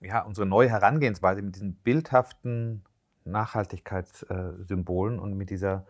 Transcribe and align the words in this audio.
ja, 0.00 0.22
unsere 0.22 0.46
neue 0.46 0.68
Herangehensweise 0.68 1.42
mit 1.42 1.56
diesen 1.56 1.74
bildhaften 1.74 2.84
Nachhaltigkeitssymbolen 3.24 5.18
und 5.18 5.34
mit 5.34 5.50
dieser 5.50 5.86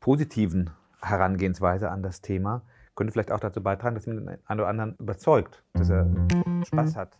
positiven 0.00 0.70
Herangehensweise 1.00 1.90
an 1.90 2.02
das 2.02 2.20
Thema 2.20 2.62
könnte 2.94 3.12
vielleicht 3.12 3.30
auch 3.30 3.40
dazu 3.40 3.62
beitragen, 3.62 3.94
dass 3.94 4.06
man 4.06 4.16
den 4.16 4.28
einen 4.28 4.60
oder 4.60 4.68
anderen 4.68 4.96
überzeugt, 4.96 5.62
dass 5.74 5.90
er 5.90 6.06
Spaß 6.64 6.96
hat. 6.96 7.18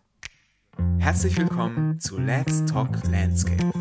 Herzlich 0.99 1.39
willkommen 1.39 2.01
zu 2.01 2.19
Let's 2.19 2.65
Talk 2.65 2.91
Landscape, 3.11 3.73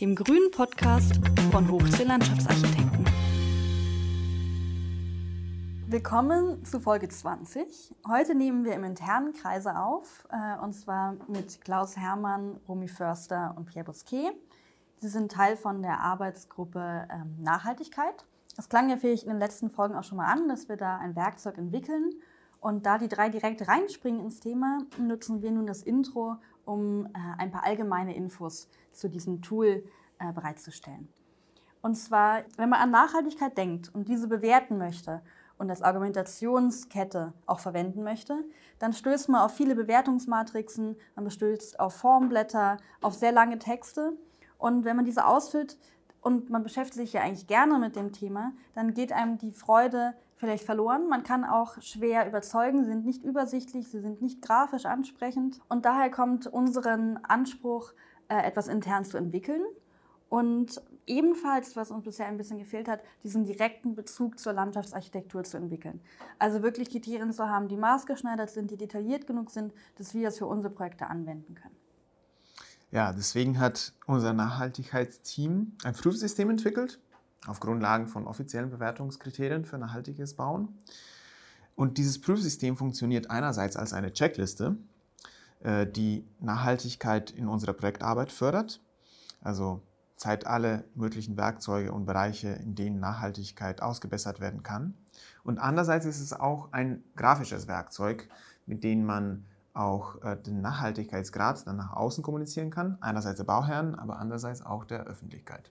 dem 0.00 0.14
grünen 0.14 0.50
Podcast 0.50 1.20
von 1.50 1.70
Hochsee 1.70 2.04
Landschaftsarchitekten. 2.04 2.89
Willkommen 5.92 6.64
zu 6.64 6.78
Folge 6.78 7.08
20. 7.08 7.92
Heute 8.06 8.36
nehmen 8.36 8.64
wir 8.64 8.74
im 8.74 8.84
internen 8.84 9.32
Kreise 9.32 9.76
auf, 9.76 10.24
äh, 10.30 10.56
und 10.62 10.72
zwar 10.72 11.16
mit 11.26 11.60
Klaus 11.62 11.96
Hermann, 11.96 12.60
Romy 12.68 12.86
Förster 12.86 13.54
und 13.56 13.64
Pierre 13.64 13.86
Bousquet. 13.86 14.30
Sie 15.00 15.08
sind 15.08 15.32
Teil 15.32 15.56
von 15.56 15.82
der 15.82 15.98
Arbeitsgruppe 15.98 17.08
ähm, 17.10 17.34
Nachhaltigkeit. 17.40 18.24
Das 18.54 18.68
klang 18.68 18.88
ja 18.88 18.98
vielleicht 18.98 19.24
in 19.24 19.30
den 19.30 19.40
letzten 19.40 19.68
Folgen 19.68 19.96
auch 19.96 20.04
schon 20.04 20.18
mal 20.18 20.30
an, 20.30 20.48
dass 20.48 20.68
wir 20.68 20.76
da 20.76 20.98
ein 20.98 21.16
Werkzeug 21.16 21.58
entwickeln. 21.58 22.12
Und 22.60 22.86
da 22.86 22.96
die 22.96 23.08
drei 23.08 23.28
direkt 23.28 23.66
reinspringen 23.66 24.20
ins 24.20 24.38
Thema, 24.38 24.84
nutzen 24.96 25.42
wir 25.42 25.50
nun 25.50 25.66
das 25.66 25.82
Intro, 25.82 26.36
um 26.64 27.06
äh, 27.06 27.10
ein 27.38 27.50
paar 27.50 27.64
allgemeine 27.64 28.14
Infos 28.14 28.68
zu 28.92 29.08
diesem 29.08 29.42
Tool 29.42 29.82
äh, 30.20 30.32
bereitzustellen. 30.32 31.08
Und 31.82 31.96
zwar, 31.96 32.42
wenn 32.56 32.68
man 32.68 32.80
an 32.80 32.92
Nachhaltigkeit 32.92 33.58
denkt 33.58 33.92
und 33.92 34.06
diese 34.06 34.28
bewerten 34.28 34.78
möchte 34.78 35.20
und 35.60 35.68
als 35.68 35.82
Argumentationskette 35.82 37.34
auch 37.44 37.60
verwenden 37.60 38.02
möchte, 38.02 38.44
dann 38.78 38.94
stößt 38.94 39.28
man 39.28 39.42
auf 39.42 39.52
viele 39.52 39.74
Bewertungsmatrixen, 39.74 40.96
man 41.14 41.30
stößt 41.30 41.78
auf 41.78 41.92
Formblätter, 41.92 42.78
auf 43.02 43.12
sehr 43.12 43.30
lange 43.30 43.58
Texte. 43.58 44.14
Und 44.56 44.86
wenn 44.86 44.96
man 44.96 45.04
diese 45.04 45.26
ausfüllt 45.26 45.76
und 46.22 46.48
man 46.48 46.62
beschäftigt 46.62 46.96
sich 46.96 47.12
ja 47.12 47.20
eigentlich 47.20 47.46
gerne 47.46 47.78
mit 47.78 47.94
dem 47.94 48.12
Thema, 48.12 48.52
dann 48.74 48.94
geht 48.94 49.12
einem 49.12 49.36
die 49.36 49.52
Freude 49.52 50.14
vielleicht 50.36 50.64
verloren. 50.64 51.08
Man 51.10 51.24
kann 51.24 51.44
auch 51.44 51.80
schwer 51.82 52.26
überzeugen, 52.26 52.82
sie 52.84 52.90
sind 52.92 53.04
nicht 53.04 53.22
übersichtlich, 53.22 53.90
sie 53.90 54.00
sind 54.00 54.22
nicht 54.22 54.40
grafisch 54.40 54.86
ansprechend. 54.86 55.60
Und 55.68 55.84
daher 55.84 56.10
kommt 56.10 56.46
unseren 56.46 57.18
Anspruch, 57.18 57.92
äh, 58.28 58.46
etwas 58.46 58.66
intern 58.66 59.04
zu 59.04 59.18
entwickeln. 59.18 59.62
Und 60.30 60.80
ebenfalls, 61.10 61.76
was 61.76 61.90
uns 61.90 62.04
bisher 62.04 62.26
ein 62.26 62.36
bisschen 62.36 62.58
gefehlt 62.58 62.88
hat, 62.88 63.00
diesen 63.24 63.44
direkten 63.44 63.94
Bezug 63.94 64.38
zur 64.38 64.52
Landschaftsarchitektur 64.52 65.42
zu 65.42 65.56
entwickeln. 65.56 66.00
Also 66.38 66.62
wirklich 66.62 66.90
Kriterien 66.90 67.32
zu 67.32 67.48
haben, 67.48 67.68
die 67.68 67.76
maßgeschneidert 67.76 68.48
sind, 68.48 68.70
die 68.70 68.76
detailliert 68.76 69.26
genug 69.26 69.50
sind, 69.50 69.74
dass 69.96 70.14
wir 70.14 70.28
es 70.28 70.38
für 70.38 70.46
unsere 70.46 70.72
Projekte 70.72 71.08
anwenden 71.08 71.54
können. 71.56 71.76
Ja, 72.92 73.12
deswegen 73.12 73.58
hat 73.58 73.92
unser 74.06 74.32
Nachhaltigkeitsteam 74.32 75.72
ein 75.84 75.94
Prüfsystem 75.94 76.48
entwickelt, 76.50 77.00
auf 77.46 77.60
Grundlagen 77.60 78.08
von 78.08 78.26
offiziellen 78.26 78.70
Bewertungskriterien 78.70 79.64
für 79.64 79.78
nachhaltiges 79.78 80.34
Bauen. 80.34 80.76
Und 81.74 81.98
dieses 81.98 82.20
Prüfsystem 82.20 82.76
funktioniert 82.76 83.30
einerseits 83.30 83.76
als 83.76 83.92
eine 83.92 84.12
Checkliste, 84.12 84.76
äh, 85.60 85.86
die 85.86 86.26
Nachhaltigkeit 86.40 87.30
in 87.30 87.48
unserer 87.48 87.72
Projektarbeit 87.72 88.32
fördert. 88.32 88.80
Also 89.40 89.80
zeigt 90.20 90.46
alle 90.46 90.84
möglichen 90.94 91.38
Werkzeuge 91.38 91.92
und 91.92 92.04
Bereiche, 92.04 92.48
in 92.48 92.74
denen 92.74 93.00
Nachhaltigkeit 93.00 93.80
ausgebessert 93.80 94.38
werden 94.38 94.62
kann. 94.62 94.92
Und 95.44 95.58
andererseits 95.58 96.04
ist 96.04 96.20
es 96.20 96.38
auch 96.38 96.72
ein 96.72 97.02
grafisches 97.16 97.68
Werkzeug, 97.68 98.28
mit 98.66 98.84
dem 98.84 99.06
man 99.06 99.46
auch 99.72 100.22
äh, 100.22 100.36
den 100.36 100.60
Nachhaltigkeitsgrad 100.60 101.66
dann 101.66 101.78
nach 101.78 101.94
außen 101.94 102.22
kommunizieren 102.22 102.70
kann. 102.70 102.98
Einerseits 103.00 103.38
der 103.38 103.44
Bauherren, 103.44 103.94
aber 103.94 104.18
andererseits 104.18 104.60
auch 104.64 104.84
der 104.84 105.04
Öffentlichkeit. 105.04 105.70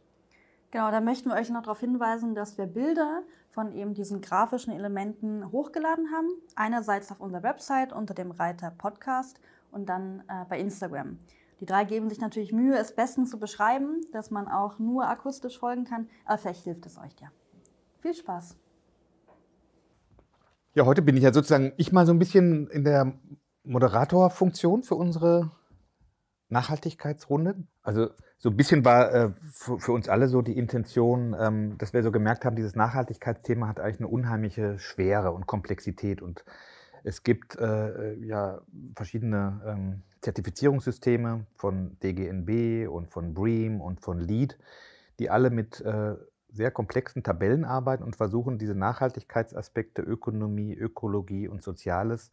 Genau, 0.72 0.90
da 0.90 1.00
möchten 1.00 1.30
wir 1.30 1.36
euch 1.36 1.52
noch 1.52 1.62
darauf 1.62 1.80
hinweisen, 1.80 2.34
dass 2.34 2.58
wir 2.58 2.66
Bilder 2.66 3.22
von 3.52 3.72
eben 3.72 3.94
diesen 3.94 4.20
grafischen 4.20 4.74
Elementen 4.74 5.52
hochgeladen 5.52 6.08
haben. 6.12 6.28
Einerseits 6.56 7.12
auf 7.12 7.20
unserer 7.20 7.44
Website 7.44 7.94
unter 7.94 8.16
dem 8.16 8.32
Reiter 8.32 8.72
Podcast 8.72 9.40
und 9.72 9.90
dann 9.90 10.24
äh, 10.28 10.46
bei 10.50 10.60
Instagram. 10.60 11.20
Die 11.60 11.66
drei 11.66 11.84
geben 11.84 12.10
sich 12.10 12.22
natürlich 12.22 12.54
Mühe, 12.54 12.78
es 12.78 12.96
bestens 12.96 13.30
zu 13.30 13.40
beschreiben, 13.40 14.02
dass 14.14 14.32
man 14.32 14.48
auch 14.48 14.80
nur 14.80 15.08
akustisch 15.08 15.60
folgen 15.60 15.84
kann, 15.84 16.08
aber 16.26 16.38
vielleicht 16.38 16.64
hilft 16.64 16.86
es 16.86 16.98
euch 16.98 17.14
ja. 17.20 17.30
Viel 18.02 18.14
Spaß! 18.14 18.56
Ja, 20.74 20.86
heute 20.86 21.02
bin 21.02 21.18
ich 21.18 21.24
ja 21.24 21.34
sozusagen 21.34 21.74
ich 21.78 21.92
mal 21.92 22.06
so 22.06 22.14
ein 22.14 22.20
bisschen 22.20 22.68
in 22.68 22.84
der 22.84 23.14
Moderatorfunktion 23.64 24.84
für 24.84 24.96
unsere 24.96 25.52
Nachhaltigkeitsrunde. 26.48 27.56
Also 27.82 28.10
so 28.38 28.50
ein 28.50 28.56
bisschen 28.56 28.86
war 28.86 29.14
äh, 29.14 29.32
für, 29.52 29.80
für, 29.80 29.92
uns 29.92 30.08
alle 30.08 30.28
so 30.28 30.42
die 30.42 30.58
Intention, 30.58 31.36
ähm, 31.40 31.78
dass 31.78 31.94
wir 31.94 32.02
so 32.04 32.12
gemerkt 32.12 32.46
haben, 32.46 32.56
dieses 32.56 32.76
Nachhaltigkeitsthema 32.76 33.68
hat 33.68 33.80
eigentlich 33.80 34.00
eine 34.00 34.08
unheimliche 34.08 34.80
Schwere 34.80 35.32
und 35.32 35.48
Komplexität 35.48 36.22
und 36.22 36.46
es 37.04 37.24
gibt 37.24 37.58
äh, 37.58 38.14
ja 38.16 38.62
verschiedene 38.96 39.62
ähm, 39.66 40.04
Zertifizierungssysteme 40.22 41.46
von 41.56 41.98
DGNB 42.04 42.90
und 42.90 43.10
von 43.10 43.34
BREEAM 43.34 43.82
und 43.82 44.02
von 44.02 44.20
LEED, 44.20 44.58
die 45.20 45.30
alle 45.30 45.50
mit 45.50 45.82
äh, 45.82 46.16
sehr 46.52 46.72
komplexen 46.72 47.24
Tabellen 47.24 47.64
arbeiten 47.64 48.04
und 48.04 48.16
versuchen, 48.16 48.58
diese 48.58 48.76
Nachhaltigkeitsaspekte 48.76 50.02
Ökonomie, 50.02 50.74
Ökologie 50.74 51.48
und 51.48 51.64
Soziales 51.64 52.32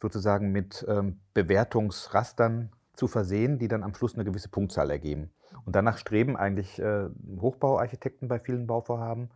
sozusagen 0.00 0.50
mit 0.50 0.84
ähm, 0.88 1.20
Bewertungsrastern 1.34 2.72
zu 2.94 3.06
versehen, 3.06 3.58
die 3.58 3.68
dann 3.68 3.82
am 3.82 3.94
Schluss 3.94 4.14
eine 4.14 4.24
gewisse 4.24 4.48
Punktzahl 4.48 4.90
ergeben. 4.90 5.30
Und 5.64 5.76
danach 5.76 5.98
streben 5.98 6.36
eigentlich 6.36 6.78
äh, 6.80 7.08
Hochbauarchitekten 7.40 8.28
bei 8.28 8.38
vielen 8.38 8.66
Bauvorhaben, 8.66 9.30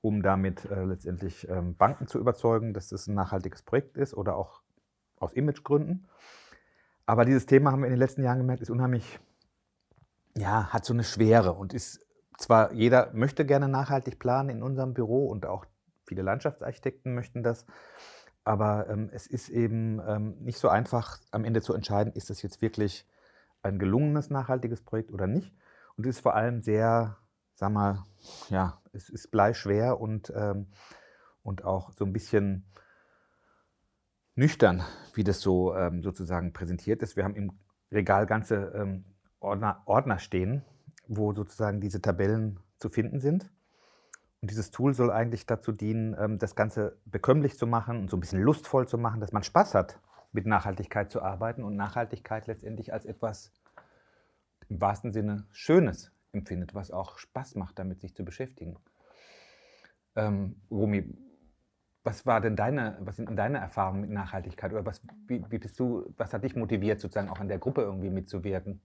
um 0.00 0.22
damit 0.22 0.64
äh, 0.66 0.84
letztendlich 0.84 1.48
ähm, 1.48 1.76
Banken 1.76 2.06
zu 2.06 2.18
überzeugen, 2.18 2.74
dass 2.74 2.92
es 2.92 3.08
ein 3.08 3.14
nachhaltiges 3.14 3.62
Projekt 3.62 3.96
ist 3.96 4.14
oder 4.14 4.36
auch 4.36 4.62
aus 5.18 5.32
Imagegründen. 5.32 6.08
Aber 7.08 7.24
dieses 7.24 7.46
Thema 7.46 7.72
haben 7.72 7.80
wir 7.80 7.86
in 7.86 7.94
den 7.94 7.98
letzten 7.98 8.22
Jahren 8.22 8.36
gemerkt, 8.36 8.60
ist 8.60 8.68
unheimlich, 8.68 9.18
ja, 10.36 10.66
hat 10.66 10.84
so 10.84 10.92
eine 10.92 11.04
Schwere 11.04 11.54
und 11.54 11.72
ist 11.72 12.04
zwar 12.36 12.74
jeder 12.74 13.10
möchte 13.14 13.46
gerne 13.46 13.66
nachhaltig 13.66 14.18
planen 14.18 14.50
in 14.50 14.62
unserem 14.62 14.92
Büro 14.92 15.26
und 15.26 15.46
auch 15.46 15.64
viele 16.06 16.20
Landschaftsarchitekten 16.20 17.14
möchten 17.14 17.42
das, 17.42 17.64
aber 18.44 18.90
ähm, 18.90 19.08
es 19.10 19.26
ist 19.26 19.48
eben 19.48 20.02
ähm, 20.06 20.36
nicht 20.40 20.58
so 20.58 20.68
einfach 20.68 21.18
am 21.30 21.44
Ende 21.46 21.62
zu 21.62 21.72
entscheiden, 21.72 22.12
ist 22.12 22.28
das 22.28 22.42
jetzt 22.42 22.60
wirklich 22.60 23.06
ein 23.62 23.78
gelungenes 23.78 24.28
nachhaltiges 24.28 24.82
Projekt 24.82 25.10
oder 25.10 25.26
nicht. 25.26 25.54
Und 25.96 26.04
es 26.04 26.16
ist 26.16 26.22
vor 26.22 26.34
allem 26.34 26.60
sehr, 26.60 27.16
sag 27.54 27.72
mal, 27.72 28.04
ja, 28.50 28.82
es 28.92 29.08
ist 29.08 29.30
bleischwer 29.30 29.98
und, 29.98 30.30
ähm, 30.36 30.66
und 31.42 31.64
auch 31.64 31.90
so 31.92 32.04
ein 32.04 32.12
bisschen 32.12 32.66
nüchtern, 34.38 34.84
wie 35.14 35.24
das 35.24 35.40
so 35.40 35.74
ähm, 35.74 36.00
sozusagen 36.02 36.52
präsentiert 36.52 37.02
ist. 37.02 37.16
Wir 37.16 37.24
haben 37.24 37.34
im 37.34 37.58
Regal 37.90 38.24
ganze 38.24 38.72
ähm, 38.74 39.04
Ordner, 39.40 39.82
Ordner 39.84 40.20
stehen, 40.20 40.64
wo 41.08 41.32
sozusagen 41.32 41.80
diese 41.80 42.00
Tabellen 42.00 42.60
zu 42.78 42.88
finden 42.88 43.18
sind. 43.18 43.50
Und 44.40 44.52
dieses 44.52 44.70
Tool 44.70 44.94
soll 44.94 45.10
eigentlich 45.10 45.46
dazu 45.46 45.72
dienen, 45.72 46.16
ähm, 46.16 46.38
das 46.38 46.54
Ganze 46.54 46.98
bekömmlich 47.04 47.58
zu 47.58 47.66
machen 47.66 47.98
und 47.98 48.10
so 48.10 48.16
ein 48.16 48.20
bisschen 48.20 48.40
lustvoll 48.40 48.86
zu 48.86 48.96
machen, 48.96 49.20
dass 49.20 49.32
man 49.32 49.42
Spaß 49.42 49.74
hat, 49.74 49.98
mit 50.30 50.46
Nachhaltigkeit 50.46 51.10
zu 51.10 51.20
arbeiten 51.20 51.64
und 51.64 51.74
Nachhaltigkeit 51.74 52.46
letztendlich 52.46 52.92
als 52.92 53.06
etwas 53.06 53.52
im 54.68 54.80
wahrsten 54.80 55.12
Sinne 55.12 55.48
Schönes 55.50 56.12
empfindet, 56.30 56.76
was 56.76 56.92
auch 56.92 57.18
Spaß 57.18 57.56
macht, 57.56 57.80
damit 57.80 58.00
sich 58.00 58.14
zu 58.14 58.24
beschäftigen. 58.24 58.76
Ähm, 60.14 60.60
Romy, 60.70 61.12
was 62.08 62.24
war 62.24 62.40
denn 62.40 62.56
deine, 62.56 62.96
was 63.00 63.16
sind 63.16 63.36
deine 63.36 63.58
Erfahrungen 63.58 64.00
mit 64.00 64.10
Nachhaltigkeit 64.10 64.72
oder 64.72 64.86
was, 64.86 65.02
wie, 65.26 65.44
wie 65.50 65.58
bist 65.58 65.78
du, 65.78 66.06
was 66.16 66.32
hat 66.32 66.42
dich 66.42 66.56
motiviert, 66.56 67.00
sozusagen 67.00 67.28
auch 67.28 67.38
an 67.38 67.48
der 67.48 67.58
Gruppe 67.58 67.82
irgendwie 67.82 68.08
mitzuwirken? 68.08 68.80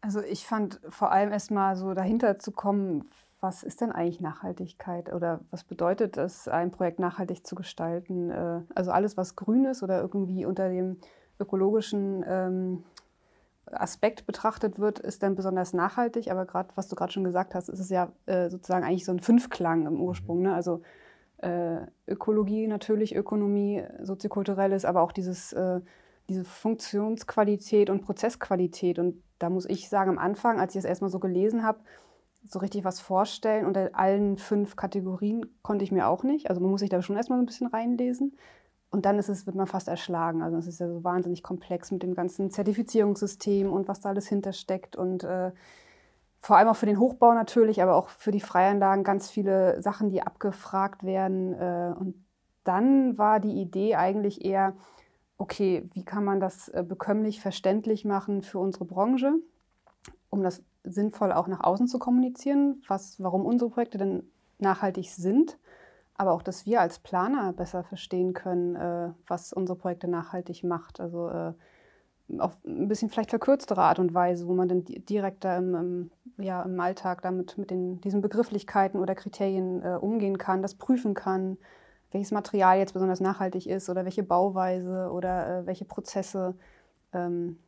Also 0.00 0.22
ich 0.22 0.46
fand 0.46 0.80
vor 0.88 1.10
allem 1.10 1.32
erstmal 1.32 1.74
so 1.74 1.94
dahinter 1.94 2.38
zu 2.38 2.52
kommen, 2.52 3.10
was 3.40 3.64
ist 3.64 3.80
denn 3.80 3.90
eigentlich 3.90 4.20
Nachhaltigkeit 4.20 5.12
oder 5.12 5.40
was 5.50 5.64
bedeutet 5.64 6.16
es, 6.16 6.46
ein 6.46 6.70
Projekt 6.70 7.00
nachhaltig 7.00 7.44
zu 7.44 7.56
gestalten? 7.56 8.30
Äh, 8.30 8.60
also 8.72 8.92
alles, 8.92 9.16
was 9.16 9.34
grün 9.34 9.64
ist 9.64 9.82
oder 9.82 10.00
irgendwie 10.00 10.46
unter 10.46 10.68
dem 10.68 10.98
ökologischen 11.40 12.24
ähm, 12.28 12.84
Aspekt 13.66 14.26
betrachtet 14.26 14.78
wird, 14.78 15.00
ist 15.00 15.24
dann 15.24 15.34
besonders 15.34 15.72
nachhaltig. 15.72 16.30
Aber 16.30 16.46
gerade, 16.46 16.68
was 16.76 16.86
du 16.86 16.94
gerade 16.94 17.12
schon 17.12 17.24
gesagt 17.24 17.56
hast, 17.56 17.68
ist 17.68 17.80
es 17.80 17.90
ja 17.90 18.12
äh, 18.26 18.48
sozusagen 18.48 18.84
eigentlich 18.84 19.04
so 19.04 19.12
ein 19.12 19.20
Fünfklang 19.20 19.86
im 19.86 20.00
Ursprung. 20.00 20.42
Ne? 20.42 20.54
Also 20.54 20.82
Ökologie 22.06 22.66
natürlich, 22.66 23.14
Ökonomie, 23.14 23.84
soziokulturelles, 24.02 24.84
aber 24.84 25.02
auch 25.02 25.12
dieses, 25.12 25.52
äh, 25.52 25.80
diese 26.28 26.44
Funktionsqualität 26.44 27.90
und 27.90 28.02
Prozessqualität. 28.02 28.98
Und 28.98 29.22
da 29.38 29.50
muss 29.50 29.66
ich 29.66 29.88
sagen, 29.88 30.10
am 30.10 30.18
Anfang, 30.18 30.60
als 30.60 30.74
ich 30.74 30.80
es 30.80 30.84
erstmal 30.84 31.10
so 31.10 31.20
gelesen 31.20 31.62
habe, 31.62 31.80
so 32.46 32.58
richtig 32.58 32.84
was 32.84 33.00
vorstellen. 33.00 33.66
Unter 33.66 33.90
allen 33.92 34.36
fünf 34.38 34.76
Kategorien 34.76 35.46
konnte 35.62 35.84
ich 35.84 35.92
mir 35.92 36.08
auch 36.08 36.22
nicht. 36.24 36.48
Also 36.48 36.60
man 36.60 36.70
muss 36.70 36.80
sich 36.80 36.90
da 36.90 37.02
schon 37.02 37.16
erstmal 37.16 37.38
so 37.38 37.42
ein 37.42 37.46
bisschen 37.46 37.66
reinlesen. 37.68 38.36
und 38.90 39.04
dann 39.04 39.18
ist 39.18 39.28
es, 39.28 39.46
wird 39.46 39.56
man 39.56 39.66
fast 39.66 39.88
erschlagen. 39.88 40.42
Also 40.42 40.56
es 40.56 40.66
ist 40.66 40.80
ja 40.80 40.88
so 40.88 41.04
wahnsinnig 41.04 41.42
komplex 41.42 41.90
mit 41.90 42.02
dem 42.02 42.14
ganzen 42.14 42.50
Zertifizierungssystem 42.50 43.70
und 43.72 43.86
was 43.88 44.00
da 44.00 44.08
alles 44.10 44.28
hintersteckt. 44.28 44.96
Und 44.96 45.24
äh, 45.24 45.52
vor 46.40 46.56
allem 46.56 46.68
auch 46.68 46.76
für 46.76 46.86
den 46.86 46.98
Hochbau 46.98 47.32
natürlich, 47.34 47.82
aber 47.82 47.94
auch 47.96 48.08
für 48.08 48.30
die 48.30 48.40
Freianlagen 48.40 49.04
ganz 49.04 49.30
viele 49.30 49.80
Sachen, 49.82 50.10
die 50.10 50.22
abgefragt 50.22 51.04
werden. 51.04 51.54
Äh, 51.54 51.94
und 51.98 52.14
dann 52.64 53.18
war 53.18 53.40
die 53.40 53.60
Idee 53.60 53.96
eigentlich 53.96 54.44
eher, 54.44 54.74
okay, 55.36 55.88
wie 55.94 56.04
kann 56.04 56.24
man 56.24 56.40
das 56.40 56.68
äh, 56.68 56.84
bekömmlich 56.86 57.40
verständlich 57.40 58.04
machen 58.04 58.42
für 58.42 58.58
unsere 58.58 58.84
Branche, 58.84 59.34
um 60.30 60.42
das 60.42 60.62
sinnvoll 60.84 61.32
auch 61.32 61.48
nach 61.48 61.60
außen 61.60 61.88
zu 61.88 61.98
kommunizieren, 61.98 62.82
was, 62.86 63.22
warum 63.22 63.44
unsere 63.44 63.70
Projekte 63.70 63.98
denn 63.98 64.30
nachhaltig 64.58 65.10
sind 65.10 65.58
aber 66.18 66.32
auch, 66.32 66.42
dass 66.42 66.66
wir 66.66 66.80
als 66.80 66.98
Planer 66.98 67.52
besser 67.52 67.84
verstehen 67.84 68.34
können, 68.34 68.74
äh, 68.74 69.10
was 69.28 69.52
unsere 69.52 69.78
Projekte 69.78 70.08
nachhaltig 70.08 70.64
macht. 70.64 71.00
Also 71.00 71.30
auf 72.38 72.58
ein 72.66 72.88
bisschen 72.88 73.08
vielleicht 73.08 73.30
verkürztere 73.30 73.82
Art 73.82 73.98
und 73.98 74.12
Weise, 74.14 74.46
wo 74.46 74.54
man 74.54 74.68
dann 74.68 74.84
direkter 74.84 75.56
im, 75.56 75.74
im, 75.74 76.10
ja, 76.36 76.62
im 76.62 76.78
Alltag 76.78 77.22
damit 77.22 77.56
mit 77.56 77.70
den, 77.70 78.00
diesen 78.00 78.20
Begrifflichkeiten 78.20 79.00
oder 79.00 79.14
Kriterien 79.14 79.82
äh, 79.82 79.96
umgehen 80.00 80.38
kann, 80.38 80.62
das 80.62 80.74
prüfen 80.74 81.14
kann, 81.14 81.56
welches 82.10 82.30
Material 82.30 82.78
jetzt 82.78 82.92
besonders 82.92 83.20
nachhaltig 83.20 83.66
ist 83.66 83.88
oder 83.88 84.04
welche 84.04 84.22
Bauweise 84.22 85.10
oder 85.10 85.60
äh, 85.60 85.66
welche 85.66 85.84
Prozesse. 85.84 86.54
Ähm, 87.12 87.58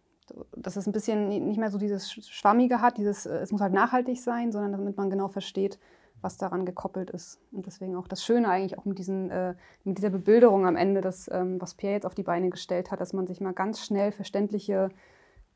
dass 0.56 0.76
es 0.76 0.86
ein 0.86 0.92
bisschen 0.92 1.28
nicht 1.28 1.58
mehr 1.58 1.70
so 1.70 1.78
dieses 1.78 2.12
Schwammige 2.12 2.80
hat, 2.80 2.98
dieses, 2.98 3.26
äh, 3.26 3.38
es 3.38 3.52
muss 3.52 3.60
halt 3.60 3.72
nachhaltig 3.72 4.20
sein, 4.20 4.52
sondern 4.52 4.72
damit 4.72 4.96
man 4.96 5.10
genau 5.10 5.28
versteht, 5.28 5.78
was 6.22 6.36
daran 6.36 6.66
gekoppelt 6.66 7.10
ist. 7.10 7.40
Und 7.52 7.66
deswegen 7.66 7.96
auch 7.96 8.08
das 8.08 8.24
Schöne 8.24 8.48
eigentlich 8.48 8.78
auch 8.78 8.84
mit, 8.84 8.98
diesen, 8.98 9.30
äh, 9.30 9.54
mit 9.84 9.98
dieser 9.98 10.10
Bebilderung 10.10 10.66
am 10.66 10.76
Ende, 10.76 11.00
das, 11.00 11.28
ähm, 11.32 11.60
was 11.60 11.74
Pierre 11.74 11.94
jetzt 11.94 12.06
auf 12.06 12.14
die 12.14 12.22
Beine 12.22 12.50
gestellt 12.50 12.90
hat, 12.90 13.00
dass 13.00 13.12
man 13.12 13.26
sich 13.26 13.40
mal 13.40 13.52
ganz 13.52 13.80
schnell 13.84 14.12
verständliche 14.12 14.90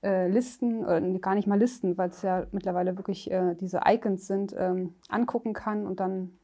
äh, 0.03 0.29
Listen, 0.29 0.85
oder 0.85 1.01
gar 1.19 1.35
nicht 1.35 1.47
mal 1.47 1.59
Listen, 1.59 1.97
weil 1.97 2.11
es 2.11 2.23
ja 2.23 2.47
mittlerweile 2.53 2.97
wirklich 2.97 3.31
äh, 3.31 3.55
diese 3.55 3.81
Icons 3.87 4.27
sind, 4.27 4.55
ähm, 4.57 4.95
angucken 5.09 5.53
kann 5.53 5.87
und 5.87 6.01
dann 6.01 6.39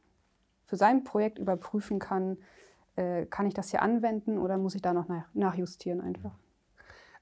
für 0.65 0.77
sein 0.77 1.03
Projekt 1.03 1.37
überprüfen 1.37 1.99
kann, 1.99 2.37
äh, 2.95 3.25
kann 3.25 3.45
ich 3.45 3.53
das 3.53 3.71
hier 3.71 3.81
anwenden 3.81 4.37
oder 4.37 4.57
muss 4.57 4.75
ich 4.75 4.81
da 4.81 4.93
noch 4.93 5.07
nach, 5.07 5.25
nachjustieren 5.33 6.01
einfach. 6.01 6.31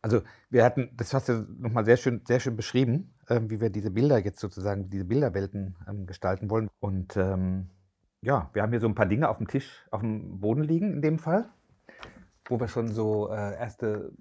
Also 0.01 0.21
wir 0.49 0.63
hatten, 0.63 0.91
das 0.95 1.13
hast 1.13 1.27
du 1.27 1.45
nochmal 1.59 1.85
sehr 1.85 1.97
schön, 1.97 2.21
sehr 2.25 2.39
schön 2.39 2.55
beschrieben, 2.55 3.13
äh, 3.27 3.41
wie 3.43 3.59
wir 3.59 3.69
diese 3.69 3.91
Bilder 3.91 4.17
jetzt 4.17 4.39
sozusagen, 4.39 4.89
diese 4.89 5.05
Bilderwelten 5.05 5.75
ähm, 5.87 6.05
gestalten 6.05 6.49
wollen. 6.49 6.69
Und 6.79 7.17
ähm, 7.17 7.69
ja, 8.21 8.49
wir 8.53 8.61
haben 8.61 8.71
hier 8.71 8.79
so 8.79 8.87
ein 8.87 8.95
paar 8.95 9.05
Dinge 9.05 9.29
auf 9.29 9.37
dem 9.37 9.47
Tisch, 9.47 9.85
auf 9.91 10.01
dem 10.01 10.39
Boden 10.39 10.63
liegen 10.63 10.93
in 10.93 11.01
dem 11.01 11.19
Fall, 11.19 11.49
wo 12.45 12.59
wir 12.59 12.67
schon 12.67 12.89
so 12.89 13.29
äh, 13.29 13.57
erste 13.57 14.11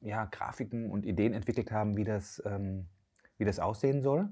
ja, 0.00 0.24
Grafiken 0.24 0.90
und 0.90 1.06
Ideen 1.06 1.32
entwickelt 1.32 1.70
haben, 1.70 1.96
wie 1.96 2.04
das, 2.04 2.42
ähm, 2.44 2.86
wie 3.38 3.44
das 3.44 3.60
aussehen 3.60 4.02
soll. 4.02 4.28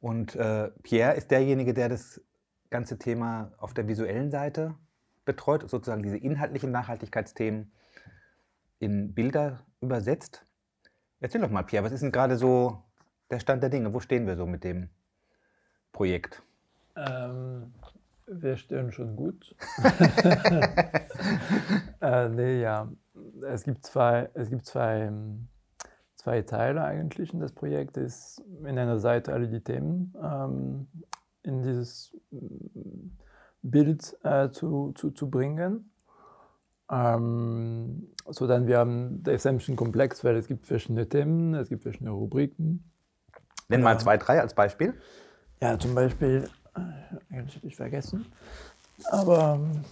Und 0.00 0.36
äh, 0.36 0.70
Pierre 0.82 1.16
ist 1.16 1.30
derjenige, 1.30 1.74
der 1.74 1.88
das 1.88 2.22
ganze 2.70 2.98
Thema 2.98 3.52
auf 3.58 3.74
der 3.74 3.88
visuellen 3.88 4.30
Seite 4.30 4.74
betreut, 5.24 5.68
sozusagen 5.68 6.02
diese 6.02 6.16
inhaltlichen 6.16 6.70
Nachhaltigkeitsthemen 6.70 7.72
in 8.80 9.14
Bilder 9.14 9.60
übersetzt. 9.80 10.44
Erzähl 11.20 11.40
doch 11.40 11.50
mal, 11.50 11.62
Pierre, 11.62 11.84
was 11.84 11.92
ist 11.92 12.02
denn 12.02 12.12
gerade 12.12 12.36
so 12.36 12.82
der 13.30 13.38
Stand 13.38 13.62
der 13.62 13.70
Dinge? 13.70 13.94
Wo 13.94 14.00
stehen 14.00 14.26
wir 14.26 14.36
so 14.36 14.46
mit 14.46 14.64
dem 14.64 14.88
Projekt? 15.92 16.42
Ähm, 16.96 17.72
wir 18.26 18.56
stehen 18.56 18.90
schon 18.90 19.16
gut. 19.16 19.54
äh, 22.00 22.28
nee, 22.30 22.62
ja. 22.62 22.90
Es 23.46 23.64
gibt 23.64 23.84
zwei, 23.86 24.30
es 24.34 24.48
gibt 24.48 24.64
zwei, 24.66 25.12
zwei 26.14 26.42
Teile 26.42 26.82
eigentlich 26.82 27.34
in 27.34 27.40
das 27.40 27.52
Projekt. 27.52 27.96
Ist 27.98 28.42
in 28.60 28.78
einer 28.78 28.98
Seite 28.98 29.32
alle 29.32 29.48
die 29.48 29.62
Themen 29.62 30.14
ähm, 30.22 30.88
in 31.42 31.62
dieses 31.62 32.16
Bild 33.62 34.16
äh, 34.24 34.50
zu, 34.50 34.92
zu, 34.94 35.10
zu 35.10 35.28
bringen. 35.28 35.89
Ähm, 36.90 38.08
so 38.26 38.46
dann 38.46 38.66
wir 38.66 38.78
haben, 38.78 39.22
der 39.22 39.34
bisschen 39.36 39.76
komplex, 39.76 40.24
weil 40.24 40.36
es 40.36 40.48
gibt 40.48 40.66
verschiedene 40.66 41.08
Themen, 41.08 41.54
es 41.54 41.68
gibt 41.68 41.82
verschiedene 41.82 42.10
Rubriken. 42.10 42.84
Nenn 43.68 43.82
mal 43.82 43.98
zwei, 44.00 44.16
drei 44.16 44.40
als 44.40 44.54
Beispiel. 44.54 44.94
Ja, 45.62 45.78
zum 45.78 45.94
Beispiel, 45.94 46.48
äh, 46.74 46.80
eigentlich 47.34 47.56
hätte 47.56 47.66
ich 47.66 47.76
vergessen, 47.76 48.26
aber 49.10 49.60
ähm, 49.60 49.82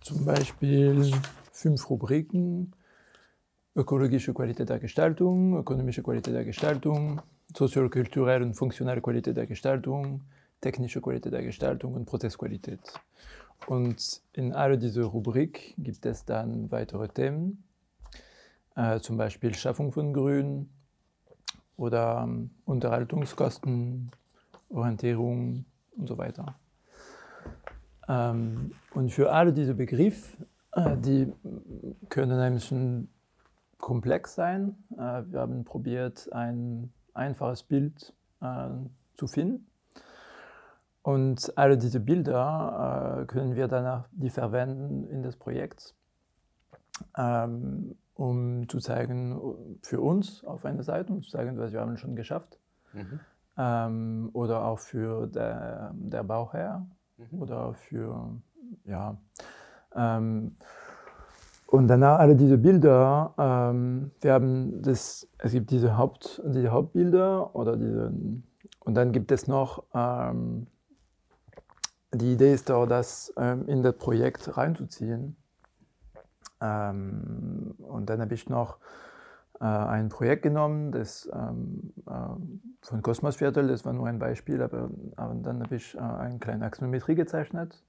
zum 0.00 0.24
Beispiel 0.24 1.12
fünf 1.52 1.88
Rubriken, 1.88 2.72
ökologische 3.76 4.34
Qualität 4.34 4.68
der 4.68 4.80
Gestaltung, 4.80 5.56
ökonomische 5.58 6.02
Qualität 6.02 6.34
der 6.34 6.44
Gestaltung, 6.44 7.20
soziokulturelle 7.56 8.44
und 8.44 8.54
funktionelle 8.54 9.00
Qualität 9.00 9.36
der 9.36 9.46
Gestaltung, 9.46 10.22
technische 10.60 11.00
Qualität 11.00 11.32
der 11.32 11.42
Gestaltung 11.42 11.94
und 11.94 12.06
Prozessqualität. 12.06 12.80
Und 13.66 14.20
in 14.32 14.52
all 14.52 14.78
diese 14.78 15.04
Rubrik 15.04 15.74
gibt 15.78 16.04
es 16.06 16.24
dann 16.24 16.70
weitere 16.70 17.08
Themen, 17.08 17.64
äh, 18.76 19.00
zum 19.00 19.16
Beispiel 19.16 19.54
Schaffung 19.54 19.92
von 19.92 20.12
Grün 20.12 20.68
oder 21.76 22.22
ähm, 22.24 22.50
Unterhaltungskosten, 22.66 24.10
Orientierung 24.68 25.64
und 25.96 26.06
so 26.06 26.18
weiter. 26.18 26.56
Ähm, 28.08 28.72
und 28.92 29.10
für 29.10 29.32
alle 29.32 29.52
diese 29.52 29.74
Begriffe, 29.74 30.46
äh, 30.72 30.96
die 30.98 31.32
können 32.10 32.38
ein 32.38 32.54
bisschen 32.54 33.08
komplex 33.78 34.34
sein. 34.34 34.76
Äh, 34.92 35.22
wir 35.30 35.40
haben 35.40 35.64
probiert, 35.64 36.30
ein 36.32 36.92
einfaches 37.14 37.62
Bild 37.62 38.12
äh, 38.42 38.68
zu 39.16 39.26
finden 39.26 39.66
und 41.04 41.52
alle 41.58 41.76
diese 41.76 42.00
Bilder 42.00 43.20
äh, 43.20 43.26
können 43.26 43.54
wir 43.56 43.68
danach 43.68 44.08
die 44.12 44.30
verwenden 44.30 45.06
in 45.10 45.22
das 45.22 45.36
Projekt, 45.36 45.94
ähm, 47.18 47.94
um 48.14 48.66
zu 48.70 48.78
zeigen, 48.78 49.38
für 49.82 50.00
uns 50.00 50.42
auf 50.44 50.64
einer 50.64 50.82
Seite, 50.82 51.12
um 51.12 51.20
zu 51.20 51.30
zeigen, 51.30 51.58
was 51.58 51.72
wir 51.72 51.82
haben 51.82 51.98
schon 51.98 52.16
geschafft. 52.16 52.58
Mhm. 52.94 53.20
Ähm, 53.58 54.30
oder 54.32 54.64
auch 54.64 54.78
für 54.78 55.26
der, 55.26 55.92
der 55.94 56.24
Bauherr 56.24 56.86
mhm. 57.18 57.42
oder 57.42 57.74
für, 57.74 58.40
ja. 58.86 59.18
Ähm, 59.94 60.56
und 61.66 61.86
danach 61.88 62.18
alle 62.18 62.34
diese 62.34 62.56
Bilder, 62.56 63.34
ähm, 63.36 64.10
wir 64.22 64.32
haben 64.32 64.80
das, 64.80 65.28
es 65.36 65.52
gibt 65.52 65.70
diese, 65.70 65.98
Haupt, 65.98 66.40
diese 66.46 66.70
Hauptbilder 66.70 67.54
oder 67.54 67.76
diese, 67.76 68.10
und 68.80 68.94
dann 68.94 69.12
gibt 69.12 69.30
es 69.32 69.46
noch 69.48 69.84
ähm, 69.92 70.66
die 72.14 72.32
Idee 72.32 72.54
ist 72.54 72.70
auch, 72.70 72.86
das 72.86 73.32
ähm, 73.36 73.68
in 73.68 73.82
das 73.82 73.96
Projekt 73.96 74.56
reinzuziehen. 74.56 75.36
Ähm, 76.60 77.74
und 77.78 78.08
dann 78.08 78.20
habe 78.20 78.34
ich 78.34 78.48
noch 78.48 78.78
äh, 79.60 79.64
ein 79.64 80.08
Projekt 80.08 80.42
genommen, 80.42 80.92
das 80.92 81.28
ähm, 81.32 81.92
äh, 82.06 82.12
von 82.82 83.02
Kosmosviertel, 83.02 83.68
das 83.68 83.84
war 83.84 83.92
nur 83.92 84.06
ein 84.06 84.18
Beispiel, 84.18 84.62
aber, 84.62 84.90
aber 85.16 85.34
dann 85.34 85.62
habe 85.62 85.76
ich 85.76 85.94
äh, 85.94 86.00
eine 86.00 86.38
kleine 86.38 86.64
Axonometrie 86.64 87.14
gezeichnet. 87.14 87.84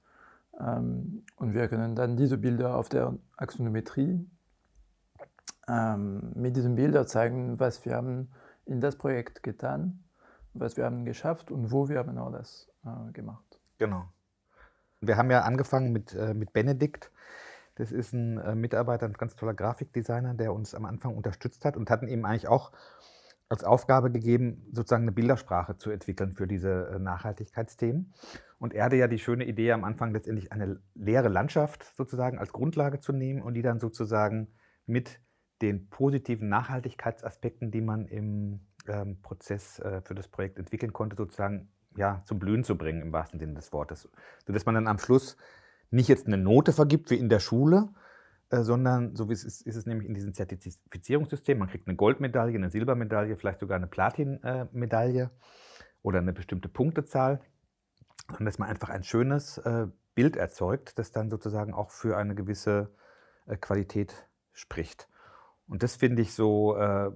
Ähm, 0.59 1.23
und 1.37 1.53
wir 1.53 1.67
können 1.67 1.95
dann 1.95 2.17
diese 2.17 2.37
Bilder 2.37 2.75
auf 2.75 2.89
der 2.89 3.13
Axonometrie 3.37 4.25
ähm, 5.67 6.31
mit 6.35 6.55
diesen 6.55 6.75
Bildern 6.75 7.07
zeigen, 7.07 7.59
was 7.59 7.83
wir 7.85 7.95
haben 7.95 8.29
in 8.65 8.79
das 8.81 8.95
Projekt 8.95 9.43
getan, 9.43 10.03
was 10.53 10.77
wir 10.77 10.85
haben 10.85 11.05
geschafft 11.05 11.51
und 11.51 11.71
wo 11.71 11.89
wir 11.89 11.99
haben 11.99 12.17
auch 12.17 12.31
das 12.31 12.69
äh, 12.85 13.11
gemacht. 13.11 13.59
Genau. 13.77 14.05
Wir 15.07 15.17
haben 15.17 15.31
ja 15.31 15.41
angefangen 15.41 15.91
mit, 15.91 16.13
äh, 16.13 16.33
mit 16.33 16.53
Benedikt. 16.53 17.11
Das 17.75 17.91
ist 17.91 18.13
ein 18.13 18.37
äh, 18.37 18.55
Mitarbeiter, 18.55 19.05
ein 19.05 19.13
ganz 19.13 19.35
toller 19.35 19.53
Grafikdesigner, 19.53 20.33
der 20.33 20.53
uns 20.53 20.73
am 20.73 20.85
Anfang 20.85 21.15
unterstützt 21.15 21.65
hat 21.65 21.75
und 21.75 21.89
hatten 21.89 22.07
ihm 22.07 22.25
eigentlich 22.25 22.47
auch 22.47 22.71
als 23.47 23.63
Aufgabe 23.63 24.11
gegeben, 24.11 24.65
sozusagen 24.71 25.03
eine 25.03 25.11
Bildersprache 25.11 25.77
zu 25.77 25.91
entwickeln 25.91 26.33
für 26.33 26.47
diese 26.47 26.87
äh, 26.87 26.99
Nachhaltigkeitsthemen. 26.99 28.13
Und 28.57 28.73
er 28.73 28.85
hatte 28.85 28.95
ja 28.95 29.07
die 29.07 29.19
schöne 29.19 29.45
Idee, 29.45 29.71
am 29.71 29.83
Anfang 29.83 30.11
letztendlich 30.11 30.51
eine 30.51 30.79
leere 30.95 31.29
Landschaft 31.29 31.83
sozusagen 31.95 32.39
als 32.39 32.51
Grundlage 32.51 32.99
zu 32.99 33.11
nehmen 33.11 33.41
und 33.41 33.53
die 33.53 33.61
dann 33.61 33.79
sozusagen 33.79 34.47
mit 34.87 35.19
den 35.61 35.89
positiven 35.89 36.49
Nachhaltigkeitsaspekten, 36.49 37.71
die 37.71 37.81
man 37.81 38.07
im 38.07 38.61
ähm, 38.87 39.21
Prozess 39.21 39.79
äh, 39.79 40.01
für 40.01 40.15
das 40.15 40.27
Projekt 40.27 40.57
entwickeln 40.57 40.93
konnte, 40.93 41.15
sozusagen 41.15 41.69
ja, 41.95 42.21
zum 42.25 42.39
Blühen 42.39 42.63
zu 42.63 42.77
bringen, 42.77 43.01
im 43.01 43.13
wahrsten 43.13 43.39
Sinne 43.39 43.53
des 43.53 43.71
Wortes. 43.73 44.09
Sodass 44.45 44.65
man 44.65 44.75
dann 44.75 44.87
am 44.87 44.99
Schluss 44.99 45.37
nicht 45.91 46.09
jetzt 46.09 46.27
eine 46.27 46.37
Note 46.37 46.73
vergibt 46.73 47.09
wie 47.09 47.15
in 47.15 47.29
der 47.29 47.39
Schule, 47.39 47.89
äh, 48.49 48.61
sondern 48.61 49.15
so 49.15 49.29
wie 49.29 49.33
es 49.33 49.43
ist, 49.43 49.61
ist 49.61 49.75
es 49.75 49.85
nämlich 49.85 50.07
in 50.07 50.13
diesem 50.13 50.33
Zertifizierungssystem. 50.33 51.57
Man 51.57 51.69
kriegt 51.69 51.87
eine 51.87 51.95
Goldmedaille, 51.95 52.55
eine 52.55 52.69
Silbermedaille, 52.69 53.37
vielleicht 53.37 53.59
sogar 53.59 53.77
eine 53.77 53.87
Platinmedaille 53.87 55.31
oder 56.01 56.19
eine 56.19 56.33
bestimmte 56.33 56.69
Punktezahl. 56.69 57.41
Und 58.37 58.45
dass 58.45 58.59
man 58.59 58.69
einfach 58.69 58.89
ein 58.89 59.03
schönes 59.03 59.57
äh, 59.59 59.87
Bild 60.15 60.35
erzeugt, 60.35 60.97
das 60.97 61.11
dann 61.11 61.29
sozusagen 61.29 61.73
auch 61.73 61.91
für 61.91 62.17
eine 62.17 62.35
gewisse 62.35 62.93
äh, 63.45 63.57
Qualität 63.57 64.27
spricht. 64.53 65.07
Und 65.67 65.83
das 65.83 65.95
finde 65.95 66.21
ich 66.21 66.33
so 66.33 66.77
äh, 66.77 67.11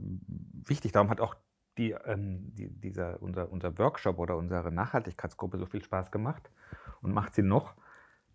wichtig. 0.68 0.92
Darum 0.92 1.10
hat 1.10 1.22
auch 1.22 1.36
die, 1.80 1.96
ähm, 2.06 2.54
die, 2.56 2.70
dieser, 2.70 3.22
unser, 3.22 3.52
unser 3.52 3.78
Workshop 3.80 4.20
oder 4.20 4.38
unsere 4.38 4.72
Nachhaltigkeitsgruppe 4.72 5.58
so 5.58 5.66
viel 5.66 5.84
Spaß 5.84 6.12
gemacht 6.12 6.52
und 7.02 7.14
macht 7.14 7.34
sie 7.34 7.42
noch, 7.42 7.74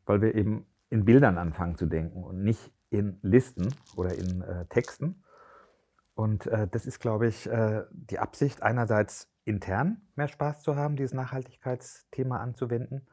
weil 0.07 0.23
wir 0.23 0.35
eben 0.35 0.67
in 0.89 1.05
Bildern 1.05 1.39
anfangen 1.39 1.77
zu 1.77 1.87
denken 1.87 2.25
und 2.25 2.43
nicht 2.43 2.73
in 2.91 3.19
Listen 3.23 3.69
oder 3.97 4.15
in 4.15 4.43
äh, 4.43 4.67
Texten. 4.67 5.23
Und 6.15 6.47
äh, 6.47 6.69
das 6.69 6.87
ist, 6.87 7.01
glaube 7.01 7.27
ich, 7.27 7.47
äh, 7.49 7.83
die 7.91 8.19
Absicht, 8.19 8.63
einerseits 8.63 9.29
intern 9.45 10.01
mehr 10.17 10.29
Spaß 10.29 10.63
zu 10.63 10.77
haben, 10.77 10.97
dieses 10.97 11.13
Nachhaltigkeitsthema 11.13 12.39
anzuwenden. 12.39 13.07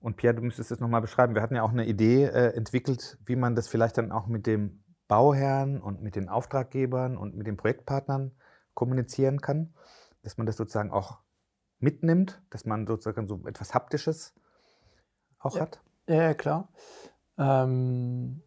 Und 0.00 0.16
Pierre, 0.16 0.34
du 0.34 0.42
müsstest 0.42 0.70
es 0.70 0.80
nochmal 0.80 1.00
beschreiben. 1.00 1.34
Wir 1.34 1.42
hatten 1.42 1.54
ja 1.54 1.62
auch 1.62 1.72
eine 1.72 1.86
Idee 1.86 2.24
äh, 2.24 2.54
entwickelt, 2.54 3.18
wie 3.24 3.36
man 3.36 3.54
das 3.54 3.68
vielleicht 3.68 3.96
dann 3.96 4.12
auch 4.12 4.26
mit 4.26 4.46
dem 4.46 4.82
Bauherrn 5.08 5.80
und 5.80 6.02
mit 6.02 6.16
den 6.16 6.28
Auftraggebern 6.28 7.16
und 7.16 7.36
mit 7.36 7.46
den 7.46 7.56
Projektpartnern 7.56 8.32
kommunizieren 8.76 9.40
kann, 9.40 9.74
dass 10.22 10.36
man 10.36 10.46
das 10.46 10.56
sozusagen 10.56 10.92
auch 10.92 11.18
mitnimmt, 11.80 12.40
dass 12.50 12.64
man 12.64 12.86
sozusagen 12.86 13.26
so 13.26 13.40
etwas 13.46 13.74
Haptisches 13.74 14.34
auch 15.40 15.56
ja. 15.56 15.62
hat. 15.62 15.80
Ja, 16.06 16.34
klar. 16.34 16.68
Ähm, 17.38 18.42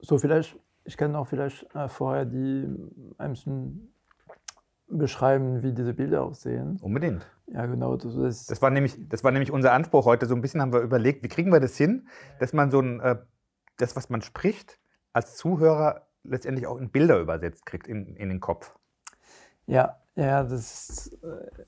so 0.00 0.18
vielleicht, 0.18 0.58
ich 0.84 0.96
kann 0.96 1.14
auch 1.14 1.28
vielleicht 1.28 1.72
äh, 1.74 1.88
vorher 1.88 2.24
die 2.24 2.66
ein 3.18 3.30
bisschen 3.30 3.92
beschreiben, 4.88 5.62
wie 5.62 5.72
diese 5.72 5.94
Bilder 5.94 6.24
aussehen. 6.24 6.78
Unbedingt. 6.82 7.26
Ja, 7.46 7.66
genau. 7.66 7.96
Das, 7.96 8.46
das, 8.46 8.62
war 8.62 8.70
nämlich, 8.70 8.96
das 9.08 9.22
war 9.22 9.30
nämlich 9.30 9.52
unser 9.52 9.72
Anspruch 9.72 10.04
heute. 10.04 10.26
So 10.26 10.34
ein 10.34 10.40
bisschen 10.40 10.60
haben 10.60 10.72
wir 10.72 10.80
überlegt, 10.80 11.22
wie 11.22 11.28
kriegen 11.28 11.52
wir 11.52 11.60
das 11.60 11.76
hin, 11.76 12.08
dass 12.38 12.52
man 12.52 12.70
so 12.70 12.80
ein, 12.80 13.00
äh, 13.00 13.16
das, 13.76 13.96
was 13.96 14.10
man 14.10 14.22
spricht, 14.22 14.78
als 15.12 15.36
Zuhörer 15.36 16.06
letztendlich 16.22 16.66
auch 16.66 16.76
in 16.76 16.90
Bilder 16.90 17.18
übersetzt 17.20 17.66
kriegt, 17.66 17.86
in, 17.86 18.16
in 18.16 18.28
den 18.28 18.40
Kopf. 18.40 18.74
Ja, 19.70 19.96
ja, 20.16 20.42
das 20.42 20.90
ist, 20.90 21.22
äh, 21.22 21.64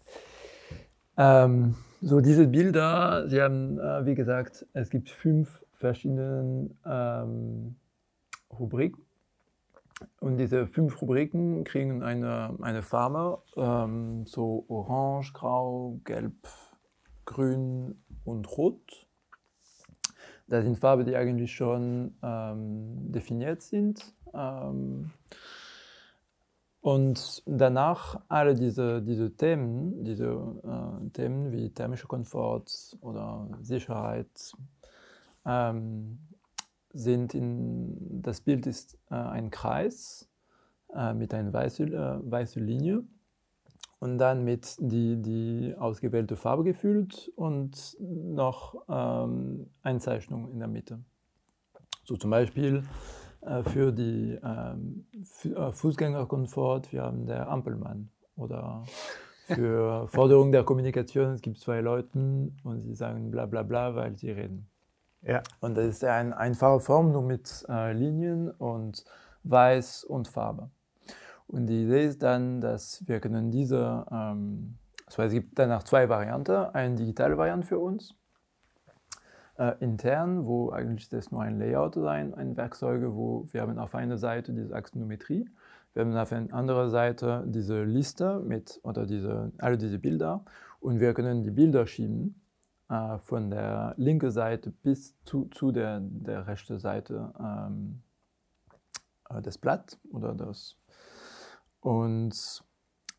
ähm, 1.17 1.77
so 2.01 2.21
diese 2.21 2.49
Bilder, 2.49 3.29
sie 3.29 3.41
haben, 3.41 3.79
äh, 3.79 4.05
wie 4.05 4.17
gesagt, 4.17 4.67
es 4.73 4.91
gibt 4.91 5.09
fünf 5.09 5.65
verschiedene 5.75 6.71
ähm, 6.85 7.77
Rubriken. 8.59 9.05
Und 10.19 10.39
diese 10.39 10.67
fünf 10.67 11.01
Rubriken 11.01 11.63
kriegen 11.63 12.03
eine, 12.03 12.57
eine 12.61 12.83
Farbe, 12.83 13.41
ähm, 13.57 14.27
so 14.27 14.65
orange, 14.67 15.33
grau, 15.33 16.01
gelb, 16.05 16.35
grün 17.25 18.03
und 18.25 18.51
rot. 18.59 19.07
Das 20.49 20.65
sind 20.65 20.77
Farben, 20.77 21.05
die 21.05 21.15
eigentlich 21.15 21.55
schon 21.55 22.17
ähm, 22.21 23.13
definiert 23.13 23.63
sind. 23.63 24.13
Und 26.83 27.45
danach 27.47 28.21
alle 28.29 28.57
diese, 28.57 29.01
diese 29.03 29.37
Themen, 29.37 30.05
diese 30.05 30.33
äh, 30.65 31.11
Themen 31.11 31.53
wie 31.53 31.71
thermischer 31.71 32.09
Komfort 32.09 32.97
oder 33.01 33.49
Sicherheit, 33.63 34.53
ähm, 35.47 36.19
sind 36.93 37.35
in, 37.35 38.21
das 38.21 38.41
Bild 38.41 38.67
ist 38.67 38.99
äh, 39.11 39.15
ein 39.15 39.51
Kreis 39.51 40.29
äh, 40.93 41.15
mit 41.15 41.33
einer 41.35 41.53
weißen 41.53 41.93
äh, 41.93 42.19
weiße 42.21 42.59
Linie 42.59 43.05
und 44.01 44.19
dann 44.19 44.45
mit 44.45 44.77
die, 44.81 45.23
die 45.23 45.75
ausgewählte 45.79 46.35
Farbe 46.35 46.65
gefüllt 46.65 47.31
und 47.37 47.97
noch 48.01 48.75
ähm, 48.89 49.71
Einzeichnung 49.83 50.51
in 50.51 50.59
der 50.59 50.69
Mitte. 50.69 50.99
So 52.05 52.17
zum 52.17 52.31
Beispiel 52.31 52.83
für 53.65 53.93
die 53.93 54.39
ähm, 54.43 55.07
äh, 55.45 55.73
Fußgängerkomfort, 55.73 56.93
wir 56.93 57.03
haben 57.03 57.27
der 57.27 57.49
Ampelmann 57.49 58.09
oder 58.37 58.85
für 59.47 60.07
Forderung 60.13 60.53
der 60.53 60.65
Kommunikation, 60.65 61.33
es 61.33 61.43
gibt 61.43 61.59
zwei 61.59 61.81
Leute 61.81 62.19
und 62.63 62.83
sie 62.83 62.95
sagen 62.95 63.31
bla 63.31 63.47
bla 63.47 63.63
bla, 63.63 63.95
weil 63.95 64.17
sie 64.17 64.31
reden. 64.31 64.69
Ja. 65.23 65.43
Und 65.61 65.77
das 65.77 65.87
ist 65.87 66.05
eine 66.05 66.37
einfache 66.37 66.81
Form, 66.81 67.13
nur 67.13 67.23
mit 67.23 67.65
äh, 67.69 67.93
Linien 67.93 68.51
und 68.51 69.05
Weiß 69.45 70.05
und 70.05 70.29
Farbe. 70.29 70.71
Und 71.47 71.67
die 71.67 71.85
Idee 71.85 72.07
ist 72.07 72.23
dann, 72.23 72.61
dass 72.61 73.07
wir 73.07 73.21
können 73.21 73.51
diese, 73.51 74.07
ähm, 74.11 74.79
also 75.07 75.23
es 75.23 75.33
gibt 75.33 75.59
danach 75.59 75.83
zwei 75.83 76.09
Varianten, 76.09 76.53
eine 76.73 76.95
digitale 76.95 77.37
Variante 77.37 77.67
für 77.67 77.79
uns, 77.79 78.15
äh, 79.59 79.73
intern, 79.81 80.47
wo 80.47 80.71
eigentlich 80.71 81.09
das 81.09 81.31
nur 81.31 81.43
ein 81.43 81.59
Layout 81.59 81.95
sein, 81.95 82.35
ein 82.35 82.57
Werkzeuge, 82.57 83.15
wo 83.15 83.47
wir 83.53 83.63
haben 83.63 83.79
auf 83.79 83.95
einer 83.95 84.19
Seite 84.19 84.53
diese 84.53 84.75
Axonometrie, 84.75 85.49
wir 85.95 86.03
haben 86.03 86.17
auf 86.17 86.33
einer 86.33 86.53
anderen 86.55 86.91
Seite 86.91 87.45
diese 87.47 87.85
Liste 87.85 88.41
mit, 88.41 88.81
oder 88.83 89.07
diese, 89.07 89.53
alle 89.59 89.77
diese 89.77 89.99
Bilder 89.99 90.45
und 90.81 91.01
wir 91.01 91.13
können 91.15 91.43
die 91.45 91.51
Bilder 91.51 91.87
schieben 91.87 92.41
äh, 92.89 93.19
von 93.19 93.51
der 93.51 93.95
linken 93.97 94.31
Seite 94.31 94.71
bis 94.71 95.15
zu, 95.25 95.47
zu 95.47 95.71
der, 95.71 96.01
der 96.01 96.47
rechten 96.47 96.79
Seite 96.79 97.33
ähm, 97.39 98.03
äh, 99.29 99.43
des 99.43 99.59
Blatt 99.59 99.99
oder 100.11 100.35
das. 100.35 100.77
Und 101.81 102.65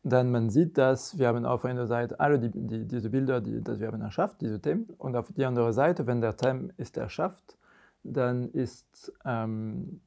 dann 0.04 0.30
man 0.30 0.50
sieht, 0.50 0.78
dass 0.78 1.18
wir 1.18 1.28
haben 1.28 1.44
auf 1.44 1.64
einer 1.64 1.86
Seite 1.86 2.20
alle 2.20 2.38
die, 2.38 2.50
die, 2.50 2.86
diese 2.86 3.10
Bilder, 3.10 3.40
die 3.40 3.62
das 3.62 3.80
wir 3.80 3.88
haben 3.88 4.02
erschafft, 4.02 4.40
diese 4.40 4.60
Themen, 4.60 4.84
und 4.98 5.16
auf 5.16 5.32
die 5.32 5.44
andere 5.44 5.72
Seite, 5.72 6.06
wenn 6.06 6.20
der 6.20 6.36
Thema 6.36 6.68
ist 6.76 6.96
erschafft, 6.96 7.56
dann 8.02 8.50
ist 8.50 9.12
ähm, 9.24 10.00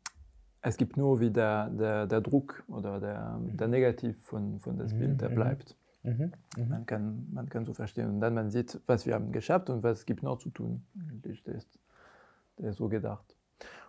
es 0.62 0.78
gibt 0.78 0.98
nur 0.98 1.20
wie 1.20 1.32
der, 1.32 1.70
der, 1.70 2.08
der 2.08 2.22
Druck 2.22 2.64
oder 2.68 3.00
der, 3.00 3.40
der 3.42 3.68
Negativ 3.68 4.22
von, 4.24 4.60
von 4.60 4.78
das 4.78 4.94
Bild, 4.94 5.22
der 5.22 5.30
mhm. 5.30 5.36
bleibt. 5.36 5.76
Mhm. 6.04 6.32
Mhm. 6.58 6.70
Man, 6.70 6.86
kann, 6.86 7.28
man 7.32 7.50
kann 7.50 7.66
so 7.66 7.74
verstehen. 7.74 8.10
Und 8.10 8.20
dann 8.20 8.34
man 8.34 8.50
sieht, 8.50 8.80
was 8.86 9.06
wir 9.06 9.14
haben 9.14 9.32
geschafft 9.32 9.70
und 9.70 9.84
was 9.84 10.06
gibt 10.06 10.24
noch 10.24 10.40
zu 10.40 10.50
tun. 10.50 10.84
Das 11.22 11.32
ist, 11.56 11.80
das 12.58 12.66
ist 12.72 12.78
so 12.78 12.90
gedacht. 12.90 13.36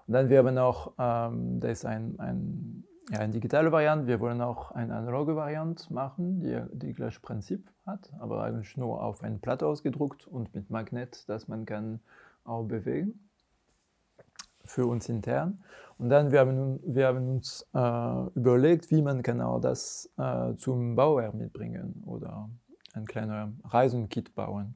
Und 0.07 0.15
dann 0.15 0.29
wir 0.29 0.39
haben 0.39 0.57
auch, 0.59 0.93
ähm, 0.99 1.61
das 1.61 1.79
ist 1.79 1.85
ein, 1.85 2.19
ein, 2.19 2.85
ja, 3.11 3.21
eine 3.21 3.33
digitale 3.33 3.73
Variante, 3.73 4.07
wir 4.07 4.21
wollen 4.21 4.41
auch 4.41 4.71
eine 4.73 4.95
analoge 4.95 5.35
Variante 5.35 5.93
machen, 5.93 6.41
die 6.41 6.61
die 6.73 6.93
gleiche 6.93 7.21
Prinzip 7.21 7.71
hat, 7.87 8.13
aber 8.19 8.43
eigentlich 8.43 8.77
nur 8.77 9.03
auf 9.03 9.23
ein 9.23 9.41
Platte 9.41 9.67
ausgedruckt 9.67 10.27
und 10.27 10.55
mit 10.55 10.71
Magnet, 10.71 11.29
das 11.29 11.49
man 11.49 11.65
kann 11.65 12.01
auch 12.45 12.65
bewegen 12.65 13.19
für 14.65 14.87
uns 14.87 15.09
intern. 15.09 15.63
Und 15.97 16.11
dann 16.11 16.31
wir 16.31 16.41
haben 16.41 16.81
wir 16.85 17.09
haben 17.09 17.29
uns 17.37 17.67
äh, 17.75 18.39
überlegt, 18.39 18.91
wie 18.91 19.03
man 19.03 19.23
genau 19.23 19.59
das 19.59 20.11
äh, 20.17 20.55
zum 20.57 20.95
Bauherr 20.95 21.33
mitbringen 21.35 22.03
oder 22.07 22.49
ein 22.93 23.07
kleiner 23.07 23.53
Reisenkit 23.65 24.35
bauen. 24.35 24.75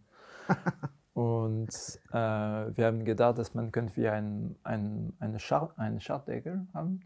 Und 1.15 1.69
äh, 2.11 2.17
wir 2.17 2.87
haben 2.87 3.05
gedacht, 3.05 3.37
dass 3.37 3.55
man 3.55 3.71
könnte 3.71 3.97
wie 3.97 4.09
ein, 4.09 4.57
ein, 4.65 5.13
eine 5.21 5.39
Schach, 5.39 5.77
einen 5.77 6.01
Schachdeckel 6.01 6.67
haben. 6.73 7.01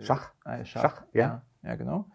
Schach? 0.00 0.32
Ein 0.44 0.64
Schach, 0.66 0.82
Schach 0.82 1.04
ja. 1.12 1.20
ja. 1.20 1.42
Ja, 1.62 1.76
genau. 1.76 2.06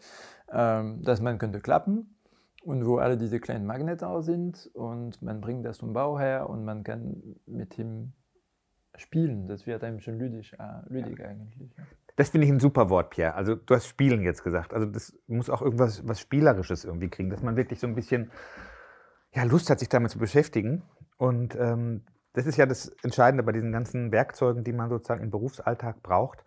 Ähm, 0.51 1.01
dass 1.03 1.22
man 1.22 1.38
könnte 1.38 1.60
klappen 1.60 2.18
und 2.63 2.86
wo 2.86 2.98
alle 2.98 3.18
diese 3.18 3.39
kleinen 3.39 3.65
Magnete 3.65 4.08
auch 4.08 4.22
sind 4.22 4.70
und 4.74 5.22
man 5.22 5.42
bringt 5.42 5.65
das 5.65 5.77
zum 5.77 5.94
Bauherr 5.94 6.50
und 6.50 6.63
man 6.63 6.84
kann 6.84 7.36
mit 7.46 7.77
ihm 7.77 8.13
Spielen, 8.96 9.48
das 9.48 9.65
wird 9.65 9.84
einem 9.84 10.00
schon 10.00 10.20
lüdig, 10.20 10.53
äh, 10.60 10.94
lüdig 10.94 11.20
eigentlich. 11.25 11.75
Ja. 11.75 11.84
Das 12.15 12.30
finde 12.30 12.46
ich 12.46 12.53
ein 12.53 12.60
super 12.60 12.92
Wort, 12.92 13.10
Pierre. 13.10 13.34
Also 13.34 13.56
du 13.56 13.74
hast 13.74 13.88
Spielen 13.88 14.22
jetzt 14.22 14.44
gesagt. 14.44 14.72
Also 14.72 14.86
das 14.86 15.18
muss 15.25 15.50
auch 15.50 15.63
irgendwas 15.63 16.08
was 16.08 16.20
Spielerisches 16.20 16.86
irgendwie 16.86 17.10
kriegen, 17.10 17.32
dass 17.32 17.42
man 17.42 17.56
wirklich 17.56 17.80
so 17.80 17.88
ein 17.88 17.96
bisschen 17.96 18.30
ja, 19.32 19.44
Lust 19.46 19.72
hat, 19.72 19.80
sich 19.80 19.89
damit 19.89 20.12
zu 20.12 20.20
beschäftigen. 20.20 20.84
Und 21.18 21.56
ähm, 21.56 22.06
das 22.34 22.46
ist 22.46 22.58
ja 22.58 22.68
das 22.68 22.89
Entscheidende 23.03 23.42
bei 23.42 23.51
diesen 23.51 23.72
ganzen 23.72 24.12
Werkzeugen, 24.12 24.63
die 24.63 24.74
man 24.74 24.89
sozusagen 24.89 25.24
im 25.24 25.32
Berufsalltag 25.32 26.03
braucht, 26.03 26.44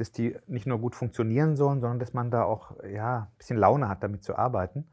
dass 0.00 0.12
die 0.12 0.34
nicht 0.46 0.66
nur 0.66 0.78
gut 0.78 0.94
funktionieren 0.94 1.56
sollen, 1.56 1.82
sondern 1.82 1.98
dass 1.98 2.14
man 2.14 2.30
da 2.30 2.44
auch 2.44 2.82
ja, 2.84 3.28
ein 3.30 3.36
bisschen 3.36 3.58
Laune 3.58 3.86
hat, 3.86 4.02
damit 4.02 4.24
zu 4.24 4.34
arbeiten. 4.34 4.88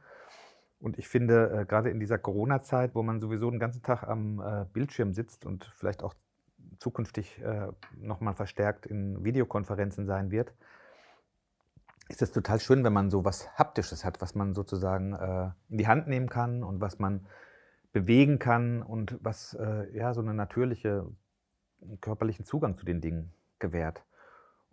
Und 0.79 0.99
ich 0.99 1.07
finde, 1.07 1.61
äh, 1.61 1.65
gerade 1.65 1.89
in 1.89 2.01
dieser 2.01 2.17
Corona-Zeit, 2.17 2.93
wo 2.93 3.03
man 3.03 3.21
sowieso 3.21 3.49
den 3.49 3.59
ganzen 3.59 3.81
Tag 3.81 4.03
am 4.03 4.41
äh, 4.41 4.65
Bildschirm 4.73 5.13
sitzt 5.13 5.45
und 5.45 5.71
vielleicht 5.77 6.03
auch 6.03 6.13
zukünftig 6.79 7.41
äh, 7.41 7.69
nochmal 7.95 8.33
verstärkt 8.33 8.85
in 8.85 9.23
Videokonferenzen 9.23 10.05
sein 10.07 10.29
wird, 10.29 10.53
ist 12.09 12.21
es 12.21 12.33
total 12.33 12.59
schön, 12.59 12.83
wenn 12.83 12.93
man 12.93 13.09
so 13.09 13.23
was 13.23 13.49
Haptisches 13.57 14.03
hat, 14.03 14.19
was 14.21 14.35
man 14.35 14.53
sozusagen 14.53 15.13
äh, 15.13 15.51
in 15.69 15.77
die 15.77 15.87
Hand 15.87 16.09
nehmen 16.09 16.27
kann 16.27 16.63
und 16.63 16.81
was 16.81 16.99
man 16.99 17.27
bewegen 17.93 18.39
kann 18.39 18.83
und 18.83 19.17
was 19.21 19.53
äh, 19.53 19.89
ja 19.95 20.13
so 20.13 20.19
einen 20.19 20.35
natürlichen 20.35 21.17
körperlichen 22.01 22.43
Zugang 22.43 22.75
zu 22.75 22.85
den 22.85 22.99
Dingen 22.99 23.31
gewährt. 23.59 24.03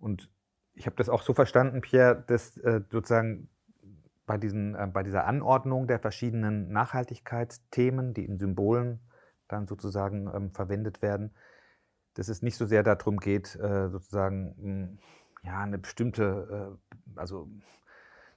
Und 0.04 0.30
ich 0.74 0.84
habe 0.86 0.96
das 0.96 1.08
auch 1.08 1.22
so 1.22 1.32
verstanden, 1.32 1.80
Pierre, 1.80 2.22
dass 2.26 2.58
äh, 2.58 2.82
sozusagen 2.90 3.48
bei, 4.26 4.36
diesen, 4.36 4.74
äh, 4.74 4.86
bei 4.86 5.02
dieser 5.02 5.26
Anordnung 5.26 5.86
der 5.86 5.98
verschiedenen 5.98 6.70
Nachhaltigkeitsthemen, 6.70 8.12
die 8.12 8.26
in 8.26 8.36
Symbolen 8.36 9.00
dann 9.48 9.66
sozusagen 9.66 10.30
ähm, 10.34 10.50
verwendet 10.50 11.00
werden, 11.00 11.34
dass 12.14 12.28
es 12.28 12.42
nicht 12.42 12.56
so 12.56 12.66
sehr 12.66 12.82
darum 12.82 13.16
geht, 13.16 13.56
äh, 13.56 13.88
sozusagen 13.88 14.54
hm, 14.58 14.98
ja, 15.42 15.60
eine 15.60 15.78
bestimmte, 15.78 16.76
äh, 16.84 17.18
also 17.18 17.48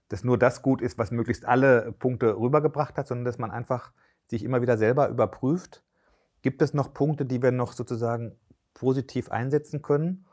dass 0.08 0.24
nur 0.24 0.38
das 0.38 0.62
gut 0.62 0.82
ist, 0.82 0.98
was 0.98 1.12
möglichst 1.12 1.46
alle 1.46 1.92
Punkte 1.92 2.38
rübergebracht 2.38 2.98
hat, 2.98 3.08
sondern 3.08 3.26
dass 3.26 3.40
man 3.40 3.52
einfach 3.52 3.92
sich 4.30 4.44
immer 4.44 4.62
wieder 4.62 4.78
selber 4.78 5.10
überprüft, 5.10 5.84
gibt 6.42 6.62
es 6.62 6.74
noch 6.74 6.94
Punkte, 6.94 7.26
die 7.26 7.42
wir 7.42 7.52
noch 7.52 7.74
sozusagen 7.74 8.38
positiv 8.74 9.32
einsetzen 9.32 9.82
können? 9.82 10.27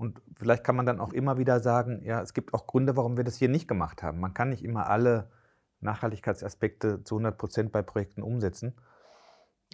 Und 0.00 0.22
vielleicht 0.34 0.64
kann 0.64 0.76
man 0.76 0.86
dann 0.86 0.98
auch 0.98 1.12
immer 1.12 1.36
wieder 1.36 1.60
sagen, 1.60 2.00
ja, 2.04 2.22
es 2.22 2.32
gibt 2.32 2.54
auch 2.54 2.66
Gründe, 2.66 2.96
warum 2.96 3.18
wir 3.18 3.24
das 3.24 3.36
hier 3.36 3.50
nicht 3.50 3.68
gemacht 3.68 4.02
haben. 4.02 4.18
Man 4.18 4.32
kann 4.32 4.48
nicht 4.48 4.64
immer 4.64 4.88
alle 4.88 5.28
Nachhaltigkeitsaspekte 5.80 7.04
zu 7.04 7.16
100 7.16 7.36
Prozent 7.36 7.70
bei 7.70 7.82
Projekten 7.82 8.22
umsetzen. 8.22 8.72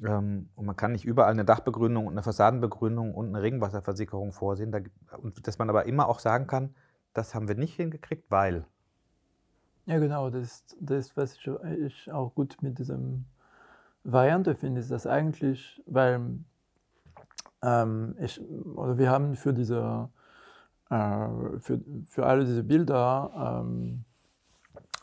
Ähm, 0.03 0.49
und 0.57 0.67
man 0.67 0.75
kann 0.75 0.91
nicht 0.91 1.05
überall 1.05 1.31
eine 1.31 1.45
Dachbegrünung 1.45 2.09
und 2.09 2.15
eine 2.15 2.25
Fassadenbegrünung 2.25 3.15
und 3.15 3.29
eine 3.29 3.41
Regenwasserversicherung 3.41 4.33
vorsehen. 4.33 4.75
Und 5.17 5.47
dass 5.47 5.61
man 5.61 5.71
aber 5.71 5.87
immer 5.87 6.09
auch 6.09 6.19
sagen 6.19 6.49
kann, 6.49 6.75
das 7.13 7.37
haben 7.37 7.47
wir 7.47 7.55
nicht 7.55 7.77
hingekriegt, 7.77 8.29
weil. 8.29 8.65
Ja, 9.85 10.01
genau, 10.01 10.29
das, 10.29 10.65
das 10.81 11.17
was 11.17 11.39
ich, 11.79 12.13
auch 12.13 12.35
gut 12.35 12.57
mit 12.63 12.81
diesem 12.81 13.27
Variante 14.03 14.57
finde, 14.57 14.81
ist 14.81 14.91
das 14.91 15.07
eigentlich, 15.07 15.81
weil 15.87 16.41
ähm, 17.63 18.17
ich, 18.19 18.41
oder 18.41 18.99
wir 18.99 19.09
haben 19.09 19.37
für 19.37 19.55
diese, 19.55 20.11
für, 20.89 21.81
für 22.07 22.27
alle 22.27 22.45
diese 22.45 22.63
Bilder 22.63 23.63
ähm, 23.65 24.05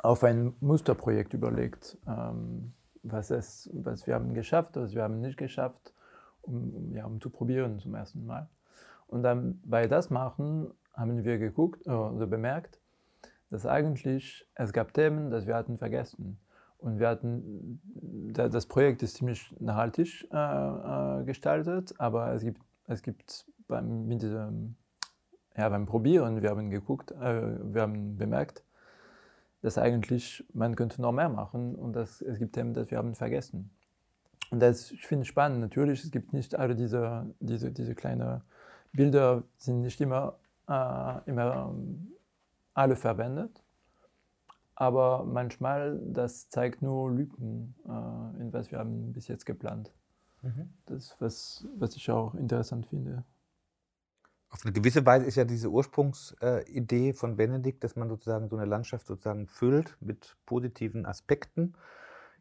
auf 0.01 0.23
ein 0.23 0.53
Musterprojekt 0.59 1.33
überlegt. 1.33 1.97
Ähm, 2.07 2.73
was, 3.03 3.31
es, 3.31 3.69
was 3.73 4.07
wir 4.07 4.15
haben 4.15 4.33
geschafft, 4.33 4.75
was 4.75 4.95
wir 4.95 5.03
haben 5.03 5.19
nicht 5.19 5.37
geschafft, 5.37 5.93
um, 6.41 6.93
ja, 6.95 7.05
um 7.05 7.19
zu 7.21 7.29
probieren 7.29 7.79
zum 7.79 7.95
ersten 7.95 8.25
Mal. 8.25 8.49
Und 9.07 9.23
dann 9.23 9.59
bei 9.65 9.87
das 9.87 10.09
machen 10.09 10.71
haben 10.93 11.23
wir 11.23 11.37
geguckt 11.37 11.85
äh, 11.85 11.91
oder 11.91 12.27
bemerkt, 12.27 12.79
dass 13.49 13.65
eigentlich 13.65 14.47
es 14.55 14.73
gab 14.73 14.93
Themen, 14.93 15.29
das 15.29 15.45
wir 15.45 15.55
hatten 15.55 15.77
vergessen. 15.77 16.39
Und 16.77 16.99
wir 16.99 17.07
hatten, 17.07 17.79
das 18.33 18.65
Projekt 18.65 19.03
ist 19.03 19.15
ziemlich 19.15 19.55
nachhaltig 19.59 20.27
äh, 20.33 20.37
äh, 20.37 21.23
gestaltet, 21.23 21.93
aber 21.97 22.33
es 22.33 22.43
gibt, 22.43 22.61
es 22.87 23.01
gibt 23.01 23.45
beim, 23.69 24.05
mit 24.07 24.21
diesem, 24.21 24.75
ja, 25.55 25.69
beim 25.69 25.85
Probieren, 25.85 26.41
wir 26.41 26.49
haben 26.49 26.69
geguckt, 26.69 27.11
äh, 27.11 27.73
wir 27.73 27.81
haben 27.81 28.17
bemerkt, 28.17 28.63
dass 29.61 29.77
eigentlich 29.77 30.43
man 30.53 30.75
könnte 30.75 31.01
noch 31.01 31.11
mehr 31.11 31.29
machen 31.29 31.75
und 31.75 31.93
dass, 31.93 32.21
es 32.21 32.39
gibt 32.39 32.53
Themen, 32.53 32.73
die 32.73 32.89
wir 32.89 32.97
haben 32.97 33.15
vergessen. 33.15 33.69
Und 34.51 34.59
das 34.59 34.91
ich 34.91 35.07
finde 35.07 35.23
ich 35.23 35.29
spannend. 35.29 35.61
Natürlich, 35.61 36.03
es 36.03 36.11
gibt 36.11 36.33
nicht 36.33 36.55
alle 36.55 36.75
diese, 36.75 37.33
diese, 37.39 37.71
diese 37.71 37.95
kleinen 37.95 38.41
Bilder, 38.91 39.43
sind 39.57 39.81
nicht 39.81 39.99
immer, 40.01 40.37
äh, 40.67 41.29
immer 41.29 41.69
ähm, 41.71 42.11
alle 42.73 42.95
verwendet. 42.95 43.63
Aber 44.75 45.23
manchmal, 45.23 45.99
das 46.05 46.49
zeigt 46.49 46.81
nur 46.81 47.11
Lücken, 47.11 47.75
äh, 47.85 48.41
in 48.41 48.51
was 48.51 48.71
wir 48.71 48.79
haben 48.79 49.13
bis 49.13 49.27
jetzt 49.27 49.45
geplant. 49.45 49.91
Mhm. 50.41 50.73
Das, 50.87 51.15
was, 51.19 51.65
was 51.77 51.95
ich 51.95 52.09
auch 52.11 52.33
interessant 52.35 52.87
finde 52.87 53.23
auf 54.53 54.63
eine 54.63 54.71
gewisse 54.71 55.03
Weise 55.03 55.25
ist 55.25 55.35
ja 55.35 55.45
diese 55.45 55.69
Ursprungsidee 55.69 57.09
äh, 57.09 57.13
von 57.13 57.37
Benedikt, 57.37 57.83
dass 57.83 57.95
man 57.95 58.07
sozusagen 58.07 58.49
so 58.49 58.55
eine 58.55 58.65
Landschaft 58.65 59.07
sozusagen 59.07 59.47
füllt 59.47 59.97
mit 59.99 60.37
positiven 60.45 61.07
Aspekten, 61.07 61.73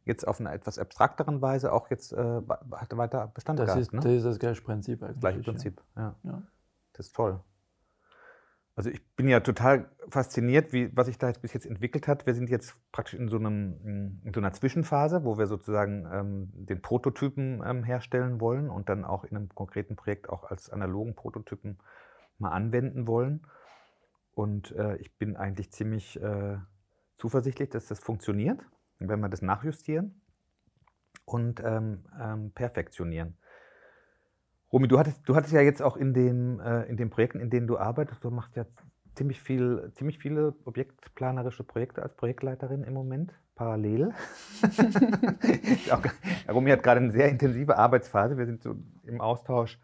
jetzt 0.04 0.28
auf 0.28 0.38
einer 0.38 0.52
etwas 0.52 0.78
abstrakteren 0.78 1.40
Weise 1.40 1.72
auch 1.72 1.88
jetzt 1.88 2.12
äh, 2.12 2.42
weiter 2.46 3.28
Bestand 3.28 3.58
das 3.58 3.66
gehabt. 3.66 3.80
Ist, 3.80 3.92
ne? 3.94 4.00
Das 4.00 4.12
ist 4.12 4.24
das 4.24 4.38
gleiche 4.38 4.60
Prinzip 4.60 5.02
eigentlich. 5.02 5.20
Gleiche 5.20 5.40
Prinzip, 5.40 5.80
ja. 5.96 6.14
ja. 6.22 6.42
Das 6.92 7.06
ist 7.06 7.16
toll. 7.16 7.40
Also 8.74 8.90
ich 8.90 9.06
bin 9.16 9.28
ja 9.28 9.40
total 9.40 9.90
fasziniert, 10.08 10.72
wie, 10.72 10.94
was 10.96 11.06
sich 11.06 11.18
da 11.18 11.28
jetzt 11.28 11.40
bis 11.40 11.52
jetzt 11.52 11.66
entwickelt 11.66 12.08
hat. 12.08 12.26
Wir 12.26 12.34
sind 12.34 12.50
jetzt 12.50 12.74
praktisch 12.90 13.18
in 13.18 13.28
so, 13.28 13.36
einem, 13.36 14.20
in 14.24 14.32
so 14.34 14.40
einer 14.40 14.52
Zwischenphase, 14.52 15.24
wo 15.24 15.38
wir 15.38 15.46
sozusagen 15.46 16.06
ähm, 16.12 16.50
den 16.54 16.82
Prototypen 16.82 17.62
ähm, 17.64 17.84
herstellen 17.84 18.40
wollen 18.40 18.68
und 18.68 18.88
dann 18.88 19.04
auch 19.04 19.24
in 19.24 19.36
einem 19.36 19.48
konkreten 19.50 19.96
Projekt 19.96 20.28
auch 20.28 20.44
als 20.44 20.70
analogen 20.70 21.14
Prototypen 21.14 21.78
mal 22.38 22.50
anwenden 22.50 23.06
wollen. 23.06 23.46
Und 24.34 24.72
äh, 24.72 24.96
ich 24.96 25.16
bin 25.18 25.36
eigentlich 25.36 25.72
ziemlich 25.72 26.20
äh, 26.20 26.56
zuversichtlich, 27.18 27.70
dass 27.70 27.86
das 27.86 27.98
funktioniert. 27.98 28.60
Werden 28.98 29.20
wir 29.20 29.28
das 29.28 29.42
nachjustieren 29.42 30.20
und 31.24 31.60
ähm, 31.64 32.04
ähm, 32.20 32.52
perfektionieren. 32.52 33.36
Romy, 34.72 34.88
du 34.88 34.98
hattest, 34.98 35.20
du 35.28 35.34
hattest 35.34 35.52
ja 35.52 35.60
jetzt 35.60 35.82
auch 35.82 35.96
in, 35.96 36.14
dem, 36.14 36.60
äh, 36.60 36.84
in 36.84 36.96
den 36.96 37.10
Projekten, 37.10 37.40
in 37.40 37.50
denen 37.50 37.66
du 37.66 37.78
arbeitest, 37.78 38.24
du 38.24 38.30
machst 38.30 38.56
ja 38.56 38.64
ziemlich, 39.14 39.40
viel, 39.40 39.92
ziemlich 39.94 40.18
viele 40.18 40.54
objektplanerische 40.64 41.64
Projekte 41.64 42.02
als 42.02 42.16
Projektleiterin 42.16 42.82
im 42.82 42.94
Moment, 42.94 43.34
parallel. 43.54 44.12
auch, 45.90 46.02
Romy 46.48 46.70
hat 46.70 46.82
gerade 46.82 47.00
eine 47.00 47.12
sehr 47.12 47.28
intensive 47.28 47.76
Arbeitsphase. 47.76 48.38
Wir 48.38 48.46
sind 48.46 48.62
so 48.62 48.76
im 49.04 49.20
Austausch, 49.20 49.78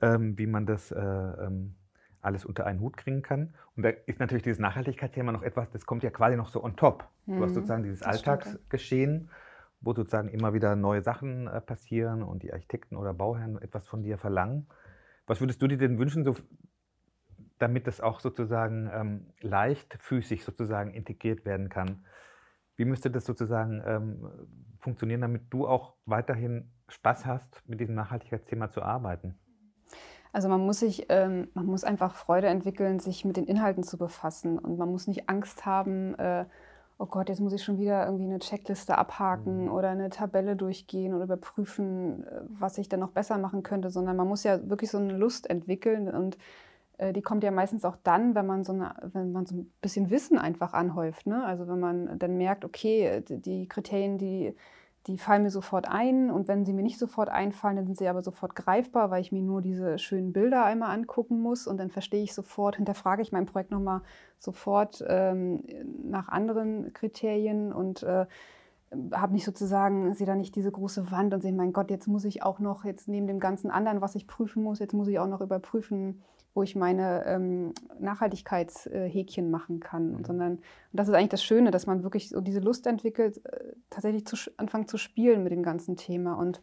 ähm, 0.00 0.38
wie 0.38 0.46
man 0.46 0.66
das 0.66 0.90
äh, 0.90 0.98
ähm, 0.98 1.74
alles 2.20 2.44
unter 2.44 2.66
einen 2.66 2.80
Hut 2.80 2.96
kriegen 2.96 3.22
kann. 3.22 3.54
Und 3.76 3.84
da 3.84 3.90
ist 4.06 4.20
natürlich 4.20 4.42
dieses 4.42 4.58
Nachhaltigkeitsthema 4.58 5.32
noch 5.32 5.42
etwas, 5.42 5.70
das 5.70 5.86
kommt 5.86 6.02
ja 6.02 6.10
quasi 6.10 6.36
noch 6.36 6.48
so 6.48 6.62
on 6.62 6.76
top. 6.76 7.08
Mhm, 7.26 7.36
du 7.36 7.42
hast 7.42 7.50
mhm, 7.50 7.54
sozusagen 7.54 7.82
dieses 7.84 8.02
Alltagsgeschehen, 8.02 9.30
wo 9.80 9.94
sozusagen 9.94 10.28
immer 10.28 10.52
wieder 10.54 10.76
neue 10.76 11.02
Sachen 11.02 11.46
äh, 11.46 11.60
passieren 11.60 12.22
und 12.22 12.42
die 12.42 12.52
Architekten 12.52 12.96
oder 12.96 13.14
Bauherren 13.14 13.60
etwas 13.60 13.86
von 13.86 14.02
dir 14.02 14.18
verlangen. 14.18 14.66
Was 15.26 15.40
würdest 15.40 15.62
du 15.62 15.68
dir 15.68 15.78
denn 15.78 15.98
wünschen, 15.98 16.24
so, 16.24 16.36
damit 17.58 17.86
das 17.86 18.00
auch 18.00 18.20
sozusagen 18.20 18.90
ähm, 18.92 19.26
leichtfüßig 19.40 20.44
sozusagen 20.44 20.92
integriert 20.92 21.44
werden 21.44 21.68
kann? 21.68 22.04
Wie 22.76 22.84
müsste 22.84 23.10
das 23.10 23.24
sozusagen 23.24 23.82
ähm, 23.84 24.30
funktionieren, 24.78 25.20
damit 25.20 25.42
du 25.50 25.66
auch 25.66 25.94
weiterhin 26.06 26.70
Spaß 26.88 27.26
hast, 27.26 27.62
mit 27.68 27.80
diesem 27.80 27.94
Nachhaltigkeitsthema 27.94 28.70
zu 28.70 28.82
arbeiten? 28.82 29.38
Also 30.32 30.48
man 30.48 30.60
muss 30.60 30.80
sich, 30.80 31.06
ähm, 31.08 31.48
man 31.54 31.66
muss 31.66 31.84
einfach 31.84 32.14
Freude 32.14 32.48
entwickeln, 32.48 32.98
sich 32.98 33.24
mit 33.24 33.36
den 33.36 33.46
Inhalten 33.46 33.82
zu 33.82 33.96
befassen 33.96 34.58
und 34.58 34.78
man 34.78 34.90
muss 34.90 35.06
nicht 35.06 35.28
Angst 35.28 35.66
haben, 35.66 36.14
äh, 36.16 36.44
oh 36.98 37.06
Gott, 37.06 37.28
jetzt 37.28 37.40
muss 37.40 37.52
ich 37.52 37.62
schon 37.62 37.78
wieder 37.78 38.04
irgendwie 38.06 38.24
eine 38.24 38.40
Checkliste 38.40 38.98
abhaken 38.98 39.64
mhm. 39.64 39.72
oder 39.72 39.90
eine 39.90 40.10
Tabelle 40.10 40.56
durchgehen 40.56 41.14
oder 41.14 41.24
überprüfen, 41.24 42.24
äh, 42.24 42.40
was 42.48 42.78
ich 42.78 42.88
dann 42.88 43.00
noch 43.00 43.10
besser 43.10 43.38
machen 43.38 43.62
könnte, 43.62 43.90
sondern 43.90 44.16
man 44.16 44.28
muss 44.28 44.44
ja 44.44 44.68
wirklich 44.68 44.90
so 44.90 44.98
eine 44.98 45.16
Lust 45.16 45.48
entwickeln 45.48 46.08
und 46.08 46.36
äh, 46.98 47.12
die 47.12 47.22
kommt 47.22 47.44
ja 47.44 47.50
meistens 47.50 47.84
auch 47.84 47.96
dann, 48.02 48.34
wenn 48.34 48.46
man 48.46 48.64
so, 48.64 48.72
eine, 48.72 48.94
wenn 49.12 49.32
man 49.32 49.46
so 49.46 49.56
ein 49.56 49.72
bisschen 49.80 50.10
Wissen 50.10 50.38
einfach 50.38 50.72
anhäuft. 50.72 51.26
Ne? 51.26 51.44
Also 51.44 51.68
wenn 51.68 51.80
man 51.80 52.18
dann 52.18 52.36
merkt, 52.36 52.64
okay, 52.64 53.22
die 53.28 53.68
Kriterien, 53.68 54.18
die 54.18 54.54
die 55.06 55.16
fallen 55.16 55.42
mir 55.42 55.50
sofort 55.50 55.88
ein 55.88 56.30
und 56.30 56.48
wenn 56.48 56.66
sie 56.66 56.72
mir 56.72 56.82
nicht 56.82 56.98
sofort 56.98 57.30
einfallen, 57.30 57.76
dann 57.76 57.86
sind 57.86 57.96
sie 57.96 58.08
aber 58.08 58.22
sofort 58.22 58.54
greifbar, 58.54 59.10
weil 59.10 59.22
ich 59.22 59.32
mir 59.32 59.42
nur 59.42 59.62
diese 59.62 59.98
schönen 59.98 60.32
Bilder 60.32 60.64
einmal 60.64 60.90
angucken 60.90 61.40
muss 61.40 61.66
und 61.66 61.78
dann 61.78 61.90
verstehe 61.90 62.22
ich 62.22 62.34
sofort, 62.34 62.76
hinterfrage 62.76 63.22
ich 63.22 63.32
mein 63.32 63.46
Projekt 63.46 63.70
nochmal 63.70 64.02
sofort 64.38 65.02
ähm, 65.08 65.62
nach 66.04 66.28
anderen 66.28 66.92
Kriterien 66.92 67.72
und 67.72 68.02
äh, 68.02 68.26
habe 69.12 69.34
nicht 69.34 69.44
sozusagen, 69.44 70.14
sehe 70.14 70.26
da 70.26 70.34
nicht 70.34 70.56
diese 70.56 70.72
große 70.72 71.10
Wand 71.10 71.34
und 71.34 71.42
sehe, 71.42 71.52
mein 71.52 71.72
Gott, 71.72 71.90
jetzt 71.90 72.06
muss 72.06 72.24
ich 72.24 72.42
auch 72.42 72.58
noch, 72.58 72.84
jetzt 72.84 73.08
neben 73.08 73.26
dem 73.26 73.40
ganzen 73.40 73.70
anderen, 73.70 74.00
was 74.00 74.14
ich 74.14 74.26
prüfen 74.26 74.62
muss, 74.62 74.78
jetzt 74.78 74.94
muss 74.94 75.08
ich 75.08 75.18
auch 75.18 75.26
noch 75.26 75.40
überprüfen, 75.40 76.22
wo 76.58 76.64
ich 76.64 76.74
meine 76.74 77.24
ähm, 77.26 77.72
Nachhaltigkeitshäkchen 78.00 79.48
machen 79.48 79.78
kann. 79.78 80.16
Mhm. 80.16 80.24
Sondern, 80.24 80.52
und 80.54 80.62
das 80.92 81.06
ist 81.06 81.14
eigentlich 81.14 81.28
das 81.28 81.44
Schöne, 81.44 81.70
dass 81.70 81.86
man 81.86 82.02
wirklich 82.02 82.30
so 82.30 82.40
diese 82.40 82.58
Lust 82.58 82.88
entwickelt, 82.88 83.40
äh, 83.46 83.74
tatsächlich 83.90 84.26
zu, 84.26 84.36
anfangen 84.56 84.88
zu 84.88 84.98
spielen 84.98 85.44
mit 85.44 85.52
dem 85.52 85.62
ganzen 85.62 85.94
Thema. 85.94 86.34
Und 86.34 86.60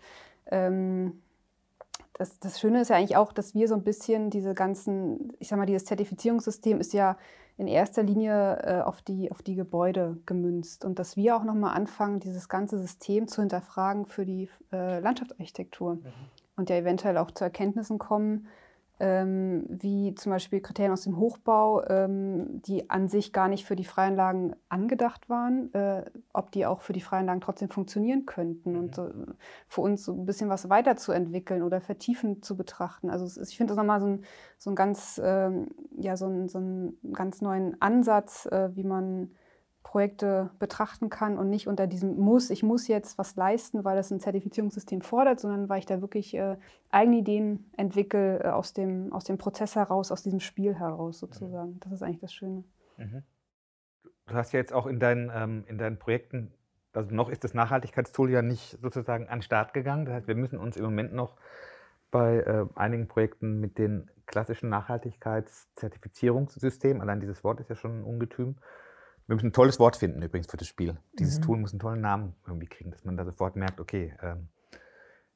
ähm, 0.48 1.22
das, 2.12 2.40
das 2.40 2.60
Schöne 2.60 2.82
ist 2.82 2.90
ja 2.90 2.98
eigentlich 2.98 3.16
auch, 3.16 3.32
dass 3.32 3.56
wir 3.56 3.70
so 3.70 3.76
ein 3.76 3.84
bisschen 3.84 4.30
diese 4.32 4.54
ganzen, 4.54 5.32
ich 5.40 5.48
sag 5.48 5.58
mal, 5.58 5.66
dieses 5.66 5.86
Zertifizierungssystem 5.86 6.82
ist 6.82 6.92
ja 6.92 7.18
in 7.56 7.68
erster 7.70 8.04
Linie 8.04 8.58
äh, 8.64 8.82
auf, 8.82 9.02
die, 9.02 9.32
auf 9.32 9.42
die 9.44 9.56
Gebäude 9.56 10.18
gemünzt 10.26 10.84
und 10.84 11.00
dass 11.00 11.16
wir 11.16 11.38
auch 11.38 11.46
nochmal 11.46 11.74
anfangen, 11.74 12.20
dieses 12.20 12.50
ganze 12.50 12.78
System 12.80 13.30
zu 13.30 13.42
hinterfragen 13.42 14.08
für 14.08 14.26
die 14.26 14.50
äh, 14.74 15.00
Landschaftsarchitektur 15.00 15.96
mhm. 15.96 16.04
und 16.58 16.70
ja 16.70 16.76
eventuell 16.76 17.18
auch 17.18 17.32
zu 17.32 17.46
Erkenntnissen 17.46 17.98
kommen, 17.98 18.48
ähm, 19.00 19.66
wie 19.68 20.16
zum 20.16 20.32
Beispiel 20.32 20.62
Kriterien 20.62 20.94
aus 20.94 21.04
dem 21.04 21.18
Hochbau, 21.18 21.86
ähm, 21.88 22.62
die 22.62 22.90
an 22.90 23.10
sich 23.10 23.34
gar 23.34 23.48
nicht 23.48 23.66
für 23.66 23.76
die 23.76 23.84
Freianlagen 23.84 24.56
angedacht 24.70 25.30
waren, 25.30 25.74
äh, 25.74 26.06
ob 26.34 26.52
die 26.52 26.66
auch 26.66 26.82
für 26.82 26.94
die 26.94 27.02
Freianlagen 27.02 27.42
trotzdem 27.42 27.70
funktionieren 27.70 28.26
könnten 28.26 28.74
mhm. 28.74 28.80
und 28.80 28.96
so, 28.96 29.10
für 29.68 29.82
uns 29.82 30.06
so 30.06 30.14
ein 30.14 30.26
bisschen 30.26 30.50
was 30.50 30.70
weiterzuentwickeln 30.70 31.62
oder 31.62 31.82
vertiefend 31.82 32.46
zu 32.46 32.56
betrachten. 32.56 33.10
Also 33.10 33.26
ist, 33.26 33.38
ich 33.50 33.58
finde 33.58 33.72
das 33.72 33.78
nochmal 33.78 34.00
so 34.00 34.08
ein, 34.08 34.24
so 34.58 34.70
ein 34.70 34.76
ganz, 34.76 35.20
ähm, 35.24 35.68
ja, 35.98 36.16
so 36.16 36.28
ein, 36.28 36.48
so 36.48 36.60
einen 36.60 36.98
ganz 37.12 37.42
neuen 37.42 37.82
Ansatz, 37.82 38.46
äh, 38.46 38.76
wie 38.76 38.84
man 38.84 39.32
Projekte 39.86 40.50
betrachten 40.58 41.12
kann 41.12 41.38
und 41.38 41.52
nicht 41.52 41.68
unter 41.68 41.86
diesem 41.86 42.18
Muss, 42.18 42.50
ich 42.50 42.64
muss 42.64 42.88
jetzt 42.88 43.20
was 43.20 43.36
leisten, 43.36 43.86
weil 43.86 43.96
das 43.96 44.10
ein 44.10 44.20
Zertifizierungssystem 44.20 45.02
fordert, 45.02 45.40
sondern 45.40 45.70
weil 45.70 45.78
ich 45.78 45.86
da 45.86 46.02
wirklich 46.02 46.36
äh, 46.36 46.58
eigene 46.90 47.18
Ideen 47.18 47.70
entwickle 47.78 48.44
äh, 48.44 48.48
aus, 48.48 48.74
dem, 48.74 49.14
aus 49.14 49.26
dem 49.26 49.38
Prozess 49.38 49.76
heraus, 49.76 50.12
aus 50.12 50.24
diesem 50.24 50.40
Spiel 50.40 50.74
heraus 50.74 51.20
sozusagen. 51.20 51.80
Das 51.82 51.92
ist 51.92 52.02
eigentlich 52.02 52.20
das 52.20 52.34
Schöne. 52.34 52.64
Mhm. 52.98 53.22
Du 54.26 54.34
hast 54.34 54.54
ja 54.54 54.60
jetzt 54.60 54.74
auch 54.74 54.88
in 54.88 55.00
deinen, 55.00 55.32
ähm, 55.32 55.66
in 55.68 55.78
deinen 55.78 56.00
Projekten, 56.00 56.52
also 56.94 57.14
noch 57.14 57.30
ist 57.30 57.44
das 57.44 57.54
Nachhaltigkeitstool 57.54 58.32
ja 58.32 58.42
nicht 58.42 58.80
sozusagen 58.82 59.28
an 59.28 59.38
den 59.38 59.44
Start 59.44 59.76
gegangen. 59.76 60.06
Das 60.06 60.16
heißt, 60.16 60.28
wir 60.28 60.34
müssen 60.34 60.58
uns 60.58 60.78
im 60.78 60.86
Moment 60.86 61.14
noch 61.14 61.36
bei 62.10 62.40
äh, 62.40 62.66
einigen 62.74 63.08
Projekten 63.08 63.60
mit 63.60 63.78
den 63.78 64.10
klassischen 64.26 64.70
Nachhaltigkeitszertifizierungssystemen, 64.70 67.04
allein 67.04 67.20
dieses 67.20 67.44
Wort 67.44 67.60
ist 67.60 67.70
ja 67.70 67.76
schon 67.76 68.00
ein 68.00 68.04
Ungetüm, 68.04 68.56
wir 69.28 69.36
müssen 69.36 69.48
ein 69.48 69.54
tolles 69.54 69.80
Wort 69.80 69.96
finden 69.96 70.22
übrigens 70.22 70.48
für 70.48 70.58
das 70.58 70.68
Spiel. 70.68 70.98
Dieses 71.18 71.40
mhm. 71.40 71.44
Tool 71.44 71.58
muss 71.58 71.72
einen 71.72 71.80
tollen 71.80 72.02
Namen 72.02 72.36
irgendwie 72.46 72.68
kriegen, 72.68 72.92
dass 72.92 73.04
man 73.06 73.18
da 73.18 73.26
sofort 73.26 73.56
merkt, 73.56 73.80
okay, 73.80 74.16
ähm, 74.22 74.50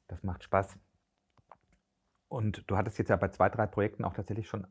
das 0.08 0.22
macht 0.22 0.44
Spaß. 0.44 0.76
Und 2.28 2.64
du 2.68 2.76
hattest 2.76 2.98
jetzt 2.98 3.08
ja 3.08 3.16
bei 3.16 3.28
zwei, 3.28 3.48
drei 3.48 3.66
Projekten 3.66 4.04
auch 4.04 4.14
tatsächlich 4.14 4.48
schon 4.48 4.66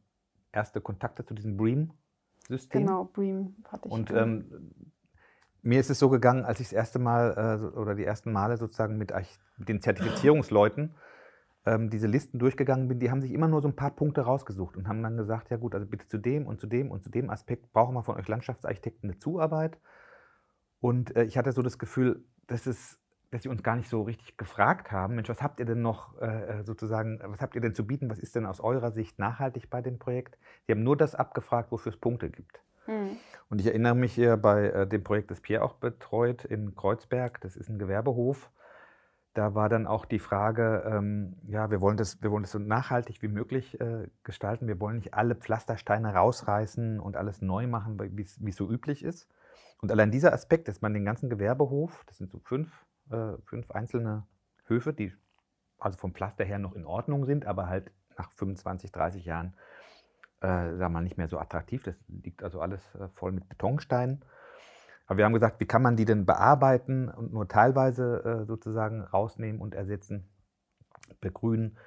erste 0.52 0.80
Kontakte 0.80 1.26
zu 1.26 1.34
diesem 1.34 1.58
Bream-System. 1.58 2.86
Genau, 2.86 3.06
Bream 3.06 3.56
hatte 3.68 3.88
ich. 3.88 3.92
Und 3.92 4.12
ähm, 4.12 4.72
mir 5.62 5.80
ist 5.80 5.90
es 5.90 6.00
so 6.00 6.10
gegangen, 6.10 6.46
als 6.46 6.62
ich 6.62 6.68
das 6.68 6.74
erste 6.74 7.00
Mal 7.00 7.60
äh, 7.62 7.78
oder 7.78 7.96
die 7.96 8.06
ersten 8.06 8.32
Male 8.32 8.56
sozusagen 8.56 8.98
mit, 8.98 9.12
mit 9.58 9.68
den 9.68 9.82
Zertifizierungsleuten 9.82 10.96
ähm, 11.66 11.90
diese 11.90 12.08
Listen 12.08 12.40
durchgegangen 12.40 12.88
bin, 12.88 13.00
die 13.00 13.12
haben 13.12 13.22
sich 13.22 13.32
immer 13.32 13.48
nur 13.48 13.62
so 13.62 13.68
ein 13.68 13.76
paar 13.76 13.92
Punkte 13.92 14.22
rausgesucht 14.22 14.78
und 14.78 14.88
haben 14.88 15.04
dann 15.04 15.18
gesagt, 15.18 15.50
ja 15.50 15.58
gut, 15.58 15.76
also 15.76 15.86
bitte 15.86 16.08
zu 16.08 16.18
dem 16.18 16.48
und 16.48 16.60
zu 16.60 16.68
dem 16.68 16.92
und 16.92 17.04
zu 17.04 17.10
dem 17.10 17.30
Aspekt 17.30 17.72
brauchen 17.74 17.96
wir 17.96 18.04
von 18.04 18.16
euch 18.16 18.28
Landschaftsarchitekten 18.28 19.10
eine 19.10 19.20
Zuarbeit. 19.20 19.78
Und 20.80 21.16
äh, 21.16 21.24
ich 21.24 21.38
hatte 21.38 21.52
so 21.52 21.62
das 21.62 21.78
Gefühl, 21.78 22.24
dass 22.48 22.66
es 22.66 23.00
dass 23.32 23.44
sie 23.44 23.50
uns 23.50 23.62
gar 23.62 23.76
nicht 23.76 23.90
so 23.90 24.02
richtig 24.02 24.38
gefragt 24.38 24.92
haben, 24.92 25.16
Mensch, 25.16 25.30
was 25.30 25.42
habt 25.42 25.60
ihr 25.60 25.66
denn 25.66 25.82
noch 25.82 26.20
äh, 26.20 26.62
äh 26.62 26.64
sozusagen, 26.64 27.20
was 27.24 27.42
habt 27.42 27.56
ihr 27.56 27.62
denn 27.62 27.76
zu 27.76 27.86
bieten, 27.86 28.10
was 28.10 28.20
ist 28.20 28.36
denn 28.36 28.46
aus 28.46 28.60
eurer 28.60 28.92
Sicht 28.92 29.20
nachhaltig 29.20 29.70
bei 29.70 29.82
dem 29.82 30.00
Projekt? 30.00 30.38
Sie 30.66 30.72
haben 30.72 30.84
nur 30.84 30.98
das 30.98 31.16
abgefragt, 31.16 31.72
wofür 31.72 31.92
es 31.92 32.00
Punkte 32.00 32.30
gibt. 32.30 32.60
Mhm. 32.88 33.18
Und 33.50 33.62
ich 33.62 33.68
erinnere 33.68 33.96
mich 33.96 34.14
hier 34.14 34.38
bei 34.38 34.70
äh, 34.70 34.88
dem 34.88 35.04
Projekt, 35.04 35.30
das 35.32 35.42
Pierre 35.42 35.64
auch 35.64 35.74
betreut 35.74 36.44
in 36.46 36.76
Kreuzberg, 36.76 37.40
das 37.42 37.56
ist 37.56 37.70
ein 37.70 37.78
Gewerbehof, 37.78 38.50
da 39.40 39.56
war 39.56 39.70
dann 39.70 39.88
auch 39.88 40.04
die 40.04 40.20
Frage, 40.20 40.84
ähm, 40.86 41.38
ja, 41.48 41.72
wir 41.72 41.80
wollen, 41.80 41.96
das, 41.96 42.22
wir 42.22 42.30
wollen 42.30 42.44
das 42.44 42.52
so 42.52 42.60
nachhaltig 42.60 43.22
wie 43.22 43.30
möglich 43.30 43.80
äh, 43.80 44.10
gestalten. 44.24 44.68
Wir 44.68 44.82
wollen 44.82 44.98
nicht 44.98 45.14
alle 45.14 45.34
Pflastersteine 45.34 46.14
rausreißen 46.14 47.00
und 47.00 47.16
alles 47.16 47.42
neu 47.42 47.66
machen, 47.66 47.98
wie 48.18 48.24
es 48.24 48.56
so 48.58 48.70
üblich 48.70 49.02
ist. 49.02 49.30
Und 49.82 49.94
allein 49.94 50.12
dieser 50.12 50.34
Aspekt, 50.34 50.68
dass 50.68 50.82
man 50.82 50.94
den 50.94 51.06
ganzen 51.06 51.30
Gewerbehof, 51.30 52.04
das 52.08 52.18
sind 52.18 52.30
so 52.30 52.40
fünf, 52.40 52.86
äh, 53.12 53.38
fünf 53.46 53.72
einzelne 53.72 54.28
Höfe, 54.66 54.92
die 54.92 55.14
also 55.78 55.98
vom 55.98 56.14
Pflaster 56.14 56.44
her 56.44 56.60
noch 56.60 56.76
in 56.76 56.86
Ordnung 56.86 57.24
sind, 57.24 57.46
aber 57.46 57.70
halt 57.70 57.94
nach 58.18 58.34
25, 58.34 58.92
30 58.92 59.24
Jahren, 59.24 59.54
äh, 60.42 60.48
sagen 60.48 60.80
wir 60.80 60.90
mal, 60.90 61.02
nicht 61.02 61.18
mehr 61.18 61.30
so 61.30 61.40
attraktiv. 61.40 61.84
Das 61.84 61.96
liegt 62.10 62.44
also 62.44 62.60
alles 62.60 62.82
äh, 62.96 63.08
voll 63.16 63.32
mit 63.32 63.48
Betonsteinen. 63.48 64.22
Aber 65.10 65.18
wir 65.18 65.26
haben 65.26 65.34
gesagt, 65.34 65.60
wie 65.60 65.66
kann 65.66 65.82
man 65.82 65.98
die 65.98 66.06
denn 66.06 66.26
bearbeiten 66.28 67.10
und 67.10 67.34
nur 67.34 67.48
teilweise 67.48 68.24
äh, 68.24 68.46
sozusagen 68.46 69.02
rausnehmen 69.02 69.60
und 69.60 69.74
ersetzen, 69.74 70.30
begrünen, 71.20 71.80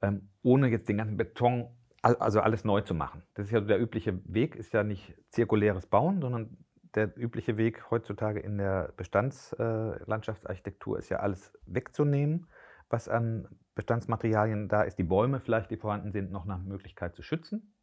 ähm, 0.00 0.30
ohne 0.42 0.68
jetzt 0.68 0.88
den 0.88 0.96
ganzen 0.96 1.18
Beton, 1.18 1.68
also 2.00 2.40
alles 2.40 2.64
neu 2.64 2.80
zu 2.80 2.94
machen. 2.94 3.22
Das 3.34 3.44
ist 3.46 3.52
ja 3.52 3.60
der 3.60 3.78
übliche 3.78 4.18
Weg, 4.24 4.56
ist 4.56 4.72
ja 4.72 4.82
nicht 4.82 5.14
zirkuläres 5.28 5.86
Bauen, 5.86 6.22
sondern 6.22 6.56
der 6.94 7.14
übliche 7.18 7.58
Weg 7.58 7.90
heutzutage 7.90 8.40
in 8.40 8.56
der 8.56 8.94
Bestandslandschaftsarchitektur 8.96 10.96
äh, 10.96 11.00
ist 11.00 11.10
ja 11.10 11.18
alles 11.18 11.52
wegzunehmen, 11.66 12.46
was 12.88 13.10
an 13.10 13.46
Bestandsmaterialien 13.74 14.68
da 14.68 14.84
ist, 14.84 14.98
die 14.98 15.04
Bäume 15.04 15.40
vielleicht, 15.40 15.70
die 15.70 15.76
vorhanden 15.76 16.12
sind, 16.12 16.32
noch 16.32 16.46
nach 16.46 16.62
Möglichkeit 16.62 17.14
zu 17.14 17.20
schützen 17.20 17.74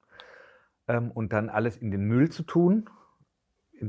ähm, 0.88 1.12
und 1.12 1.34
dann 1.34 1.50
alles 1.50 1.78
in 1.78 1.92
den 1.92 2.06
Müll 2.06 2.32
zu 2.32 2.42
tun 2.42 2.90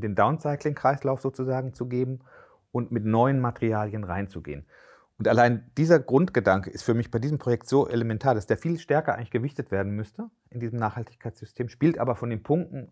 den 0.00 0.14
Downcycling-Kreislauf 0.14 1.20
sozusagen 1.20 1.74
zu 1.74 1.86
geben 1.86 2.20
und 2.70 2.90
mit 2.90 3.04
neuen 3.04 3.40
Materialien 3.40 4.04
reinzugehen. 4.04 4.66
Und 5.18 5.28
allein 5.28 5.70
dieser 5.76 6.00
Grundgedanke 6.00 6.70
ist 6.70 6.82
für 6.82 6.94
mich 6.94 7.10
bei 7.10 7.18
diesem 7.18 7.38
Projekt 7.38 7.68
so 7.68 7.86
elementar, 7.86 8.34
dass 8.34 8.46
der 8.46 8.56
viel 8.56 8.78
stärker 8.78 9.14
eigentlich 9.14 9.30
gewichtet 9.30 9.70
werden 9.70 9.92
müsste 9.92 10.30
in 10.50 10.58
diesem 10.58 10.78
Nachhaltigkeitssystem, 10.78 11.68
spielt 11.68 11.98
aber 11.98 12.16
von 12.16 12.30
den 12.30 12.42
Punkten 12.42 12.90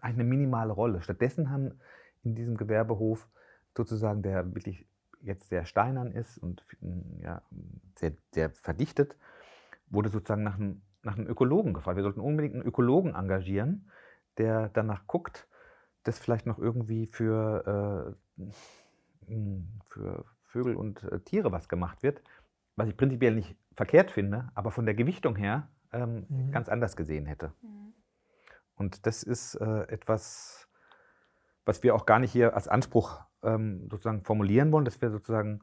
eine 0.00 0.24
minimale 0.24 0.72
Rolle. 0.72 1.00
Stattdessen 1.00 1.50
haben 1.50 1.78
in 2.24 2.34
diesem 2.34 2.56
Gewerbehof 2.56 3.28
sozusagen, 3.74 4.22
der 4.22 4.54
wirklich 4.54 4.86
jetzt 5.22 5.48
sehr 5.48 5.64
steinern 5.64 6.12
ist 6.12 6.38
und 6.38 6.64
ja, 7.20 7.42
sehr, 7.94 8.12
sehr 8.32 8.50
verdichtet, 8.50 9.16
wurde 9.88 10.08
sozusagen 10.08 10.42
nach 10.42 10.56
einem, 10.56 10.82
nach 11.02 11.16
einem 11.16 11.26
Ökologen 11.26 11.72
gefragt. 11.72 11.96
Wir 11.96 12.02
sollten 12.02 12.20
unbedingt 12.20 12.54
einen 12.54 12.64
Ökologen 12.64 13.14
engagieren, 13.14 13.88
der 14.38 14.68
danach 14.68 15.06
guckt, 15.06 15.48
das 16.06 16.18
vielleicht 16.18 16.46
noch 16.46 16.58
irgendwie 16.58 17.06
für, 17.06 18.16
äh, 18.38 19.30
hm, 19.30 19.68
für 19.88 20.24
Vögel 20.44 20.76
und 20.76 21.02
äh, 21.04 21.20
Tiere 21.20 21.52
was 21.52 21.68
gemacht 21.68 22.02
wird, 22.02 22.22
was 22.76 22.88
ich 22.88 22.96
prinzipiell 22.96 23.34
nicht 23.34 23.56
verkehrt 23.72 24.10
finde, 24.10 24.50
aber 24.54 24.70
von 24.70 24.86
der 24.86 24.94
Gewichtung 24.94 25.36
her 25.36 25.68
ähm, 25.92 26.26
mhm. 26.28 26.50
ganz 26.52 26.68
anders 26.68 26.96
gesehen 26.96 27.26
hätte. 27.26 27.52
Mhm. 27.62 27.94
Und 28.74 29.06
das 29.06 29.22
ist 29.22 29.54
äh, 29.56 29.82
etwas, 29.88 30.68
was 31.64 31.82
wir 31.82 31.94
auch 31.94 32.06
gar 32.06 32.18
nicht 32.18 32.32
hier 32.32 32.54
als 32.54 32.68
Anspruch 32.68 33.20
ähm, 33.42 33.88
sozusagen 33.90 34.22
formulieren 34.22 34.72
wollen, 34.72 34.84
dass 34.84 35.00
wir 35.00 35.10
sozusagen 35.10 35.60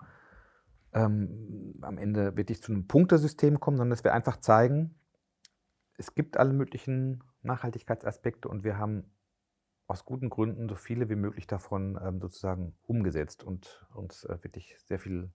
ähm, 0.94 1.76
am 1.82 1.98
Ende 1.98 2.36
wirklich 2.36 2.62
zu 2.62 2.72
einem 2.72 2.88
Punktesystem 2.88 3.60
kommen, 3.60 3.78
sondern 3.78 3.92
dass 3.92 4.04
wir 4.04 4.14
einfach 4.14 4.38
zeigen, 4.38 4.96
es 5.98 6.16
gibt 6.16 6.38
alle 6.38 6.54
möglichen 6.54 7.24
Nachhaltigkeitsaspekte 7.44 8.48
und 8.48 8.64
wir 8.64 8.78
haben 8.78 9.12
aus 9.88 10.06
guten 10.06 10.30
Gründen 10.30 10.70
so 10.70 10.76
viele 10.76 11.10
wie 11.10 11.16
möglich 11.16 11.48
davon 11.48 12.00
ähm, 12.04 12.20
sozusagen 12.22 12.76
umgesetzt 12.84 13.44
und 13.44 13.86
uns 13.94 14.24
äh, 14.26 14.38
wirklich 14.44 14.78
sehr 14.86 15.00
viel 15.00 15.32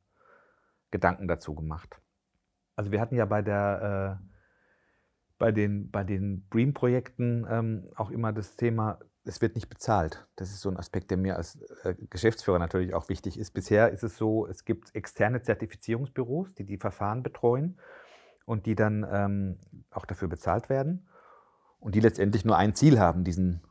Gedanken 0.91 1.29
dazu 1.29 1.55
gemacht. 1.55 2.01
Also 2.77 2.91
wir 2.93 3.01
hatten 3.01 3.17
ja 3.17 3.27
bei 3.27 3.43
der 3.43 4.21
äh, 4.21 4.29
bei 5.39 5.53
den, 5.53 5.91
bei 5.91 6.05
den 6.05 6.47
Bream-Projekten 6.49 7.47
ähm, 7.49 7.85
auch 7.95 8.11
immer 8.11 8.33
das 8.33 8.57
Thema, 8.57 8.99
es 9.25 9.41
wird 9.41 9.55
nicht 9.55 9.69
bezahlt. 9.69 10.27
Das 10.37 10.51
ist 10.51 10.61
so 10.61 10.69
ein 10.69 10.77
Aspekt, 10.77 11.11
der 11.11 11.17
mir 11.17 11.37
als 11.37 11.61
äh, 11.85 11.95
Geschäftsführer 12.11 12.59
natürlich 12.59 12.93
auch 12.93 13.09
wichtig 13.09 13.39
ist. 13.39 13.53
Bisher 13.53 13.91
ist 13.91 14.03
es 14.03 14.17
so, 14.17 14.47
es 14.47 14.65
gibt 14.65 14.95
externe 14.95 15.41
Zertifizierungsbüros, 15.43 16.55
die 16.55 16.65
die 16.65 16.79
Verfahren 16.79 17.23
betreuen 17.23 17.79
und 18.47 18.67
die 18.67 18.75
dann 18.75 19.07
ähm, 19.11 19.59
auch 19.91 20.07
dafür 20.07 20.29
bezahlt 20.29 20.69
werden 20.69 21.07
und 21.79 21.95
die 21.95 22.01
letztendlich 22.01 22.45
nur 22.45 22.57
ein 22.57 22.75
Ziel 22.75 22.99
haben, 22.99 23.23
diesen 23.23 23.63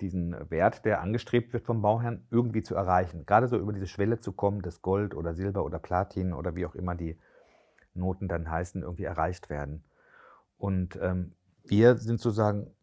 diesen 0.00 0.50
Wert, 0.50 0.84
der 0.84 1.00
angestrebt 1.00 1.52
wird 1.52 1.64
vom 1.64 1.82
Bauherrn, 1.82 2.26
irgendwie 2.30 2.62
zu 2.62 2.74
erreichen. 2.74 3.26
Gerade 3.26 3.48
so 3.48 3.58
über 3.58 3.72
diese 3.72 3.86
Schwelle 3.86 4.20
zu 4.20 4.32
kommen, 4.32 4.62
dass 4.62 4.82
Gold 4.82 5.14
oder 5.14 5.34
Silber 5.34 5.64
oder 5.64 5.78
Platin 5.78 6.32
oder 6.32 6.54
wie 6.56 6.66
auch 6.66 6.74
immer 6.74 6.94
die 6.94 7.18
Noten 7.94 8.28
dann 8.28 8.50
heißen, 8.50 8.82
irgendwie 8.82 9.04
erreicht 9.04 9.50
werden. 9.50 9.84
Und 10.58 10.98
ähm, 11.02 11.34
wir 11.64 11.96
sind 11.96 12.20
sozusagen, 12.20 12.74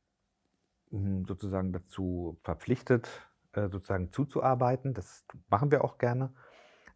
hm, 0.92 1.26
sozusagen 1.26 1.74
dazu 1.74 2.38
verpflichtet, 2.44 3.10
äh, 3.54 3.70
sozusagen 3.70 4.12
zuzuarbeiten. 4.12 4.94
Das 4.94 5.26
machen 5.50 5.72
wir 5.72 5.84
auch 5.84 5.98
gerne, 5.98 6.34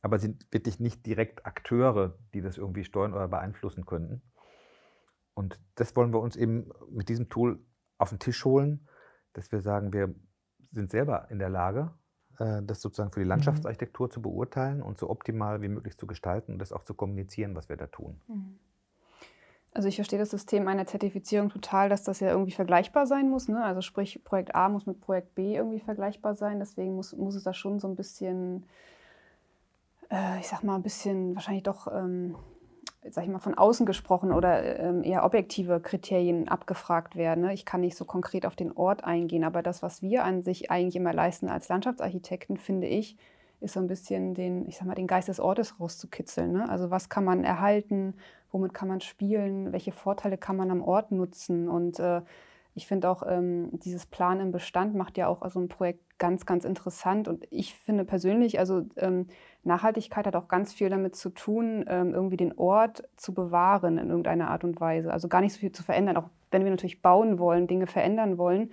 aber 0.02 0.20
sind 0.20 0.48
wirklich 0.52 0.80
nicht 0.80 1.06
direkt 1.06 1.46
Akteure, 1.46 2.18
die 2.34 2.42
das 2.42 2.58
irgendwie 2.58 2.84
steuern 2.84 3.14
oder 3.14 3.28
beeinflussen 3.28 3.86
könnten. 3.86 4.22
Und 5.34 5.60
das 5.76 5.96
wollen 5.96 6.14
wir 6.14 6.20
uns 6.20 6.36
eben 6.36 6.72
mit 6.90 7.10
diesem 7.10 7.30
Tool 7.30 7.60
auf 7.98 8.10
den 8.10 8.20
Tisch 8.20 8.44
holen 8.46 8.88
dass 9.34 9.52
wir 9.52 9.62
sagen, 9.62 9.94
wir 9.94 10.14
sind 10.72 10.92
selber 10.92 11.28
in 11.30 11.40
der 11.40 11.50
Lage, 11.50 11.92
äh, 12.40 12.62
das 12.64 12.82
sozusagen 12.82 13.12
für 13.12 13.20
die 13.20 13.26
mhm. 13.26 13.30
Landschaftsarchitektur 13.30 14.08
mhm. 14.08 14.12
zu 14.12 14.22
beurteilen 14.22 14.82
und 14.82 14.98
so 14.98 15.10
optimal 15.10 15.62
wie 15.62 15.68
möglich 15.68 15.98
zu 15.98 16.08
gestalten 16.08 16.54
und 16.54 16.60
das 16.60 16.72
auch 16.72 16.84
zu 16.84 16.94
kommunizieren, 16.94 17.56
was 17.56 17.70
wir 17.70 17.78
da 17.78 17.88
tun. 17.88 18.20
Mhm. 18.28 18.60
Also 19.74 19.88
ich 19.88 19.96
verstehe 19.96 20.20
das 20.20 20.32
System 20.32 20.68
einer 20.68 20.86
Zertifizierung 20.86 21.50
total, 21.50 21.88
dass 21.88 22.04
das 22.04 22.20
ja 22.20 22.30
irgendwie 22.30 22.52
vergleichbar 22.52 23.08
sein 23.08 23.30
muss. 23.30 23.48
Ne? 23.48 23.64
Also 23.64 23.82
sprich, 23.82 24.22
Projekt 24.24 24.54
A 24.54 24.68
muss 24.68 24.86
mit 24.86 25.00
Projekt 25.00 25.34
B 25.34 25.56
irgendwie 25.56 25.80
vergleichbar 25.80 26.36
sein. 26.36 26.60
Deswegen 26.60 26.96
muss, 26.96 27.16
muss 27.16 27.36
es 27.36 27.44
da 27.44 27.54
schon 27.54 27.80
so 27.80 27.88
ein 27.88 27.96
bisschen, 27.96 28.66
äh, 30.10 30.40
ich 30.42 30.50
sag 30.50 30.64
mal, 30.64 30.76
ein 30.76 30.84
bisschen 30.84 31.36
wahrscheinlich 31.36 31.64
doch 31.64 31.88
ähm, 31.88 32.36
sag 33.10 33.24
ich 33.24 33.30
mal, 33.30 33.40
von 33.40 33.56
außen 33.56 33.86
gesprochen 33.86 34.32
oder 34.32 34.80
ähm, 34.80 35.04
eher 35.04 35.24
objektive 35.26 35.80
Kriterien 35.80 36.48
abgefragt 36.48 37.16
werden. 37.16 37.46
Ne? 37.46 37.54
Ich 37.54 37.66
kann 37.66 37.82
nicht 37.82 37.98
so 37.98 38.06
konkret 38.06 38.46
auf 38.46 38.56
den 38.56 38.72
Ort 38.72 39.04
eingehen, 39.04 39.44
aber 39.44 39.64
das, 39.64 39.82
was 39.82 40.02
wir 40.02 40.24
an 40.24 40.44
sich 40.44 40.70
eigentlich 40.70 40.96
immer 40.96 41.14
leisten 41.14 41.50
als 41.50 41.68
Landschaftsarchitekten, 41.68 42.58
finde 42.58 42.88
ich, 42.88 43.18
ist 43.60 43.74
so 43.74 43.80
ein 43.80 43.88
bisschen 43.88 44.34
den, 44.36 44.68
ich 44.68 44.78
sag 44.78 44.86
mal, 44.88 44.96
den 44.96 45.08
Geist 45.08 45.28
des 45.28 45.40
Ortes 45.40 45.80
rauszukitzeln. 45.80 46.52
Ne? 46.52 46.70
Also 46.70 46.92
was 46.92 47.10
kann 47.10 47.24
man 47.24 47.44
erhalten, 47.44 48.16
womit 48.52 48.74
kann 48.74 48.88
man 48.88 49.02
spielen, 49.02 49.72
welche 49.72 49.92
Vorteile 49.92 50.38
kann 50.38 50.56
man 50.56 50.70
am 50.70 50.82
Ort 50.82 51.12
nutzen 51.12 51.70
und 51.70 52.00
äh, 52.00 52.22
ich 52.74 52.88
finde 52.88 53.10
auch 53.10 53.24
ähm, 53.28 53.70
dieses 53.74 54.06
Plan 54.06 54.40
im 54.40 54.52
Bestand 54.52 54.96
macht 54.96 55.18
ja 55.18 55.28
auch 55.28 55.48
so 55.50 55.60
ein 55.60 55.68
Projekt 55.68 56.18
ganz, 56.20 56.46
ganz 56.46 56.64
interessant. 56.64 57.28
Und 57.28 57.46
ich 57.50 57.74
finde 57.74 58.06
persönlich, 58.06 58.60
also 58.60 58.86
ähm, 58.96 59.28
Nachhaltigkeit 59.64 60.26
hat 60.26 60.36
auch 60.36 60.48
ganz 60.48 60.74
viel 60.74 60.90
damit 60.90 61.16
zu 61.16 61.30
tun, 61.30 61.86
ähm, 61.88 62.14
irgendwie 62.14 62.38
den 62.38 62.58
Ort 62.58 63.08
zu 63.16 63.34
bewahren 63.34 63.98
in 63.98 64.10
irgendeiner 64.10 64.50
Art 64.50 64.64
und 64.64 64.80
Weise. 64.82 65.12
Also 65.12 65.28
gar 65.28 65.42
nicht 65.42 65.54
so 65.54 65.60
viel 65.60 65.72
zu 65.72 65.84
verändern, 65.84 66.18
auch 66.18 66.30
wenn 66.50 66.64
wir 66.64 66.72
natürlich 66.72 67.02
bauen 67.02 67.38
wollen, 67.38 67.68
Dinge 67.68 67.88
verändern 67.88 68.38
wollen. 68.38 68.72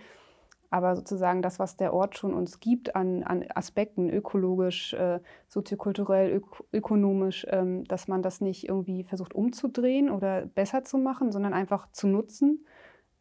Aber 0.71 0.97
sozusagen 0.97 1.41
das, 1.41 1.59
was 1.59 1.77
der 1.77 1.95
Ort 1.95 2.19
schon 2.19 2.35
uns 2.35 2.61
gibt 2.61 2.95
an, 2.95 3.23
an 3.23 3.45
Aspekten, 3.55 4.11
ökologisch, 4.11 4.93
äh, 4.95 5.21
soziokulturell, 5.47 6.31
ök 6.31 6.65
ökonomisch, 6.73 7.47
ähm, 7.49 7.85
dass 7.85 8.07
man 8.07 8.23
das 8.23 8.41
nicht 8.41 8.69
irgendwie 8.69 9.05
versucht 9.05 9.35
umzudrehen 9.35 10.11
oder 10.11 10.47
besser 10.47 10.85
zu 10.85 10.99
machen, 10.99 11.33
sondern 11.33 11.55
einfach 11.55 11.91
zu 11.93 12.07
nutzen 12.07 12.67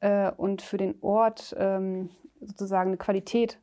äh, 0.02 0.32
und 0.32 0.62
für 0.62 0.78
den 0.78 0.96
Ort 1.02 1.56
ähm, 1.58 2.10
sozusagen 2.42 2.90
eine 2.90 2.98
Qualität 2.98 3.60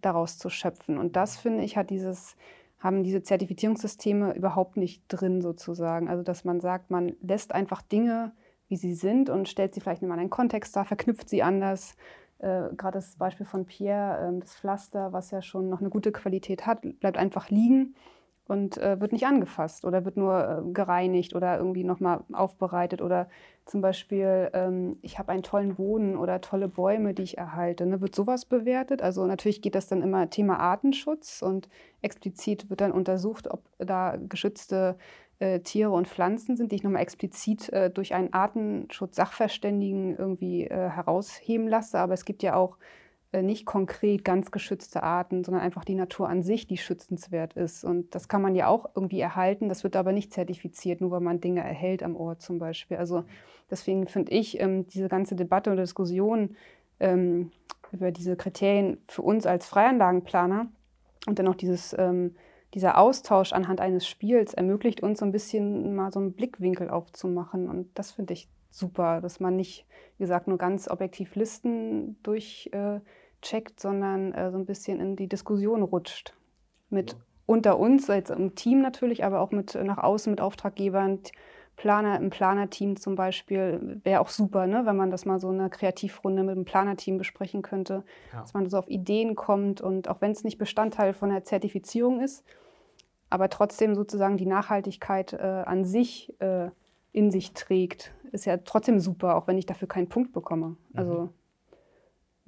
daraus 0.00 0.38
zu 0.38 0.50
schöpfen. 0.50 0.98
Und 0.98 1.14
das, 1.14 1.36
finde 1.36 1.62
ich, 1.62 1.76
hat 1.76 1.90
dieses, 1.90 2.36
haben 2.80 3.02
diese 3.02 3.22
Zertifizierungssysteme 3.22 4.34
überhaupt 4.34 4.76
nicht 4.76 5.04
drin 5.08 5.40
sozusagen. 5.42 6.08
Also 6.08 6.22
dass 6.22 6.44
man 6.44 6.60
sagt, 6.60 6.90
man 6.90 7.12
lässt 7.20 7.52
einfach 7.54 7.82
Dinge, 7.82 8.32
wie 8.68 8.76
sie 8.76 8.94
sind 8.94 9.30
und 9.30 9.48
stellt 9.48 9.74
sie 9.74 9.80
vielleicht 9.80 10.02
in 10.02 10.10
einen 10.10 10.30
Kontext 10.30 10.74
dar, 10.74 10.84
verknüpft 10.84 11.28
sie 11.28 11.42
anders. 11.42 11.96
Äh, 12.38 12.74
Gerade 12.76 12.98
das 12.98 13.16
Beispiel 13.16 13.46
von 13.46 13.66
Pierre, 13.66 14.34
äh, 14.34 14.40
das 14.40 14.56
Pflaster, 14.56 15.12
was 15.12 15.30
ja 15.30 15.42
schon 15.42 15.68
noch 15.68 15.80
eine 15.80 15.90
gute 15.90 16.10
Qualität 16.10 16.66
hat, 16.66 16.80
bleibt 17.00 17.18
einfach 17.18 17.50
liegen 17.50 17.94
und 18.50 18.78
äh, 18.78 19.00
wird 19.00 19.12
nicht 19.12 19.26
angefasst 19.26 19.84
oder 19.84 20.04
wird 20.04 20.16
nur 20.16 20.64
äh, 20.66 20.72
gereinigt 20.72 21.34
oder 21.34 21.56
irgendwie 21.56 21.84
nochmal 21.84 22.24
aufbereitet 22.32 23.00
oder 23.00 23.28
zum 23.64 23.80
Beispiel, 23.80 24.50
ähm, 24.52 24.98
ich 25.02 25.20
habe 25.20 25.30
einen 25.30 25.44
tollen 25.44 25.76
Boden 25.76 26.16
oder 26.16 26.40
tolle 26.40 26.66
Bäume, 26.66 27.14
die 27.14 27.22
ich 27.22 27.38
erhalte. 27.38 27.86
Ne? 27.86 28.00
Wird 28.00 28.16
sowas 28.16 28.44
bewertet? 28.44 29.02
Also 29.02 29.24
natürlich 29.26 29.62
geht 29.62 29.76
das 29.76 29.86
dann 29.86 30.02
immer 30.02 30.28
Thema 30.28 30.58
Artenschutz 30.58 31.40
und 31.40 31.68
explizit 32.02 32.68
wird 32.68 32.80
dann 32.80 32.90
untersucht, 32.90 33.48
ob 33.48 33.62
da 33.78 34.16
geschützte 34.16 34.96
äh, 35.38 35.60
Tiere 35.60 35.92
und 35.92 36.08
Pflanzen 36.08 36.56
sind, 36.56 36.72
die 36.72 36.76
ich 36.76 36.82
nochmal 36.82 37.02
explizit 37.02 37.72
äh, 37.72 37.90
durch 37.90 38.14
einen 38.14 38.32
Artenschutz-Sachverständigen 38.32 40.16
irgendwie 40.16 40.64
äh, 40.66 40.88
herausheben 40.90 41.68
lasse. 41.68 42.00
Aber 42.00 42.14
es 42.14 42.24
gibt 42.24 42.42
ja 42.42 42.56
auch 42.56 42.76
nicht 43.32 43.64
konkret 43.64 44.24
ganz 44.24 44.50
geschützte 44.50 45.02
Arten, 45.02 45.44
sondern 45.44 45.62
einfach 45.62 45.84
die 45.84 45.94
Natur 45.94 46.28
an 46.28 46.42
sich, 46.42 46.66
die 46.66 46.76
schützenswert 46.76 47.54
ist. 47.54 47.84
Und 47.84 48.14
das 48.14 48.28
kann 48.28 48.42
man 48.42 48.56
ja 48.56 48.66
auch 48.66 48.90
irgendwie 48.94 49.20
erhalten. 49.20 49.68
Das 49.68 49.84
wird 49.84 49.94
aber 49.94 50.12
nicht 50.12 50.32
zertifiziert, 50.32 51.00
nur 51.00 51.12
weil 51.12 51.20
man 51.20 51.40
Dinge 51.40 51.60
erhält 51.60 52.02
am 52.02 52.16
Ort 52.16 52.42
zum 52.42 52.58
Beispiel. 52.58 52.96
Also 52.96 53.24
deswegen 53.70 54.08
finde 54.08 54.32
ich 54.32 54.60
ähm, 54.60 54.86
diese 54.88 55.08
ganze 55.08 55.36
Debatte 55.36 55.70
und 55.70 55.76
Diskussion 55.76 56.56
ähm, 56.98 57.52
über 57.92 58.10
diese 58.10 58.36
Kriterien 58.36 58.98
für 59.06 59.22
uns 59.22 59.46
als 59.46 59.66
Freianlagenplaner 59.66 60.66
und 61.26 61.38
dann 61.38 61.48
auch 61.48 61.54
dieses, 61.54 61.94
ähm, 61.98 62.34
dieser 62.74 62.98
Austausch 62.98 63.52
anhand 63.52 63.80
eines 63.80 64.08
Spiels 64.08 64.54
ermöglicht 64.54 65.02
uns 65.02 65.20
so 65.20 65.24
ein 65.24 65.32
bisschen 65.32 65.94
mal 65.94 66.12
so 66.12 66.18
einen 66.18 66.32
Blickwinkel 66.32 66.90
aufzumachen. 66.90 67.68
Und 67.68 67.90
das 67.96 68.12
finde 68.12 68.32
ich 68.32 68.48
super, 68.70 69.20
dass 69.20 69.40
man 69.40 69.56
nicht, 69.56 69.86
wie 70.18 70.24
gesagt, 70.24 70.46
nur 70.46 70.58
ganz 70.58 70.88
objektiv 70.88 71.34
Listen 71.34 72.16
durch 72.22 72.70
äh, 72.72 73.00
checkt, 73.42 73.80
sondern 73.80 74.32
äh, 74.32 74.50
so 74.50 74.58
ein 74.58 74.66
bisschen 74.66 75.00
in 75.00 75.16
die 75.16 75.28
Diskussion 75.28 75.82
rutscht. 75.82 76.34
Mit 76.88 77.12
ja. 77.12 77.18
unter 77.46 77.78
uns, 77.78 78.08
jetzt 78.08 78.30
im 78.30 78.54
Team 78.54 78.80
natürlich, 78.80 79.24
aber 79.24 79.40
auch 79.40 79.50
mit 79.50 79.74
nach 79.74 79.98
außen 79.98 80.30
mit 80.30 80.40
Auftraggebern, 80.40 81.20
Planer 81.76 82.18
im 82.18 82.28
Planerteam 82.28 82.96
zum 82.96 83.14
Beispiel, 83.14 84.00
wäre 84.04 84.20
auch 84.20 84.28
super, 84.28 84.66
ne? 84.66 84.84
wenn 84.84 84.96
man 84.96 85.10
das 85.10 85.24
mal 85.24 85.40
so 85.40 85.48
eine 85.48 85.70
Kreativrunde 85.70 86.42
mit 86.42 86.54
dem 86.54 86.66
Planerteam 86.66 87.16
besprechen 87.16 87.62
könnte, 87.62 88.04
ja. 88.34 88.40
dass 88.40 88.52
man 88.52 88.68
so 88.68 88.76
auf 88.76 88.88
Ideen 88.88 89.34
kommt 89.34 89.80
und 89.80 90.08
auch 90.08 90.20
wenn 90.20 90.32
es 90.32 90.44
nicht 90.44 90.58
Bestandteil 90.58 91.14
von 91.14 91.30
der 91.30 91.44
Zertifizierung 91.44 92.20
ist, 92.20 92.44
aber 93.30 93.48
trotzdem 93.48 93.94
sozusagen 93.94 94.36
die 94.36 94.44
Nachhaltigkeit 94.44 95.32
äh, 95.32 95.38
an 95.38 95.86
sich 95.86 96.34
äh, 96.40 96.68
in 97.12 97.30
sich 97.30 97.54
trägt, 97.54 98.12
ist 98.30 98.44
ja 98.44 98.58
trotzdem 98.58 99.00
super, 99.00 99.36
auch 99.36 99.46
wenn 99.46 99.56
ich 99.56 99.64
dafür 99.66 99.88
keinen 99.88 100.08
Punkt 100.08 100.32
bekomme. 100.32 100.76
Also 100.92 101.12
mhm 101.12 101.28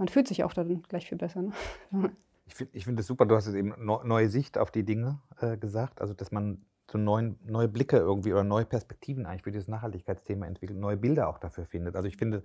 man 0.02 0.08
fühlt 0.08 0.26
sich 0.26 0.42
auch 0.42 0.52
dann 0.52 0.82
gleich 0.88 1.08
viel 1.08 1.18
besser. 1.18 1.42
Ne? 1.42 1.52
Ich 2.44 2.56
finde 2.56 2.76
ich 2.76 2.84
find 2.84 2.98
das 2.98 3.06
super, 3.06 3.24
du 3.24 3.36
hast 3.36 3.46
jetzt 3.46 3.54
eben 3.54 3.72
neue 3.78 4.28
Sicht 4.28 4.58
auf 4.58 4.72
die 4.72 4.84
Dinge 4.84 5.20
äh, 5.40 5.56
gesagt, 5.56 6.00
also 6.00 6.12
dass 6.12 6.32
man 6.32 6.60
so 6.90 6.98
neuen, 6.98 7.38
neue 7.46 7.68
Blicke 7.68 7.96
irgendwie 7.96 8.32
oder 8.32 8.42
neue 8.42 8.64
Perspektiven 8.64 9.24
eigentlich 9.24 9.44
für 9.44 9.52
dieses 9.52 9.68
Nachhaltigkeitsthema 9.68 10.44
entwickelt, 10.44 10.78
neue 10.78 10.96
Bilder 10.96 11.28
auch 11.28 11.38
dafür 11.38 11.64
findet. 11.64 11.94
Also 11.94 12.08
ich 12.08 12.16
finde, 12.16 12.42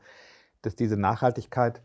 dass 0.61 0.75
diese 0.75 0.97
Nachhaltigkeit 0.97 1.81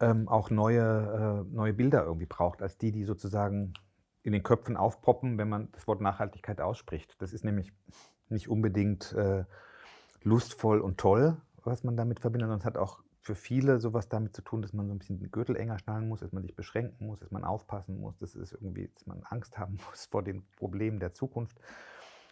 ähm, 0.00 0.28
auch 0.28 0.48
neue, 0.48 1.44
äh, 1.46 1.54
neue 1.54 1.74
Bilder 1.74 2.04
irgendwie 2.04 2.26
braucht, 2.26 2.62
als 2.62 2.78
die, 2.78 2.90
die 2.90 3.04
sozusagen 3.04 3.74
in 4.22 4.32
den 4.32 4.42
Köpfen 4.42 4.76
aufpoppen, 4.76 5.36
wenn 5.36 5.50
man 5.50 5.68
das 5.72 5.86
Wort 5.86 6.00
Nachhaltigkeit 6.00 6.60
ausspricht. 6.62 7.14
Das 7.20 7.34
ist 7.34 7.44
nämlich 7.44 7.70
nicht 8.30 8.48
unbedingt 8.48 9.12
äh, 9.12 9.44
lustvoll 10.22 10.80
und 10.80 10.98
toll, 10.98 11.36
was 11.62 11.84
man 11.84 11.96
damit 11.98 12.18
verbindet, 12.18 12.46
sondern 12.46 12.60
es 12.60 12.64
hat 12.64 12.78
auch 12.78 13.02
für 13.26 13.34
viele 13.34 13.80
sowas 13.80 14.08
damit 14.08 14.36
zu 14.36 14.42
tun, 14.42 14.62
dass 14.62 14.72
man 14.72 14.86
so 14.86 14.94
ein 14.94 15.00
bisschen 15.00 15.18
den 15.18 15.32
Gürtel 15.32 15.56
enger 15.56 15.80
schnallen 15.80 16.08
muss, 16.08 16.20
dass 16.20 16.30
man 16.30 16.44
sich 16.44 16.54
beschränken 16.54 17.06
muss, 17.06 17.18
dass 17.18 17.32
man 17.32 17.42
aufpassen 17.42 17.98
muss, 17.98 18.16
dass 18.18 18.36
es 18.36 18.52
irgendwie, 18.52 18.88
dass 18.94 19.04
man 19.06 19.20
Angst 19.24 19.58
haben 19.58 19.80
muss 19.90 20.06
vor 20.06 20.22
den 20.22 20.46
Problemen 20.56 21.00
der 21.00 21.12
Zukunft. 21.12 21.58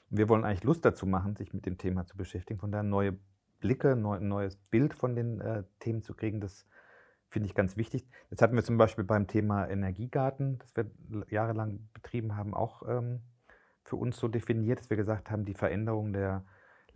Und 0.08 0.18
wir 0.18 0.28
wollen 0.28 0.44
eigentlich 0.44 0.62
Lust 0.62 0.84
dazu 0.84 1.04
machen, 1.04 1.34
sich 1.34 1.52
mit 1.52 1.66
dem 1.66 1.78
Thema 1.78 2.06
zu 2.06 2.16
beschäftigen. 2.16 2.60
Von 2.60 2.70
daher 2.70 2.84
neue 2.84 3.18
Blicke, 3.58 3.94
ein 3.94 4.28
neues 4.28 4.54
Bild 4.54 4.94
von 4.94 5.16
den 5.16 5.40
äh, 5.40 5.64
Themen 5.80 6.04
zu 6.04 6.14
kriegen, 6.14 6.40
das 6.40 6.64
finde 7.28 7.48
ich 7.48 7.56
ganz 7.56 7.76
wichtig. 7.76 8.08
Jetzt 8.30 8.40
hatten 8.40 8.54
wir 8.54 8.62
zum 8.62 8.78
Beispiel 8.78 9.02
beim 9.02 9.26
Thema 9.26 9.68
Energiegarten, 9.68 10.58
das 10.58 10.76
wir 10.76 10.88
jahrelang 11.28 11.88
betrieben 11.92 12.36
haben, 12.36 12.54
auch 12.54 12.88
ähm, 12.88 13.18
für 13.82 13.96
uns 13.96 14.16
so 14.16 14.28
definiert, 14.28 14.78
dass 14.78 14.90
wir 14.90 14.96
gesagt 14.96 15.32
haben, 15.32 15.44
die 15.44 15.54
Veränderung 15.54 16.12
der 16.12 16.44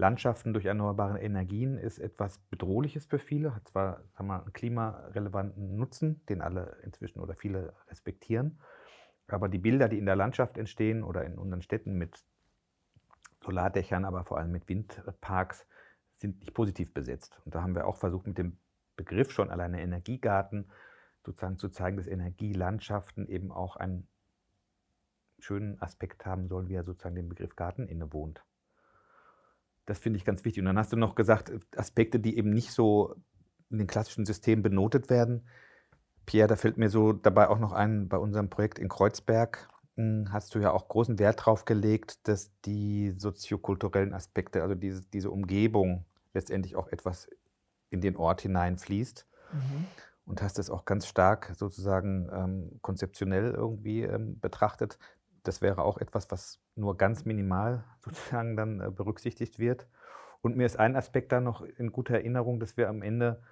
Landschaften 0.01 0.53
durch 0.53 0.65
erneuerbare 0.65 1.21
Energien 1.21 1.77
ist 1.77 1.99
etwas 1.99 2.39
Bedrohliches 2.51 3.07
für 3.07 3.19
viele, 3.19 3.55
hat 3.55 3.67
zwar 3.67 4.05
sagen 4.15 4.29
wir, 4.29 4.43
einen 4.43 4.53
klimarelevanten 4.53 5.77
Nutzen, 5.77 6.25
den 6.27 6.41
alle 6.41 6.77
inzwischen 6.85 7.19
oder 7.19 7.35
viele 7.35 7.75
respektieren, 7.89 8.61
aber 9.27 9.49
die 9.49 9.59
Bilder, 9.59 9.89
die 9.89 9.99
in 9.99 10.07
der 10.07 10.15
Landschaft 10.15 10.57
entstehen 10.57 11.03
oder 11.03 11.25
in 11.25 11.37
unseren 11.37 11.63
Städten 11.63 11.99
mit 11.99 12.25
Solardächern, 13.43 14.05
aber 14.05 14.25
vor 14.25 14.39
allem 14.39 14.53
mit 14.53 14.69
Windparks, 14.69 15.67
sind 16.17 16.41
nicht 16.41 16.55
positiv 16.55 16.95
besetzt. 16.95 17.41
Und 17.45 17.55
da 17.55 17.63
haben 17.63 17.75
wir 17.75 17.87
auch 17.87 17.97
versucht, 17.97 18.27
mit 18.27 18.39
dem 18.39 18.57
Begriff 18.97 19.33
schon 19.33 19.51
alleine 19.51 19.81
Energiegarten 19.81 20.71
sozusagen 21.25 21.59
zu 21.59 21.69
zeigen, 21.69 21.97
dass 21.97 22.07
Energielandschaften 22.07 23.29
eben 23.29 23.51
auch 23.51 23.77
einen 23.77 24.09
schönen 25.41 25.81
Aspekt 25.83 26.25
haben 26.25 26.49
sollen, 26.49 26.69
wie 26.69 26.75
er 26.75 26.85
sozusagen 26.85 27.15
dem 27.17 27.29
Begriff 27.29 27.55
Garten 27.57 27.87
innewohnt. 27.89 28.45
Das 29.89 29.99
finde 29.99 30.19
ich 30.19 30.27
ganz 30.27 30.45
wichtig. 30.45 30.61
Und 30.61 30.67
dann 30.67 30.79
hast 30.79 30.93
du 30.93 30.97
noch 30.97 31.15
gesagt, 31.15 31.51
Aspekte, 31.75 32.21
die 32.21 32.37
eben 32.37 32.51
nicht 32.51 32.73
so 32.73 33.15
in 33.71 33.79
den 33.79 33.87
klassischen 33.87 34.27
Systemen 34.27 34.63
benotet 34.63 35.09
werden. 35.09 35.47
Pierre, 36.27 36.47
da 36.47 36.57
fällt 36.57 36.77
mir 36.77 36.91
so 36.91 37.15
dabei 37.15 37.49
auch 37.49 37.59
noch 37.59 37.73
ein, 37.73 38.07
bei 38.07 38.19
unserem 38.19 38.51
Projekt 38.51 38.79
in 38.79 38.91
Kreuzberg 38.91 39.67
hm, 39.97 40.31
hast 40.31 40.55
du 40.55 40.59
ja 40.59 40.73
auch 40.73 40.89
großen 40.89 41.19
Wert 41.19 41.41
darauf 41.41 41.65
gelegt, 41.65 42.29
dass 42.29 42.53
die 42.67 43.15
soziokulturellen 43.17 44.13
Aspekte, 44.13 44.63
also 44.63 44.75
diese, 44.75 45.07
diese 45.07 45.31
Umgebung 45.31 46.05
letztendlich 46.35 46.77
auch 46.77 46.89
etwas 46.89 47.27
in 47.89 48.03
den 48.03 48.17
Ort 48.17 48.43
hineinfließt. 48.43 49.27
Mhm. 49.53 49.87
Und 50.27 50.43
hast 50.43 50.59
das 50.59 50.69
auch 50.69 50.85
ganz 50.85 51.07
stark 51.07 51.53
sozusagen 51.57 52.29
ähm, 52.31 52.79
konzeptionell 52.83 53.53
irgendwie 53.53 54.03
ähm, 54.03 54.39
betrachtet 54.39 54.99
das 55.43 55.63
wäre 55.63 55.83
auch 55.83 55.99
etwas, 55.99 56.31
was 56.31 56.61
nur 56.75 56.97
ganz 56.97 57.25
minimal 57.25 57.85
sozusagen 58.01 58.57
dann 58.57 58.81
äh, 58.81 58.91
berücksichtigt 58.91 59.59
wird. 59.59 59.87
Und 60.41 60.57
mir 60.57 60.67
ist 60.67 60.79
ein 60.79 60.97
Aspekt 60.97 61.33
da 61.33 61.41
noch 61.41 61.63
in 61.63 61.93
guter 61.93 62.15
Erinnerung, 62.15 62.61
dass 62.61 62.77
wir 62.77 62.89
am 62.89 63.03
Ende 63.03 63.43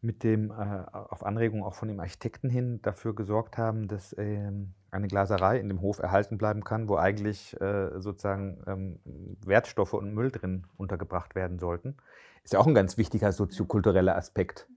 mit 0.00 0.22
dem, 0.22 0.50
äh, 0.50 0.54
auf 0.54 1.24
Anregung 1.24 1.64
auch 1.64 1.74
von 1.74 1.88
dem 1.88 2.00
Architekten 2.00 2.48
hin, 2.48 2.80
dafür 2.82 3.14
gesorgt 3.14 3.58
haben, 3.58 3.88
dass 3.88 4.14
ähm, 4.16 4.74
eine 4.90 5.08
Glaserei 5.08 5.58
in 5.58 5.68
dem 5.68 5.80
Hof 5.80 5.98
erhalten 5.98 6.38
bleiben 6.38 6.62
kann, 6.62 6.88
wo 6.88 6.96
eigentlich 6.96 7.60
äh, 7.60 8.00
sozusagen 8.00 8.62
ähm, 8.66 9.00
Wertstoffe 9.44 9.94
und 9.94 10.14
Müll 10.14 10.30
drin 10.30 10.66
untergebracht 10.76 11.34
werden 11.34 11.58
sollten. 11.58 11.96
Ist 12.44 12.52
ja 12.52 12.60
auch 12.60 12.66
ein 12.66 12.74
ganz 12.74 12.96
wichtiger 12.96 13.32
soziokultureller 13.32 14.16
Aspekt, 14.16 14.68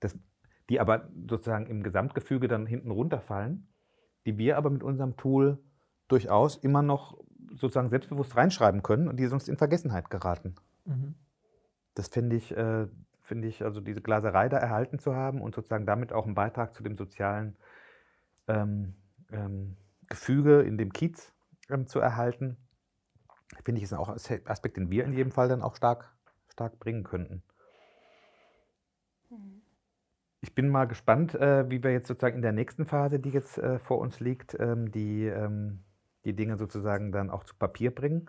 dass 0.00 0.16
die 0.68 0.80
aber 0.80 1.08
sozusagen 1.28 1.66
im 1.66 1.82
Gesamtgefüge 1.82 2.46
dann 2.46 2.66
hinten 2.66 2.90
runterfallen, 2.90 3.68
die 4.26 4.36
wir 4.36 4.58
aber 4.58 4.68
mit 4.68 4.82
unserem 4.82 5.16
Tool 5.16 5.58
durchaus 6.08 6.56
immer 6.56 6.82
noch 6.82 7.18
sozusagen 7.54 7.88
selbstbewusst 7.88 8.36
reinschreiben 8.36 8.82
können 8.82 9.08
und 9.08 9.16
die 9.16 9.26
sonst 9.26 9.48
in 9.48 9.56
Vergessenheit 9.56 10.10
geraten. 10.10 10.54
Mhm. 10.84 11.14
Das 11.94 12.08
finde 12.08 12.36
ich, 12.36 12.56
äh, 12.56 12.86
finde 13.22 13.48
ich, 13.48 13.64
also 13.64 13.80
diese 13.80 14.00
Glaserei 14.00 14.48
da 14.48 14.58
erhalten 14.58 14.98
zu 14.98 15.14
haben 15.14 15.40
und 15.40 15.54
sozusagen 15.54 15.86
damit 15.86 16.12
auch 16.12 16.24
einen 16.24 16.34
Beitrag 16.34 16.74
zu 16.74 16.82
dem 16.82 16.96
sozialen 16.96 17.56
ähm, 18.46 18.94
ähm, 19.30 19.76
Gefüge 20.08 20.62
in 20.62 20.78
dem 20.78 20.92
Kiez 20.92 21.32
ähm, 21.68 21.86
zu 21.86 22.00
erhalten, 22.00 22.56
finde 23.64 23.78
ich, 23.78 23.84
ist 23.84 23.92
auch 23.92 24.08
ein 24.08 24.46
Aspekt, 24.46 24.76
den 24.76 24.90
wir 24.90 25.04
in 25.04 25.12
jedem 25.12 25.32
Fall 25.32 25.48
dann 25.48 25.62
auch 25.62 25.76
stark, 25.76 26.14
stark 26.48 26.78
bringen 26.78 27.04
könnten. 27.04 27.42
Mhm. 29.30 29.60
ich 30.40 30.54
bin 30.54 30.70
mal 30.70 30.86
gespannt, 30.86 31.34
äh, 31.34 31.68
wie 31.68 31.82
wir 31.82 31.92
jetzt 31.92 32.08
sozusagen 32.08 32.36
in 32.36 32.42
der 32.42 32.52
nächsten 32.52 32.86
Phase, 32.86 33.20
die 33.20 33.28
jetzt 33.30 33.58
äh, 33.58 33.78
vor 33.78 33.98
uns 33.98 34.20
liegt, 34.20 34.58
ähm, 34.58 34.90
die, 34.90 35.26
ähm, 35.26 35.84
die 36.28 36.36
Dinge 36.36 36.58
sozusagen 36.58 37.10
dann 37.10 37.30
auch 37.30 37.44
zu 37.44 37.54
Papier 37.54 37.94
bringen 37.94 38.28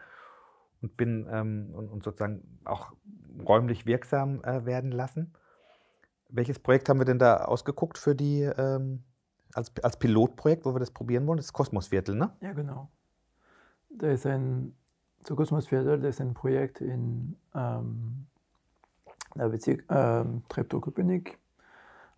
und 0.82 0.96
bin 0.96 1.28
ähm, 1.30 1.72
und, 1.74 1.90
und, 1.90 2.04
sozusagen 2.04 2.60
auch 2.64 2.94
räumlich 3.46 3.86
wirksam 3.86 4.42
äh, 4.44 4.66
werden 4.66 4.92
lassen. 4.92 5.34
Welches 6.30 6.60
Projekt 6.60 6.88
haben 6.88 7.00
wir 7.00 7.06
denn 7.06 7.20
da 7.20 7.46
ausgeguckt 7.46 7.98
für 7.98 8.16
die 8.16 8.44
ähm, 8.44 9.04
als, 9.54 9.72
als 9.84 9.98
Pilotprojekt, 9.98 10.66
wo 10.66 10.74
wir 10.74 10.80
das 10.80 10.92
probieren 10.92 11.28
wollen? 11.28 11.38
Das 11.38 11.48
ist 11.48 11.54
Kosmosviertel, 11.54 12.16
ne? 12.16 12.32
Ja, 12.40 12.54
genau. 12.54 12.90
Da 13.90 14.12
ist 14.12 14.26
ein 14.26 14.74
zu 15.24 15.36
Kosmosviertel, 15.36 16.00
das 16.00 16.16
ist 16.16 16.22
ein 16.22 16.34
Projekt 16.34 16.80
in 16.80 17.36
ähm, 17.54 18.28
der 19.36 19.50
Bezirk 19.50 19.84
ähm, 19.90 20.44
Treptow-Köpenick 20.48 21.38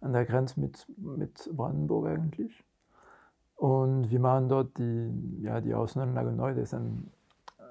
an 0.01 0.13
der 0.13 0.25
Grenze 0.25 0.59
mit, 0.59 0.85
mit 0.97 1.49
Brandenburg 1.51 2.07
eigentlich. 2.07 2.63
Und 3.61 4.09
wir 4.09 4.19
machen 4.19 4.49
dort 4.49 4.75
die, 4.79 5.43
ja, 5.43 5.61
die 5.61 5.75
Außenanlage 5.75 6.31
neu. 6.31 6.55
Das 6.55 6.63
ist 6.63 6.73
ein, 6.73 7.11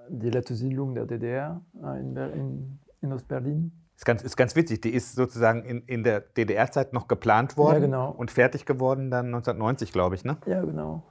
die 0.09 0.31
letzte 0.31 0.55
Siedlung 0.55 0.95
der 0.95 1.05
DDR 1.05 1.63
äh, 1.83 1.99
in, 1.99 2.17
in, 2.17 2.79
in 3.01 3.13
Ostberlin. 3.13 3.73
Ist 3.97 4.05
ganz, 4.05 4.23
ist 4.23 4.37
ganz 4.37 4.55
witzig. 4.55 4.83
Die 4.83 4.91
ist 4.91 5.17
sozusagen 5.17 5.65
in, 5.65 5.83
in 5.87 6.05
der 6.05 6.21
DDR-Zeit 6.21 6.93
noch 6.93 7.09
geplant 7.09 7.57
worden 7.57 7.75
ja, 7.75 7.81
genau. 7.81 8.11
und 8.13 8.31
fertig 8.31 8.67
geworden 8.67 9.11
dann 9.11 9.27
1990, 9.27 9.93
glaube 9.93 10.15
ich, 10.15 10.25
ne? 10.25 10.37
Ja, 10.47 10.65
genau. 10.65 11.03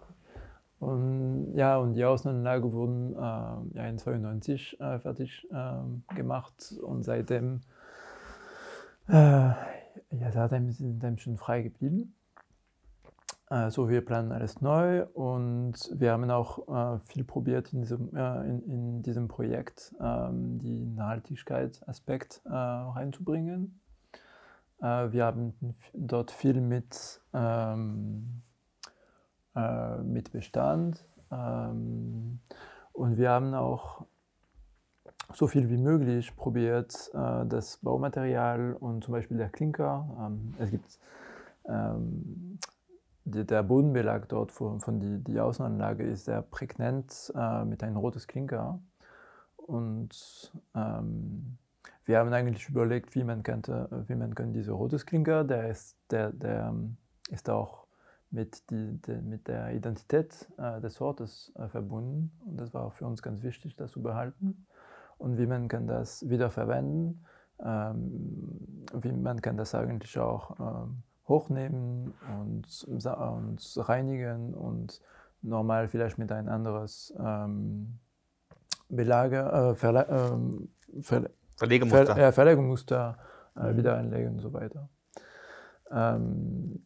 Und 0.80 1.56
ja, 1.56 1.76
und 1.78 1.96
die 1.96 2.06
Außenanlage 2.06 2.72
wurden 2.72 3.12
äh, 3.15 3.18
ja, 3.18 3.84
in 3.84 4.00
1992 4.00 4.80
äh, 4.80 5.00
fertig 5.00 5.46
äh, 5.52 6.15
gemacht 6.15 6.74
und 6.82 7.04
seitdem 7.04 7.60
äh, 9.10 9.13
ja, 9.13 10.32
seitdem 10.32 10.72
sind 10.72 11.02
wir 11.02 11.18
schon 11.18 11.36
frei 11.36 11.63
geblieben. 11.63 12.15
Also 13.51 13.89
wir 13.89 14.05
planen 14.05 14.31
alles 14.31 14.62
neu 14.62 15.05
und 15.05 15.73
wir 15.91 16.12
haben 16.12 16.29
auch 16.29 16.67
äh, 16.67 16.99
viel 16.99 17.23
probiert 17.23 17.73
in 17.73 17.81
diesem, 17.81 18.15
äh, 18.15 18.47
in, 18.47 18.62
in, 18.69 19.01
diesem 19.01 19.27
Projekt, 19.27 19.95
ähm, 19.99 20.59
die 20.59 20.85
Nachhaltigkeitsaspekt 20.85 22.43
äh, 22.45 22.51
reinzubringen. 22.51 23.81
Äh, 24.83 25.12
wir 25.12 25.25
haben 25.25 25.55
dort 25.95 26.29
viel 26.29 26.62
mit, 26.62 27.21
ähm, 27.33 28.43
äh, 29.55 29.97
mit 29.97 30.31
Bestand 30.31 31.03
ähm, 31.31 32.41
und 32.93 33.17
wir 33.17 33.31
haben 33.31 33.55
auch 33.55 34.05
so 35.33 35.47
viel 35.47 35.69
wie 35.69 35.77
möglich 35.77 36.35
probiert, 36.35 37.12
das 37.13 37.77
Baumaterial 37.77 38.73
und 38.73 39.03
zum 39.03 39.12
Beispiel 39.13 39.38
der 39.38 39.49
Klinker. 39.49 40.07
Ähm, 40.19 40.55
es 40.57 40.71
gibt 40.71 40.99
ähm, 41.67 42.57
der 43.30 43.63
Bodenbelag 43.63 44.28
dort 44.30 44.52
von, 44.52 44.80
von 44.80 45.00
die, 45.00 45.24
die 45.24 45.39
Außenanlage 45.39 46.04
ist 46.04 46.26
sehr 46.26 46.42
prägnant 46.42 47.32
äh, 47.36 47.65
mit 47.65 47.84
einem 47.84 47.98
rotes 47.98 48.28
Klinker. 48.28 48.80
Und 49.56 50.52
ähm, 50.76 51.58
wir 52.06 52.20
haben 52.20 52.34
eigentlich 52.34 52.68
überlegt, 52.70 53.13
wie 53.15 53.24
man 53.24 53.44
könnte, 53.44 54.06
wie 54.08 54.15
man 54.15 54.34
kann 54.36 54.54
diese 54.54 54.72
rotes 54.72 55.06
Klinker, 55.06 55.44
der 55.44 55.70
ist, 55.70 55.98
der, 56.10 56.32
der 56.32 56.74
ist 57.30 57.50
auch 57.50 57.86
mit, 58.32 58.70
die, 58.70 59.00
de, 59.02 59.22
mit 59.22 59.48
der 59.48 59.74
Identität 59.74 60.48
äh, 60.58 60.82
des 60.82 61.00
Ortes 61.02 61.52
äh, 61.56 61.68
verbunden. 61.68 62.32
Und 62.46 62.60
das 62.60 62.74
war 62.74 62.92
für 62.92 63.06
uns 63.06 63.22
ganz 63.22 63.44
wichtig, 63.44 63.76
das 63.76 63.92
zu 63.92 64.02
behalten 64.02 64.65
und 65.20 65.38
wie 65.38 65.46
man 65.46 65.68
kann 65.68 65.86
das 65.86 66.28
wiederverwenden, 66.28 67.26
ähm, 67.63 68.86
wie 68.94 69.12
man 69.12 69.42
kann 69.42 69.58
das 69.58 69.76
eigentlich 69.76 70.18
auch 70.18 70.60
ähm, 70.60 71.04
hochnehmen 71.30 72.13
und, 72.42 72.84
und 72.84 73.88
reinigen 73.88 74.54
und 74.54 75.02
normal 75.42 75.88
vielleicht 75.88 76.18
mit 76.18 76.32
ein 76.32 76.50
anderes 76.50 77.13
ähm, 77.18 78.00
Belager, 78.89 79.72
äh, 79.72 79.76
Verle 79.76 80.08
ähm, 80.10 80.70
Ver 81.02 81.30
Verlegemuster, 81.56 82.06
Ver 82.15 82.22
ja, 82.22 82.32
Verlegemuster 82.32 83.18
äh, 83.56 83.72
mhm. 83.72 83.78
wieder 83.78 83.96
einlegen 83.96 84.34
und 84.34 84.39
so 84.39 84.54
weiter. 84.54 84.89
Ähm, 85.92 86.84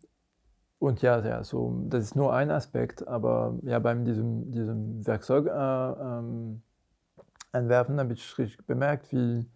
und 0.79 1.01
ja, 1.01 1.25
ja, 1.25 1.43
so, 1.43 1.85
das 1.87 2.03
ist 2.03 2.15
nur 2.15 2.33
ein 2.33 2.51
Aspekt, 2.51 3.07
aber 3.07 3.57
ja, 3.61 3.79
beim 3.79 4.03
diesem, 4.03 4.51
diesem 4.51 5.07
Werkzeug 5.07 5.47
äh, 5.47 5.49
ähm, 5.49 6.61
Entwerfen 7.53 7.99
habe 7.99 8.13
ich 8.13 8.37
richtig 8.37 8.65
bemerkt, 8.65 9.11
wie, 9.13 9.49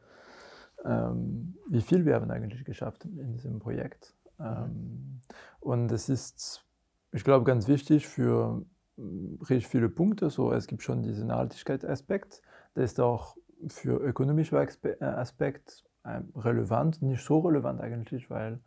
ähm, 0.86 1.58
wie 1.67 1.82
viel 1.82 2.06
wir 2.06 2.15
haben 2.15 2.32
eigentlich 2.32 2.63
geschafft 2.63 3.04
in 3.06 3.34
diesem 3.34 3.60
Projekt. 3.60 4.15
Mhm. 4.38 4.45
Ähm, 4.45 5.21
und 5.60 5.91
es 5.91 6.10
ist, 6.10 6.65
ich 7.12 7.23
glaube, 7.23 7.45
ganz 7.45 7.67
wichtig 7.67 8.08
für 8.08 8.65
mm, 8.97 9.41
richtig 9.41 9.67
viele 9.67 9.89
Punkte. 9.89 10.30
So, 10.30 10.52
es 10.52 10.67
gibt 10.67 10.84
schon 10.84 11.04
diesen 11.04 11.28
Nachhaltigkeitsaspekt, 11.28 12.41
der 12.76 12.84
ist 12.84 13.00
auch 13.00 13.36
für 13.67 13.97
ökonomische 14.00 14.56
äh, 14.56 15.04
Aspekt 15.04 15.84
äh, 16.04 16.21
relevant, 16.36 17.02
nicht 17.02 17.23
so 17.23 17.39
relevant 17.39 17.82
eigentlich, 17.82 18.30
weil 18.30 18.60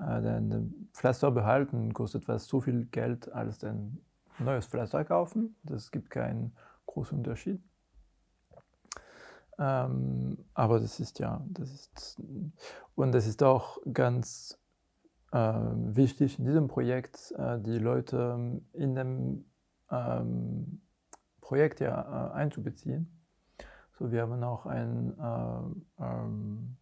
äh, 0.00 0.40
Pflaster 0.92 1.30
behalten 1.30 1.94
kostet 1.94 2.24
fast 2.24 2.48
so 2.48 2.60
viel 2.60 2.86
Geld 2.86 3.32
als 3.32 3.62
ein 3.64 4.00
neues 4.38 4.66
Pflaster 4.66 5.04
kaufen. 5.04 5.56
Das 5.62 5.90
gibt 5.90 6.10
keinen 6.10 6.54
großen 6.86 7.18
Unterschied. 7.18 7.62
Ähm, 9.58 10.38
aber 10.54 10.80
das 10.80 10.98
ist 10.98 11.20
ja, 11.20 11.40
das 11.48 11.70
ist, 11.70 12.22
und 12.96 13.12
das 13.12 13.26
ist 13.26 13.42
auch 13.42 13.78
ganz 13.92 14.58
wichtig 15.34 16.38
in 16.38 16.44
diesem 16.44 16.68
Projekt, 16.68 17.34
äh, 17.36 17.58
die 17.60 17.78
Leute 17.78 18.60
in 18.72 18.94
dem 18.94 19.44
ähm, 19.90 20.80
Projekt 21.40 21.80
ja 21.80 22.30
äh, 22.30 22.32
einzubeziehen. 22.34 23.10
So, 23.98 24.10
wir 24.10 24.22
haben 24.22 24.42
auch 24.42 24.66
ein, 24.66 25.14
äh, 25.18 26.02
ähm, 26.04 26.76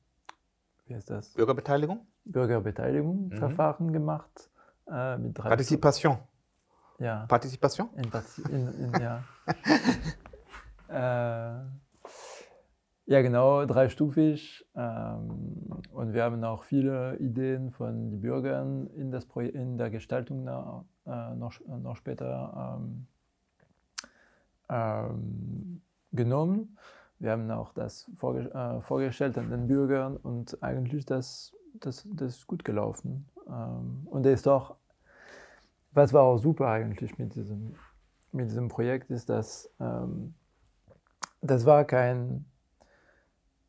wie 0.87 0.95
heißt 0.95 1.11
das? 1.11 1.35
Bürgerbeteiligung? 1.35 2.07
Bürgerbeteiligung-Verfahren 2.25 3.87
mhm. 3.87 3.93
gemacht. 3.93 4.51
Äh, 4.89 5.19
mit 5.19 5.39
drei 5.39 5.49
Partizipation. 5.49 6.19
Ja. 6.99 7.27
Partizipation? 7.27 7.91
In, 7.95 8.11
in, 8.51 8.69
in, 8.95 9.01
ja. 9.01 9.23
Äh, 10.93 11.65
ja, 13.13 13.21
genau, 13.21 13.67
dreistufig. 13.67 14.67
Ähm, 14.75 15.67
und 15.93 16.15
wir 16.15 16.25
haben 16.25 16.43
auch 16.45 16.65
viele 16.65 17.19
Ideen 17.19 17.71
von 17.71 18.11
den 18.11 18.21
Bürgern 18.23 18.87
in, 18.87 19.11
das 19.11 19.27
in 19.37 19.77
der 19.77 19.91
Gestaltung 19.91 20.45
noch, 20.45 20.87
äh, 21.05 21.35
noch, 21.35 21.53
noch 21.67 21.97
später 21.97 22.79
ähm, 22.81 23.07
ähm, 24.71 25.83
genommen. 26.13 26.79
Wir 27.19 27.33
haben 27.33 27.51
auch 27.51 27.75
das 27.75 28.11
äh, 28.23 28.81
vorgestellt 28.81 29.37
an 29.37 29.51
den 29.51 29.67
Bürgern 29.67 30.17
und 30.17 30.63
eigentlich 30.63 31.05
das, 31.05 31.55
das, 31.75 32.09
das 32.15 32.37
ist 32.37 32.47
gut 32.47 32.65
gelaufen. 32.65 33.29
Und 34.07 34.25
es 34.25 34.41
ist 34.41 34.49
auch, 34.49 34.77
was 35.93 36.15
war 36.15 36.23
auch 36.23 36.39
super 36.39 36.69
eigentlich 36.69 37.19
mit 37.19 37.35
diesem, 37.35 37.75
mit 38.31 38.47
diesem 38.47 38.69
Projekt, 38.69 39.11
ist, 39.11 39.29
dass 39.29 39.71
das 41.43 41.67
war 41.67 41.85
kein 41.85 42.47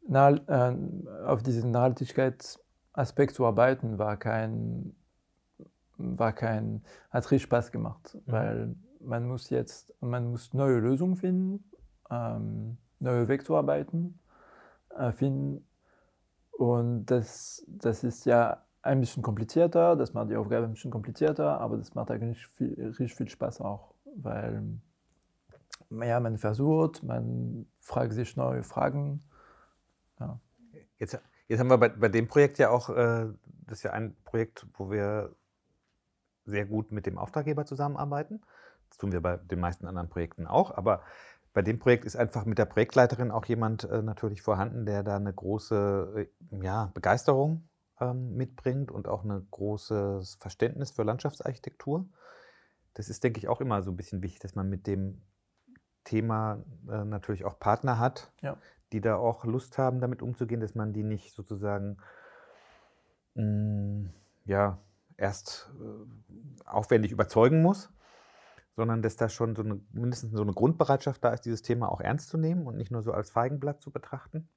äh, 0.10 0.76
auf 1.26 1.44
diesen 1.44 1.72
Nachhaltigkeitsaspekt 1.72 3.36
zu 3.36 3.46
arbeiten, 3.46 3.98
war 3.98 4.18
kein, 4.18 4.96
war 5.98 6.34
kein, 6.34 6.84
hat 7.10 7.24
richtig 7.32 7.44
Spaß 7.44 7.72
gemacht, 7.72 8.16
mhm. 8.26 8.32
weil 8.32 8.76
man 9.00 9.28
muss 9.28 9.50
jetzt, 9.50 9.94
man 10.02 10.32
muss 10.32 10.54
neue 10.54 10.80
Lösungen 10.80 11.16
finden, 11.16 11.64
ähm, 12.10 12.78
neue 13.00 13.28
Wege 13.28 13.44
zu 13.44 13.56
arbeiten, 13.56 14.20
äh, 14.98 15.12
finden. 15.12 15.66
Und 16.52 17.08
das, 17.08 17.66
das 17.68 18.04
ist 18.04 18.26
ja 18.26 18.64
ein 18.82 19.00
bisschen 19.00 19.24
komplizierter, 19.24 19.96
das 19.96 20.14
macht 20.14 20.30
die 20.30 20.36
Aufgabe 20.36 20.66
ein 20.66 20.74
bisschen 20.74 20.92
komplizierter, 20.92 21.60
aber 21.60 21.78
das 21.78 21.96
macht 21.96 22.12
eigentlich 22.12 22.46
viel, 22.48 22.74
richtig 22.86 23.16
viel 23.16 23.30
Spaß 23.30 23.62
auch, 23.62 23.94
weil 24.16 24.62
ja, 25.90 26.20
man 26.20 26.38
versucht, 26.38 27.04
man 27.04 27.66
fragt 27.80 28.14
sich 28.14 28.36
neue 28.36 28.64
Fragen 28.64 29.22
ja. 30.24 30.40
Jetzt, 30.98 31.20
jetzt 31.48 31.60
haben 31.60 31.70
wir 31.70 31.78
bei, 31.78 31.90
bei 31.90 32.10
dem 32.10 32.28
Projekt 32.28 32.58
ja 32.60 32.70
auch, 32.70 32.90
äh, 32.90 33.28
das 33.68 33.80
ist 33.80 33.84
ja 33.84 33.92
ein 33.92 34.16
Projekt, 34.24 34.66
wo 34.74 34.90
wir 34.92 35.36
sehr 36.46 36.66
gut 36.66 36.92
mit 36.92 37.06
dem 37.06 37.18
Auftraggeber 37.18 37.66
zusammenarbeiten. 37.66 38.42
Das 38.90 38.98
tun 38.98 39.12
wir 39.12 39.22
bei 39.22 39.38
den 39.38 39.60
meisten 39.60 39.88
anderen 39.88 40.10
Projekten 40.10 40.48
auch, 40.48 40.76
aber 40.76 41.02
bei 41.54 41.62
dem 41.62 41.80
Projekt 41.80 42.06
ist 42.06 42.16
einfach 42.16 42.46
mit 42.46 42.58
der 42.58 42.66
Projektleiterin 42.66 43.32
auch 43.32 43.46
jemand 43.46 43.84
äh, 43.84 44.02
natürlich 44.02 44.42
vorhanden, 44.42 44.86
der 44.86 45.04
da 45.04 45.16
eine 45.16 45.34
große 45.34 46.30
äh, 46.52 46.64
ja, 46.64 46.92
Begeisterung 46.94 47.70
ähm, 48.00 48.36
mitbringt 48.36 48.92
und 48.92 49.08
auch 49.08 49.24
ein 49.24 49.48
großes 49.52 50.36
Verständnis 50.40 50.92
für 50.92 51.04
Landschaftsarchitektur. 51.04 52.08
Das 52.96 53.10
ist, 53.10 53.24
denke 53.24 53.40
ich, 53.40 53.48
auch 53.48 53.62
immer 53.62 53.82
so 53.84 53.92
ein 53.92 53.98
bisschen 53.98 54.22
wichtig, 54.22 54.40
dass 54.40 54.56
man 54.56 54.70
mit 54.70 54.88
dem 54.88 55.22
Thema 56.04 56.64
äh, 56.90 57.06
natürlich 57.06 57.46
auch 57.46 57.60
Partner 57.60 58.00
hat, 58.00 58.32
ja 58.42 58.58
die 58.94 59.02
da 59.02 59.18
auch 59.18 59.44
Lust 59.46 59.78
haben, 59.78 60.00
damit 60.00 60.22
umzugehen, 60.22 60.62
dass 60.62 60.76
man 60.76 60.94
die 60.94 61.04
nicht 61.04 61.34
sozusagen 61.34 61.98
mh, 63.36 63.44
mm, 63.44 64.14
ja, 64.46 64.80
erst 65.18 65.72
äh, 65.80 66.66
aufwendig 66.66 67.12
überzeugen 67.12 67.62
muss, 67.62 67.92
sondern 68.76 69.02
dass 69.02 69.16
da 69.16 69.30
schon 69.30 69.56
so 69.56 69.64
eine, 69.64 69.80
mindestens 69.92 70.32
so 70.32 70.42
eine 70.42 70.54
Grundbereitschaft 70.54 71.24
da 71.24 71.30
ist, 71.34 71.46
dieses 71.46 71.62
Thema 71.62 71.92
auch 71.92 72.02
ernst 72.02 72.30
zu 72.30 72.38
nehmen 72.38 72.66
und 72.66 72.78
nicht 72.78 72.92
nur 72.92 73.02
so 73.02 73.12
als 73.12 73.30
Feigenblatt 73.30 73.82
zu 73.82 73.92
betrachten. 73.92 74.48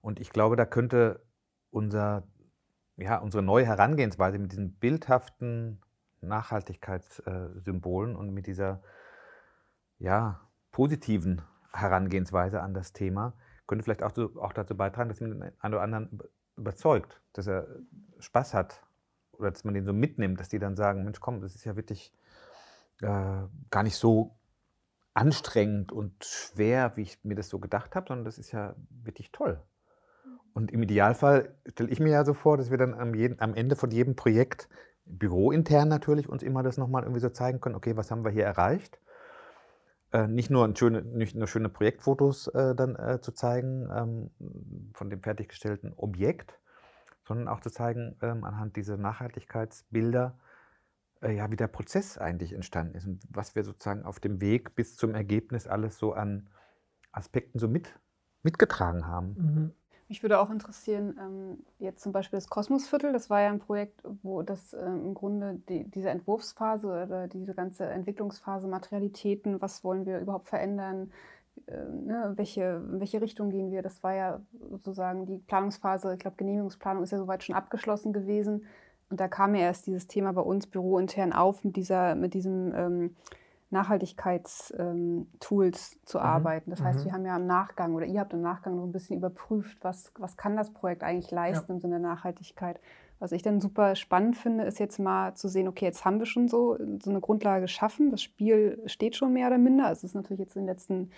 Und 0.00 0.20
ich 0.20 0.30
glaube, 0.30 0.56
da 0.56 0.64
könnte 0.64 1.22
unser, 1.70 2.22
ja, 2.96 3.18
unsere 3.18 3.42
neue 3.42 3.66
Herangehensweise 3.66 4.38
mit 4.38 4.52
diesen 4.52 4.74
bildhaften 4.74 5.80
Nachhaltigkeitssymbolen 6.20 8.16
und 8.16 8.30
mit 8.30 8.46
dieser 8.46 8.82
ja, 9.98 10.40
positiven 10.70 11.42
Herangehensweise 11.76 12.60
an 12.60 12.74
das 12.74 12.92
Thema, 12.92 13.34
könnte 13.66 13.84
vielleicht 13.84 14.02
auch, 14.02 14.16
auch 14.36 14.52
dazu 14.52 14.76
beitragen, 14.76 15.08
dass 15.08 15.20
man 15.20 15.30
den 15.30 15.42
einen 15.42 15.74
oder 15.74 15.82
anderen 15.82 16.18
überzeugt, 16.56 17.20
dass 17.32 17.46
er 17.46 17.66
Spaß 18.18 18.54
hat 18.54 18.82
oder 19.32 19.50
dass 19.50 19.64
man 19.64 19.74
den 19.74 19.84
so 19.84 19.92
mitnimmt, 19.92 20.40
dass 20.40 20.48
die 20.48 20.58
dann 20.58 20.76
sagen, 20.76 21.04
Mensch, 21.04 21.20
komm, 21.20 21.40
das 21.40 21.54
ist 21.54 21.64
ja 21.64 21.76
wirklich 21.76 22.12
äh, 23.02 23.42
gar 23.70 23.82
nicht 23.82 23.96
so 23.96 24.36
anstrengend 25.14 25.92
und 25.92 26.12
schwer, 26.24 26.92
wie 26.96 27.02
ich 27.02 27.24
mir 27.24 27.34
das 27.34 27.48
so 27.48 27.58
gedacht 27.58 27.96
habe, 27.96 28.06
sondern 28.08 28.24
das 28.24 28.38
ist 28.38 28.52
ja 28.52 28.74
wirklich 28.90 29.32
toll. 29.32 29.60
Und 30.52 30.70
im 30.70 30.82
Idealfall 30.82 31.54
stelle 31.66 31.90
ich 31.90 32.00
mir 32.00 32.10
ja 32.10 32.24
so 32.24 32.34
vor, 32.34 32.56
dass 32.56 32.70
wir 32.70 32.78
dann 32.78 32.94
am, 32.94 33.14
jeden, 33.14 33.40
am 33.40 33.54
Ende 33.54 33.76
von 33.76 33.90
jedem 33.90 34.16
Projekt, 34.16 34.68
bürointern 35.04 35.88
natürlich, 35.88 36.28
uns 36.28 36.42
immer 36.42 36.62
das 36.62 36.78
nochmal 36.78 37.02
irgendwie 37.04 37.20
so 37.20 37.28
zeigen 37.28 37.60
können, 37.60 37.76
okay, 37.76 37.96
was 37.96 38.10
haben 38.10 38.24
wir 38.24 38.30
hier 38.30 38.44
erreicht? 38.44 38.98
Äh, 40.16 40.28
nicht, 40.28 40.50
nur 40.50 40.74
schöne, 40.74 41.02
nicht 41.02 41.36
nur 41.36 41.46
schöne 41.46 41.68
Projektfotos 41.68 42.46
äh, 42.48 42.74
dann 42.74 42.96
äh, 42.96 43.20
zu 43.20 43.32
zeigen 43.32 43.86
ähm, 43.94 44.30
von 44.94 45.10
dem 45.10 45.22
fertiggestellten 45.22 45.92
Objekt, 45.94 46.58
sondern 47.26 47.48
auch 47.48 47.60
zu 47.60 47.70
zeigen 47.70 48.16
ähm, 48.22 48.44
anhand 48.44 48.76
dieser 48.76 48.96
Nachhaltigkeitsbilder, 48.96 50.38
äh, 51.20 51.32
ja, 51.32 51.50
wie 51.50 51.56
der 51.56 51.66
Prozess 51.66 52.16
eigentlich 52.16 52.54
entstanden 52.54 52.94
ist 52.94 53.06
und 53.06 53.22
was 53.28 53.54
wir 53.54 53.62
sozusagen 53.62 54.04
auf 54.04 54.18
dem 54.18 54.40
Weg 54.40 54.74
bis 54.74 54.96
zum 54.96 55.14
Ergebnis 55.14 55.66
alles 55.66 55.98
so 55.98 56.14
an 56.14 56.48
Aspekten 57.12 57.58
so 57.58 57.68
mit, 57.68 57.92
mitgetragen 58.42 59.06
haben. 59.06 59.34
Mhm. 59.36 59.72
Mich 60.08 60.22
würde 60.22 60.38
auch 60.38 60.50
interessieren, 60.50 61.18
ähm, 61.20 61.64
jetzt 61.80 62.02
zum 62.02 62.12
Beispiel 62.12 62.36
das 62.36 62.48
Kosmosviertel, 62.48 63.12
das 63.12 63.28
war 63.28 63.40
ja 63.40 63.48
ein 63.48 63.58
Projekt, 63.58 64.02
wo 64.22 64.42
das 64.42 64.72
äh, 64.72 64.84
im 64.84 65.14
Grunde 65.14 65.60
die, 65.68 65.84
diese 65.84 66.10
Entwurfsphase 66.10 66.86
oder 66.86 67.26
diese 67.26 67.54
ganze 67.54 67.86
Entwicklungsphase, 67.86 68.68
Materialitäten, 68.68 69.60
was 69.60 69.82
wollen 69.82 70.06
wir 70.06 70.20
überhaupt 70.20 70.48
verändern, 70.48 71.10
äh, 71.66 71.72
ne, 71.72 72.34
welche, 72.36 72.82
in 72.88 73.00
welche 73.00 73.20
Richtung 73.20 73.50
gehen 73.50 73.72
wir, 73.72 73.82
das 73.82 74.02
war 74.04 74.14
ja 74.14 74.40
sozusagen 74.70 75.26
die 75.26 75.38
Planungsphase, 75.38 76.12
ich 76.12 76.20
glaube 76.20 76.36
Genehmigungsplanung 76.36 77.02
ist 77.02 77.10
ja 77.10 77.18
soweit 77.18 77.42
schon 77.42 77.56
abgeschlossen 77.56 78.12
gewesen. 78.12 78.64
Und 79.08 79.20
da 79.20 79.28
kam 79.28 79.54
ja 79.54 79.62
erst 79.62 79.86
dieses 79.86 80.06
Thema 80.06 80.32
bei 80.32 80.40
uns 80.40 80.66
bürointern 80.66 81.32
auf 81.32 81.64
mit, 81.64 81.76
dieser, 81.76 82.14
mit 82.14 82.34
diesem 82.34 82.74
ähm, 82.74 83.16
Nachhaltigkeitstools 83.70 84.78
ähm, 84.78 85.26
zu 86.04 86.18
mhm. 86.18 86.24
arbeiten. 86.24 86.70
Das 86.70 86.80
heißt, 86.82 87.00
mhm. 87.00 87.04
wir 87.04 87.12
haben 87.12 87.26
ja 87.26 87.36
im 87.36 87.46
Nachgang 87.46 87.94
oder 87.94 88.06
ihr 88.06 88.20
habt 88.20 88.32
im 88.32 88.42
Nachgang 88.42 88.76
noch 88.76 88.84
ein 88.84 88.92
bisschen 88.92 89.16
überprüft, 89.16 89.78
was, 89.82 90.12
was 90.18 90.36
kann 90.36 90.56
das 90.56 90.72
Projekt 90.72 91.02
eigentlich 91.02 91.30
leisten 91.30 91.66
ja. 91.68 91.74
im 91.74 91.80
Sinne 91.80 92.00
der 92.00 92.08
Nachhaltigkeit. 92.08 92.80
Was 93.18 93.32
ich 93.32 93.42
dann 93.42 93.60
super 93.60 93.96
spannend 93.96 94.36
finde, 94.36 94.64
ist 94.64 94.78
jetzt 94.78 94.98
mal 94.98 95.34
zu 95.34 95.48
sehen, 95.48 95.68
okay, 95.68 95.86
jetzt 95.86 96.04
haben 96.04 96.18
wir 96.18 96.26
schon 96.26 96.48
so, 96.48 96.76
so 97.02 97.10
eine 97.10 97.20
Grundlage 97.20 97.62
geschaffen, 97.62 98.10
das 98.10 98.22
Spiel 98.22 98.82
steht 98.86 99.16
schon 99.16 99.32
mehr 99.32 99.46
oder 99.46 99.56
minder, 99.58 99.86
also 99.86 100.00
es 100.00 100.04
ist 100.04 100.14
natürlich 100.14 100.40
jetzt 100.40 100.54
in 100.54 100.62
den 100.62 100.68
letzten 100.68 101.10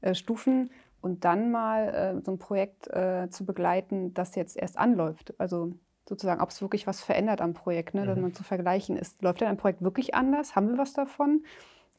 äh, 0.00 0.14
Stufen 0.14 0.70
und 1.00 1.24
dann 1.24 1.50
mal 1.50 1.88
äh, 1.88 2.24
so 2.24 2.30
ein 2.32 2.38
Projekt 2.38 2.86
äh, 2.88 3.28
zu 3.30 3.44
begleiten, 3.44 4.14
das 4.14 4.36
jetzt 4.36 4.56
erst 4.56 4.78
anläuft. 4.78 5.34
Also 5.38 5.72
sozusagen, 6.08 6.40
ob 6.40 6.50
es 6.50 6.62
wirklich 6.62 6.86
was 6.86 7.00
verändert 7.00 7.40
am 7.40 7.54
Projekt, 7.54 7.94
ne? 7.94 8.02
Mhm. 8.02 8.06
dass 8.06 8.18
man 8.18 8.34
zu 8.34 8.42
vergleichen 8.42 8.96
ist. 8.96 9.22
Läuft 9.22 9.40
denn 9.40 9.48
ein 9.48 9.56
Projekt 9.56 9.82
wirklich 9.82 10.14
anders? 10.14 10.56
Haben 10.56 10.68
wir 10.68 10.78
was 10.78 10.92
davon? 10.92 11.44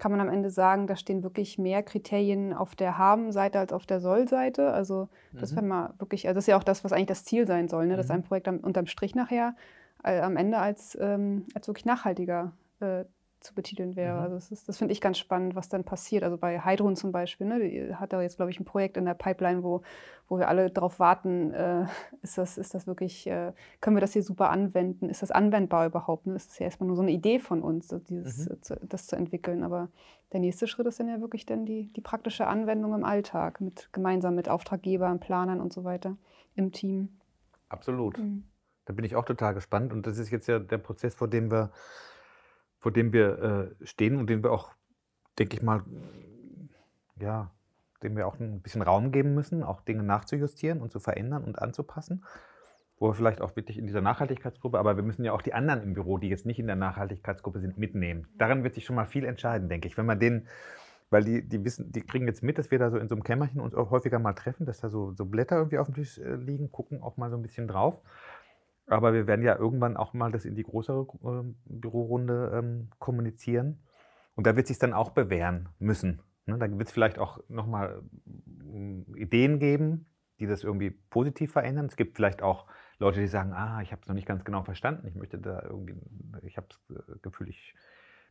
Kann 0.01 0.09
man 0.09 0.19
am 0.19 0.29
Ende 0.29 0.49
sagen, 0.49 0.87
da 0.87 0.95
stehen 0.95 1.21
wirklich 1.21 1.59
mehr 1.59 1.83
Kriterien 1.83 2.53
auf 2.53 2.73
der 2.73 2.97
Haben-Seite 2.97 3.59
als 3.59 3.71
auf 3.71 3.85
der 3.85 3.99
Soll-Seite? 3.99 4.71
Also 4.71 5.09
das 5.31 5.51
mhm. 5.51 5.57
wäre 5.57 5.65
mal 5.67 5.93
wirklich, 5.99 6.27
also 6.27 6.39
das 6.39 6.45
ist 6.45 6.47
ja 6.47 6.57
auch 6.57 6.63
das, 6.63 6.83
was 6.83 6.91
eigentlich 6.91 7.05
das 7.05 7.23
Ziel 7.23 7.45
sein 7.45 7.67
soll, 7.67 7.85
ne? 7.85 7.97
dass 7.97 8.07
mhm. 8.07 8.15
ein 8.15 8.23
Projekt 8.23 8.47
am, 8.47 8.57
unterm 8.57 8.87
Strich 8.87 9.13
nachher 9.13 9.55
äh, 10.03 10.19
am 10.21 10.37
Ende 10.37 10.57
als, 10.57 10.97
ähm, 10.99 11.45
als 11.53 11.67
wirklich 11.67 11.85
nachhaltiger 11.85 12.51
äh, 12.79 13.05
zu 13.41 13.53
betiteln 13.53 13.95
wäre. 13.95 14.15
Mhm. 14.15 14.21
Also 14.21 14.35
das, 14.35 14.51
ist, 14.51 14.69
das 14.69 14.77
finde 14.77 14.93
ich 14.93 15.01
ganz 15.01 15.17
spannend, 15.17 15.55
was 15.55 15.67
dann 15.67 15.83
passiert. 15.83 16.23
Also 16.23 16.37
bei 16.37 16.59
Heidrun 16.59 16.95
zum 16.95 17.11
Beispiel, 17.11 17.47
ne, 17.47 17.59
die 17.59 17.95
hat 17.95 18.13
da 18.13 18.21
jetzt, 18.21 18.37
glaube 18.37 18.51
ich, 18.51 18.59
ein 18.59 18.65
Projekt 18.65 18.97
in 18.97 19.05
der 19.05 19.15
Pipeline, 19.15 19.63
wo, 19.63 19.81
wo 20.27 20.37
wir 20.37 20.47
alle 20.47 20.69
darauf 20.69 20.99
warten, 20.99 21.51
äh, 21.51 21.85
ist, 22.21 22.37
das, 22.37 22.57
ist 22.57 22.73
das 22.73 22.87
wirklich, 22.87 23.27
äh, 23.27 23.51
können 23.81 23.95
wir 23.95 24.01
das 24.01 24.13
hier 24.13 24.23
super 24.23 24.49
anwenden? 24.49 25.09
Ist 25.09 25.23
das 25.23 25.31
anwendbar 25.31 25.87
überhaupt? 25.87 26.27
Ne? 26.27 26.33
Das 26.33 26.45
ist 26.45 26.59
ja 26.59 26.65
erstmal 26.65 26.87
nur 26.87 26.95
so 26.95 27.01
eine 27.01 27.11
Idee 27.11 27.39
von 27.39 27.61
uns, 27.61 27.93
dieses, 28.07 28.47
mhm. 28.47 28.61
zu, 28.61 28.79
das 28.87 29.07
zu 29.07 29.15
entwickeln. 29.15 29.63
Aber 29.63 29.89
der 30.31 30.39
nächste 30.39 30.67
Schritt 30.67 30.87
ist 30.87 30.99
dann 30.99 31.09
ja 31.09 31.19
wirklich 31.19 31.45
dann 31.45 31.65
die, 31.65 31.91
die 31.93 32.01
praktische 32.01 32.47
Anwendung 32.47 32.93
im 32.93 33.03
Alltag, 33.03 33.59
mit, 33.59 33.89
gemeinsam 33.91 34.35
mit 34.35 34.49
Auftraggebern, 34.49 35.19
Planern 35.19 35.59
und 35.59 35.73
so 35.73 35.83
weiter 35.83 36.15
im 36.55 36.71
Team. 36.71 37.09
Absolut. 37.69 38.17
Mhm. 38.19 38.43
Da 38.85 38.93
bin 38.93 39.05
ich 39.05 39.15
auch 39.15 39.25
total 39.25 39.53
gespannt. 39.53 39.93
Und 39.93 40.05
das 40.05 40.17
ist 40.17 40.31
jetzt 40.31 40.47
ja 40.47 40.59
der 40.59 40.77
Prozess, 40.77 41.15
vor 41.15 41.27
dem 41.27 41.51
wir 41.51 41.71
vor 42.81 42.91
dem 42.91 43.13
wir 43.13 43.73
äh, 43.79 43.85
stehen 43.85 44.17
und 44.17 44.29
den 44.29 44.43
wir 44.43 44.51
auch, 44.51 44.71
denke 45.39 45.55
ich 45.55 45.61
mal, 45.61 45.83
ja, 47.19 47.51
dem 48.03 48.17
wir 48.17 48.27
auch 48.27 48.39
ein 48.39 48.61
bisschen 48.61 48.81
Raum 48.81 49.11
geben 49.11 49.35
müssen, 49.35 49.63
auch 49.63 49.81
Dinge 49.81 50.03
nachzujustieren 50.03 50.81
und 50.81 50.91
zu 50.91 50.99
verändern 50.99 51.43
und 51.43 51.59
anzupassen. 51.59 52.25
Wo 52.97 53.09
wir 53.09 53.13
vielleicht 53.13 53.41
auch 53.41 53.55
wirklich 53.55 53.77
in 53.77 53.87
dieser 53.87 54.01
Nachhaltigkeitsgruppe, 54.01 54.77
aber 54.77 54.95
wir 54.95 55.03
müssen 55.03 55.23
ja 55.23 55.31
auch 55.31 55.41
die 55.41 55.53
anderen 55.53 55.81
im 55.81 55.93
Büro, 55.93 56.17
die 56.17 56.29
jetzt 56.29 56.45
nicht 56.45 56.59
in 56.59 56.67
der 56.67 56.75
Nachhaltigkeitsgruppe 56.75 57.59
sind, 57.59 57.77
mitnehmen. 57.77 58.27
Daran 58.37 58.63
wird 58.63 58.75
sich 58.75 58.85
schon 58.85 58.95
mal 58.95 59.05
viel 59.05 59.25
entscheiden, 59.25 59.69
denke 59.69 59.87
ich. 59.87 59.97
Wenn 59.97 60.05
man 60.05 60.19
denen, 60.19 60.47
weil 61.09 61.23
die, 61.23 61.47
die 61.47 61.63
wissen, 61.63 61.91
die 61.91 62.01
kriegen 62.01 62.27
jetzt 62.27 62.43
mit, 62.43 62.57
dass 62.57 62.69
wir 62.69 62.77
da 62.77 62.91
so 62.91 62.97
in 62.97 63.07
so 63.07 63.15
einem 63.15 63.23
Kämmerchen 63.23 63.59
uns 63.59 63.73
auch 63.73 63.89
häufiger 63.89 64.19
mal 64.19 64.33
treffen, 64.33 64.65
dass 64.65 64.81
da 64.81 64.89
so, 64.89 65.13
so 65.13 65.25
Blätter 65.25 65.57
irgendwie 65.57 65.79
auf 65.79 65.87
dem 65.87 65.95
Tisch 65.95 66.19
äh, 66.19 66.35
liegen, 66.35 66.71
gucken 66.71 67.01
auch 67.01 67.17
mal 67.17 67.29
so 67.29 67.37
ein 67.37 67.41
bisschen 67.41 67.67
drauf. 67.67 68.01
Aber 68.91 69.13
wir 69.13 69.25
werden 69.25 69.43
ja 69.43 69.55
irgendwann 69.55 69.95
auch 69.95 70.13
mal 70.13 70.31
das 70.31 70.43
in 70.43 70.55
die 70.55 70.63
größere 70.63 71.07
äh, 71.23 71.53
Bürorunde 71.65 72.51
ähm, 72.53 72.89
kommunizieren. 72.99 73.81
Und 74.35 74.45
da 74.47 74.55
wird 74.55 74.67
sich 74.67 74.79
dann 74.79 74.93
auch 74.93 75.11
bewähren 75.11 75.69
müssen. 75.79 76.21
Ne? 76.45 76.57
Da 76.57 76.69
wird 76.69 76.87
es 76.87 76.91
vielleicht 76.91 77.17
auch 77.17 77.39
nochmal 77.47 78.01
äh, 78.27 79.21
Ideen 79.21 79.59
geben, 79.59 80.07
die 80.39 80.45
das 80.45 80.63
irgendwie 80.63 80.91
positiv 80.91 81.53
verändern. 81.53 81.85
Es 81.85 81.95
gibt 81.95 82.17
vielleicht 82.17 82.41
auch 82.41 82.67
Leute, 82.99 83.21
die 83.21 83.27
sagen, 83.27 83.53
ah, 83.53 83.81
ich 83.81 83.93
habe 83.93 84.01
es 84.01 84.07
noch 84.09 84.15
nicht 84.15 84.27
ganz 84.27 84.43
genau 84.43 84.63
verstanden. 84.63 85.07
Ich 85.07 85.15
möchte 85.15 85.37
da 85.37 85.63
irgendwie, 85.63 85.95
ich 86.43 86.57
habe 86.57 86.67
das 86.67 86.97
äh, 86.97 87.19
Gefühl, 87.21 87.49
ich 87.49 87.73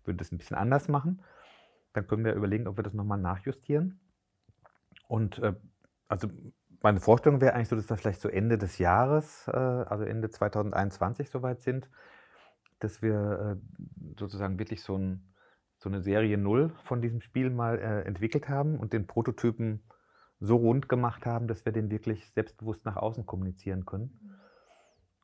würde 0.04 0.18
das 0.18 0.30
ein 0.30 0.38
bisschen 0.38 0.56
anders 0.56 0.88
machen. 0.88 1.22
Dann 1.94 2.06
können 2.06 2.24
wir 2.24 2.34
überlegen, 2.34 2.66
ob 2.66 2.76
wir 2.76 2.84
das 2.84 2.94
nochmal 2.94 3.18
nachjustieren. 3.18 3.98
Und 5.08 5.38
äh, 5.38 5.54
also 6.06 6.28
meine 6.82 7.00
Vorstellung 7.00 7.40
wäre 7.40 7.54
eigentlich 7.54 7.68
so, 7.68 7.76
dass 7.76 7.88
wir 7.88 7.96
vielleicht 7.96 8.20
so 8.20 8.28
Ende 8.28 8.58
des 8.58 8.78
Jahres, 8.78 9.46
äh, 9.48 9.56
also 9.56 10.04
Ende 10.04 10.30
2021 10.30 11.30
soweit 11.30 11.60
sind, 11.60 11.90
dass 12.78 13.02
wir 13.02 13.58
äh, 13.58 14.16
sozusagen 14.18 14.58
wirklich 14.58 14.82
so, 14.82 14.96
ein, 14.96 15.34
so, 15.78 15.88
eine 15.88 16.00
Serie 16.00 16.38
Null 16.38 16.72
von 16.84 17.02
diesem 17.02 17.20
Spiel 17.20 17.50
mal 17.50 17.78
äh, 17.78 18.02
entwickelt 18.02 18.48
haben 18.48 18.78
und 18.78 18.92
den 18.92 19.06
Prototypen 19.06 19.82
so 20.40 20.56
rund 20.56 20.88
gemacht 20.88 21.26
haben, 21.26 21.48
dass 21.48 21.66
wir 21.66 21.72
den 21.72 21.90
wirklich 21.90 22.30
selbstbewusst 22.30 22.86
nach 22.86 22.96
außen 22.96 23.26
kommunizieren 23.26 23.84
können 23.84 24.38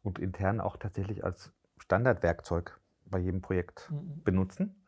und 0.02 0.18
intern 0.18 0.60
auch 0.60 0.76
tatsächlich 0.76 1.24
als 1.24 1.54
Standardwerkzeug 1.78 2.78
bei 3.06 3.18
jedem 3.18 3.40
Projekt 3.40 3.90
mhm. 3.90 4.22
benutzen. 4.22 4.86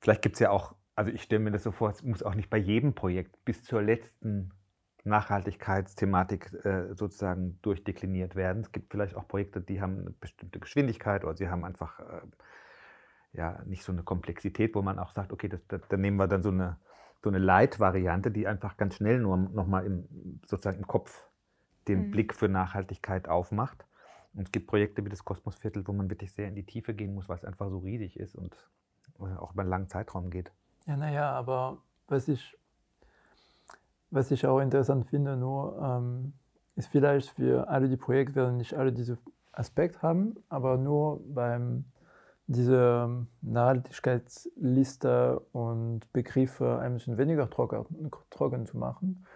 Vielleicht 0.00 0.22
gibt 0.22 0.36
es 0.36 0.40
ja 0.40 0.50
auch, 0.50 0.74
also 0.96 1.12
ich 1.12 1.22
stelle 1.22 1.40
mir 1.40 1.52
das 1.52 1.62
so 1.62 1.70
vor, 1.70 1.90
es 1.90 2.02
muss 2.02 2.24
auch 2.24 2.34
nicht 2.34 2.50
bei 2.50 2.58
jedem 2.58 2.94
Projekt 2.94 3.44
bis 3.44 3.62
zur 3.62 3.80
letzten 3.80 4.52
Nachhaltigkeitsthematik 5.08 6.52
äh, 6.64 6.94
sozusagen 6.94 7.58
durchdekliniert 7.62 8.36
werden. 8.36 8.62
Es 8.62 8.72
gibt 8.72 8.92
vielleicht 8.92 9.16
auch 9.16 9.26
Projekte, 9.26 9.60
die 9.60 9.80
haben 9.80 10.00
eine 10.00 10.10
bestimmte 10.10 10.60
Geschwindigkeit 10.60 11.24
oder 11.24 11.36
sie 11.36 11.48
haben 11.48 11.64
einfach 11.64 11.98
äh, 12.00 12.20
ja, 13.32 13.60
nicht 13.66 13.84
so 13.84 13.92
eine 13.92 14.02
Komplexität, 14.02 14.74
wo 14.74 14.82
man 14.82 14.98
auch 14.98 15.12
sagt, 15.12 15.32
okay, 15.32 15.48
das, 15.48 15.60
das, 15.68 15.80
dann 15.88 16.00
nehmen 16.00 16.16
wir 16.16 16.28
dann 16.28 16.42
so 16.42 16.50
eine, 16.50 16.78
so 17.22 17.28
eine 17.28 17.38
Light-Variante, 17.38 18.30
die 18.30 18.46
einfach 18.46 18.76
ganz 18.76 18.94
schnell 18.96 19.20
nur 19.20 19.36
nochmal 19.36 19.84
im, 19.84 20.40
sozusagen 20.46 20.78
im 20.78 20.86
Kopf 20.86 21.28
den 21.88 22.06
mhm. 22.06 22.10
Blick 22.10 22.34
für 22.34 22.48
Nachhaltigkeit 22.48 23.28
aufmacht. 23.28 23.84
Und 24.34 24.42
es 24.42 24.52
gibt 24.52 24.66
Projekte 24.66 25.04
wie 25.04 25.08
das 25.08 25.24
Kosmosviertel, 25.24 25.86
wo 25.86 25.92
man 25.92 26.10
wirklich 26.10 26.32
sehr 26.32 26.48
in 26.48 26.54
die 26.54 26.64
Tiefe 26.64 26.94
gehen 26.94 27.14
muss, 27.14 27.28
weil 27.28 27.36
es 27.36 27.44
einfach 27.44 27.70
so 27.70 27.78
riesig 27.78 28.18
ist 28.18 28.34
und 28.34 28.54
äh, 29.18 29.36
auch 29.36 29.52
über 29.52 29.62
einen 29.62 29.70
langen 29.70 29.88
Zeitraum 29.88 30.30
geht. 30.30 30.52
Ja, 30.86 30.96
naja, 30.96 31.30
aber 31.32 31.78
was 32.06 32.28
ich 32.28 32.56
was 34.10 34.30
ich 34.30 34.46
auch 34.46 34.60
interessant 34.60 35.06
finde, 35.06 35.36
nur 35.36 35.78
ähm, 35.82 36.32
ist 36.76 36.88
vielleicht 36.88 37.30
für 37.30 37.68
alle 37.68 37.88
die 37.88 37.96
Projekte 37.96 38.36
werden 38.36 38.56
nicht 38.56 38.74
alle 38.74 38.92
diese 38.92 39.18
Aspekt 39.52 40.02
haben, 40.02 40.36
aber 40.48 40.76
nur 40.76 41.20
beim 41.26 41.84
diese 42.46 43.26
Nachhaltigkeitsliste 43.42 45.40
und 45.52 46.10
Begriffe 46.12 46.78
ein 46.78 46.94
bisschen 46.94 47.18
weniger 47.18 47.50
trocken, 47.50 48.10
trocken 48.30 48.64
zu 48.64 48.78
machen. 48.78 49.26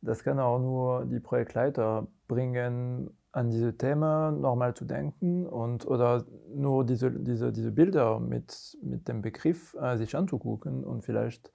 Das 0.00 0.24
kann 0.24 0.40
auch 0.40 0.58
nur 0.58 1.04
die 1.04 1.20
Projektleiter 1.20 2.06
bringen, 2.28 3.10
an 3.32 3.50
diese 3.50 3.76
Themen 3.76 4.40
nochmal 4.40 4.74
zu 4.74 4.84
denken 4.84 5.46
und 5.46 5.86
oder 5.86 6.24
nur 6.54 6.84
diese, 6.84 7.10
diese, 7.10 7.50
diese 7.52 7.72
Bilder 7.72 8.20
mit, 8.20 8.76
mit 8.82 9.08
dem 9.08 9.22
Begriff 9.22 9.74
äh, 9.74 9.96
sich 9.96 10.14
anzugucken 10.14 10.84
und 10.84 11.02
vielleicht 11.02 11.50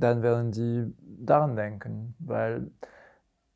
dann 0.00 0.22
werden 0.22 0.52
sie 0.52 0.94
daran 1.00 1.56
denken, 1.56 2.14
weil 2.18 2.70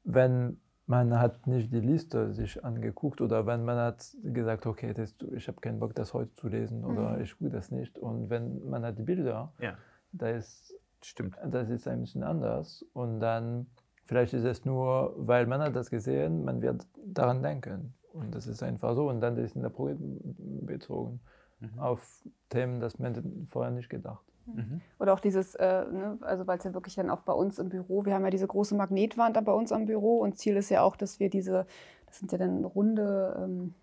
wenn 0.04 0.58
man 0.86 1.20
hat 1.20 1.46
nicht 1.46 1.72
die 1.72 1.80
Liste 1.80 2.32
sich 2.32 2.64
angeguckt 2.64 3.20
oder 3.20 3.46
wenn 3.46 3.64
man 3.64 3.78
hat 3.78 4.04
gesagt, 4.24 4.66
okay, 4.66 4.92
das, 4.92 5.14
ich 5.36 5.46
habe 5.46 5.60
keinen 5.60 5.78
Bock, 5.78 5.94
das 5.94 6.12
heute 6.14 6.34
zu 6.34 6.48
lesen 6.48 6.84
oder 6.84 7.10
mhm. 7.10 7.22
ich 7.22 7.32
tue 7.36 7.48
das 7.48 7.70
nicht. 7.70 7.96
Und 7.96 8.28
wenn 8.28 8.68
man 8.68 8.84
hat 8.84 8.98
die 8.98 9.04
Bilder, 9.04 9.52
ja. 9.60 9.76
da 10.10 10.30
ist, 10.30 10.74
Stimmt. 11.02 11.36
das 11.46 11.70
ist 11.70 11.86
ein 11.86 12.00
bisschen 12.00 12.24
anders. 12.24 12.84
Und 12.92 13.20
dann, 13.20 13.68
vielleicht 14.06 14.34
ist 14.34 14.44
es 14.44 14.64
nur, 14.64 15.14
weil 15.16 15.46
man 15.46 15.60
hat 15.60 15.76
das 15.76 15.90
gesehen, 15.90 16.44
man 16.44 16.60
wird 16.60 16.84
daran 17.06 17.40
denken. 17.40 17.94
Und 18.12 18.34
das 18.34 18.48
ist 18.48 18.60
einfach 18.62 18.96
so. 18.96 19.08
Und 19.08 19.20
dann 19.20 19.36
ist 19.36 19.54
in 19.54 19.62
der 19.62 19.68
Projekt 19.68 20.00
bezogen 20.66 21.20
mhm. 21.60 21.78
auf 21.78 22.24
Themen, 22.48 22.80
das 22.80 22.98
man 22.98 23.46
vorher 23.48 23.70
nicht 23.70 23.90
gedacht. 23.90 24.24
Mhm. 24.54 24.80
Oder 24.98 25.12
auch 25.12 25.20
dieses, 25.20 25.54
äh, 25.54 25.84
ne, 25.90 26.18
also 26.20 26.46
weil 26.46 26.58
es 26.58 26.64
ja 26.64 26.74
wirklich 26.74 26.94
dann 26.94 27.10
auch 27.10 27.20
bei 27.20 27.32
uns 27.32 27.58
im 27.58 27.68
Büro, 27.68 28.04
wir 28.04 28.14
haben 28.14 28.24
ja 28.24 28.30
diese 28.30 28.46
große 28.46 28.74
Magnetwand 28.74 29.36
da 29.36 29.40
bei 29.40 29.52
uns 29.52 29.72
am 29.72 29.86
Büro 29.86 30.18
und 30.18 30.38
Ziel 30.38 30.56
ist 30.56 30.70
ja 30.70 30.82
auch, 30.82 30.96
dass 30.96 31.20
wir 31.20 31.30
diese, 31.30 31.66
das 32.06 32.18
sind 32.18 32.32
ja 32.32 32.38
dann 32.38 32.64
runde, 32.64 33.36
ähm, 33.42 33.74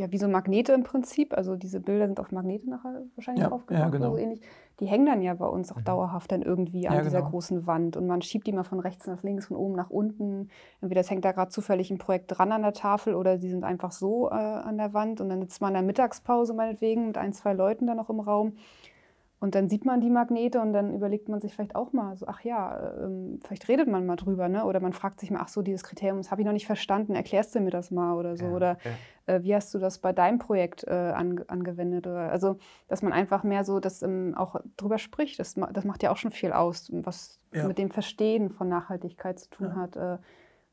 ja 0.00 0.10
wie 0.10 0.18
so 0.18 0.26
Magnete 0.28 0.72
im 0.72 0.82
Prinzip, 0.82 1.36
also 1.36 1.56
diese 1.56 1.80
Bilder 1.80 2.06
sind 2.06 2.18
auf 2.18 2.32
Magnete 2.32 2.68
nachher 2.68 3.02
wahrscheinlich 3.14 3.44
ja, 3.44 3.52
aufgebaut, 3.52 3.82
ja, 3.82 3.88
genau. 3.88 4.10
so 4.10 4.16
ähnlich. 4.16 4.40
Die 4.80 4.86
hängen 4.86 5.04
dann 5.04 5.20
ja 5.20 5.34
bei 5.34 5.46
uns 5.46 5.70
auch 5.70 5.76
mhm. 5.76 5.84
dauerhaft 5.84 6.32
dann 6.32 6.40
irgendwie 6.40 6.88
an 6.88 6.96
ja, 6.96 7.02
dieser 7.02 7.18
genau. 7.18 7.30
großen 7.30 7.66
Wand 7.66 7.96
und 7.96 8.06
man 8.06 8.22
schiebt 8.22 8.46
die 8.46 8.52
mal 8.52 8.64
von 8.64 8.80
rechts 8.80 9.06
nach 9.06 9.22
links, 9.22 9.46
von 9.46 9.56
oben 9.56 9.74
nach 9.74 9.90
unten. 9.90 10.48
Entweder 10.80 11.02
das 11.02 11.10
hängt 11.10 11.24
da 11.24 11.32
gerade 11.32 11.50
zufällig 11.50 11.90
ein 11.90 11.98
Projekt 11.98 12.26
dran 12.28 12.50
an 12.50 12.62
der 12.62 12.72
Tafel 12.72 13.14
oder 13.14 13.38
sie 13.38 13.50
sind 13.50 13.62
einfach 13.62 13.92
so 13.92 14.30
äh, 14.30 14.34
an 14.34 14.78
der 14.78 14.94
Wand 14.94 15.20
und 15.20 15.28
dann 15.28 15.42
sitzt 15.42 15.60
man 15.60 15.70
in 15.70 15.74
der 15.74 15.82
Mittagspause 15.82 16.54
meinetwegen 16.54 17.08
mit 17.08 17.18
ein, 17.18 17.32
zwei 17.32 17.52
Leuten 17.52 17.86
dann 17.86 17.98
noch 17.98 18.08
im 18.10 18.20
Raum 18.20 18.54
und 19.40 19.54
dann 19.54 19.70
sieht 19.70 19.86
man 19.86 20.02
die 20.02 20.10
Magnete 20.10 20.60
und 20.60 20.74
dann 20.74 20.94
überlegt 20.94 21.30
man 21.30 21.40
sich 21.40 21.54
vielleicht 21.54 21.74
auch 21.74 21.94
mal 21.94 22.14
so, 22.16 22.26
ach 22.28 22.42
ja, 22.42 22.92
ähm, 23.02 23.40
vielleicht 23.42 23.68
redet 23.68 23.88
man 23.88 24.04
mal 24.04 24.16
drüber, 24.16 24.50
ne? 24.50 24.66
Oder 24.66 24.80
man 24.80 24.92
fragt 24.92 25.18
sich 25.18 25.30
mal, 25.30 25.40
ach 25.40 25.48
so, 25.48 25.62
dieses 25.62 25.82
Kriterium, 25.82 26.18
das 26.18 26.30
habe 26.30 26.42
ich 26.42 26.46
noch 26.46 26.52
nicht 26.52 26.66
verstanden, 26.66 27.14
erklärst 27.14 27.54
du 27.54 27.60
mir 27.60 27.70
das 27.70 27.90
mal 27.90 28.14
oder 28.14 28.36
so? 28.36 28.44
Ja, 28.44 28.50
oder 28.52 28.78
ja. 29.26 29.34
äh, 29.34 29.42
wie 29.42 29.54
hast 29.54 29.72
du 29.72 29.78
das 29.78 29.98
bei 29.98 30.12
deinem 30.12 30.38
Projekt 30.38 30.84
äh, 30.84 30.90
an, 30.90 31.42
angewendet? 31.48 32.06
Oder, 32.06 32.30
also, 32.30 32.58
dass 32.88 33.00
man 33.00 33.14
einfach 33.14 33.42
mehr 33.42 33.64
so 33.64 33.80
das 33.80 34.02
ähm, 34.02 34.34
auch 34.36 34.56
drüber 34.76 34.98
spricht, 34.98 35.40
das, 35.40 35.54
das 35.72 35.84
macht 35.86 36.02
ja 36.02 36.12
auch 36.12 36.18
schon 36.18 36.32
viel 36.32 36.52
aus, 36.52 36.90
was 36.92 37.40
Ja. 37.54 37.66
mit 37.66 37.78
dem 37.78 37.90
Verstehen 37.90 38.50
von 38.50 38.68
Nachhaltigkeit 38.68 39.38
zu 39.38 39.48
tun 39.48 39.74
hat. 39.74 39.96
Äh, 39.96 40.18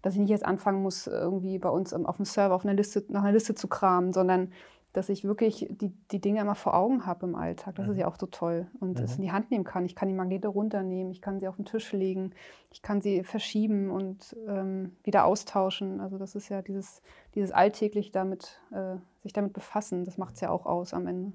dass 0.04 0.14
ich 0.14 0.20
nicht 0.20 0.30
jetzt 0.30 0.46
anfangen 0.46 0.84
muss, 0.84 1.08
irgendwie 1.08 1.58
bei 1.58 1.70
uns 1.70 1.92
ähm, 1.92 2.06
auf 2.06 2.18
dem 2.18 2.26
Server 2.26 2.54
auf 2.54 2.64
einer 2.64 2.76
Liste, 2.76 3.04
nach 3.10 3.24
einer 3.24 3.32
Liste 3.32 3.56
zu 3.56 3.68
kramen, 3.68 4.14
sondern 4.14 4.52
dass 4.94 5.10
ich 5.10 5.24
wirklich 5.24 5.68
die, 5.70 5.90
die 6.12 6.20
Dinge 6.22 6.42
immer 6.42 6.56
vor 6.56 6.74
Augen 6.74 7.06
habe 7.06 7.26
im 7.28 7.36
Alltag. 7.36 7.76
Das 7.76 7.88
ist 7.88 7.96
Mhm. 7.96 8.00
ja 8.00 8.08
auch 8.08 8.16
so 8.18 8.26
toll. 8.26 8.68
Und 8.80 9.00
es 9.00 9.12
Mhm. 9.12 9.16
in 9.18 9.22
die 9.24 9.32
Hand 9.32 9.52
nehmen 9.52 9.64
kann. 9.64 9.86
Ich 9.86 9.96
kann 9.96 10.08
die 10.08 10.14
Magnete 10.14 10.48
runternehmen, 10.48 11.12
ich 11.12 11.22
kann 11.22 11.40
sie 11.40 11.48
auf 11.48 11.56
den 11.58 11.66
Tisch 11.66 11.92
legen, 11.94 12.32
ich 12.72 12.82
kann 12.82 13.02
sie 13.02 13.24
verschieben 13.24 13.92
und 13.92 14.36
ähm, 14.48 14.96
wieder 15.04 15.26
austauschen. 15.26 16.00
Also 16.02 16.18
das 16.18 16.34
ist 16.36 16.50
ja 16.50 16.62
dieses, 16.62 17.02
dieses 17.36 17.52
alltäglich 17.52 18.12
damit, 18.12 18.60
äh, 18.72 18.96
sich 19.24 19.34
damit 19.34 19.54
befassen, 19.54 20.04
das 20.06 20.18
macht 20.18 20.36
es 20.36 20.42
ja 20.42 20.50
auch 20.50 20.66
aus 20.66 20.94
am 20.94 21.06
Ende. 21.06 21.34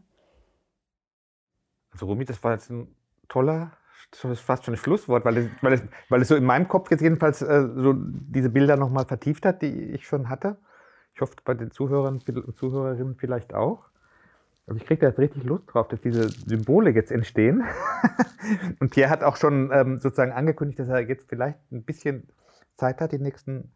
Also 1.92 2.07
Rumi, 2.07 2.24
das 2.24 2.42
war 2.42 2.53
jetzt 2.53 2.70
ein 2.70 2.94
toller, 3.28 3.72
das 4.11 4.24
ist 4.24 4.40
fast 4.40 4.64
schon 4.64 4.74
ein 4.74 4.78
Schlusswort, 4.78 5.24
weil 5.24 5.36
es, 5.36 5.50
weil 5.61 5.72
es, 5.74 5.82
weil 6.09 6.22
es 6.22 6.28
so 6.28 6.36
in 6.36 6.44
meinem 6.44 6.68
Kopf 6.68 6.90
jetzt 6.90 7.03
jedenfalls 7.03 7.42
äh, 7.42 7.68
so 7.76 7.94
diese 7.96 8.50
Bilder 8.50 8.76
nochmal 8.76 9.07
vertieft 9.07 9.44
hat, 9.46 9.62
die 9.62 9.68
ich 9.92 10.07
schon 10.07 10.28
hatte. 10.28 10.57
Ich 11.15 11.21
hoffe, 11.21 11.35
bei 11.45 11.55
den 11.55 11.71
Zuhörern 11.71 12.21
und 12.27 12.57
Zuhörerinnen 12.57 13.17
vielleicht 13.17 13.55
auch. 13.55 13.91
Also 14.67 14.81
ich 14.81 14.87
kriege 14.87 15.01
da 15.01 15.09
jetzt 15.09 15.19
richtig 15.19 15.45
Lust 15.45 15.65
drauf, 15.67 15.89
dass 15.89 16.01
diese 16.01 16.29
Symbole 16.29 16.91
jetzt 16.91 17.11
entstehen. 17.11 17.65
und 18.81 18.91
Pierre 18.91 19.11
hat 19.11 19.23
auch 19.23 19.37
schon 19.37 19.71
ähm, 19.73 19.99
sozusagen 19.99 20.33
angekündigt, 20.33 20.79
dass 20.79 20.89
er 20.89 21.01
jetzt 21.01 21.29
vielleicht 21.29 21.59
ein 21.73 21.83
bisschen 21.83 22.29
Zeit 22.77 23.01
hat, 23.01 23.13
die 23.13 23.19
nächsten 23.19 23.73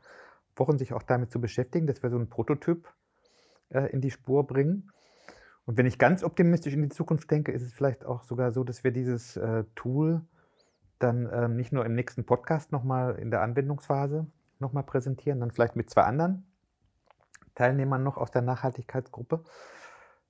Wochen 0.55 0.79
sich 0.79 0.93
auch 0.93 1.03
damit 1.03 1.31
zu 1.31 1.41
beschäftigen, 1.41 1.87
dass 1.87 2.03
wir 2.03 2.11
so 2.11 2.17
einen 2.17 2.31
Prototyp 2.31 2.89
äh, 3.71 3.91
in 3.93 4.01
die 4.01 4.11
Spur 4.11 4.47
bringen. 4.47 4.91
Und 5.67 5.77
wenn 5.77 5.87
ich 5.87 5.99
ganz 5.99 6.23
optimistisch 6.23 6.73
in 6.75 6.83
die 6.83 6.89
Zukunft 6.89 7.31
denke, 7.31 7.53
ist 7.53 7.63
es 7.63 7.73
vielleicht 7.73 8.05
auch 8.05 8.23
sogar 8.23 8.53
so, 8.53 8.63
dass 8.63 8.85
wir 8.85 8.93
dieses 8.93 9.37
äh, 9.37 9.65
Tool 9.75 10.23
dann 10.99 11.29
ähm, 11.31 11.57
nicht 11.57 11.73
nur 11.73 11.85
im 11.85 11.95
nächsten 11.95 12.25
Podcast 12.25 12.73
nochmal 12.73 13.17
in 13.17 13.31
der 13.31 13.43
Anwendungsphase 13.43 14.27
nochmal 14.61 14.85
präsentieren, 14.85 15.41
dann 15.41 15.51
vielleicht 15.51 15.77
mit 15.77 15.91
zwei 15.91 16.03
anderen 16.03 16.47
Teilnehmern 17.57 18.05
noch 18.05 18.17
aus 18.17 18.31
der 18.31 18.43
Nachhaltigkeitsgruppe, 18.43 19.43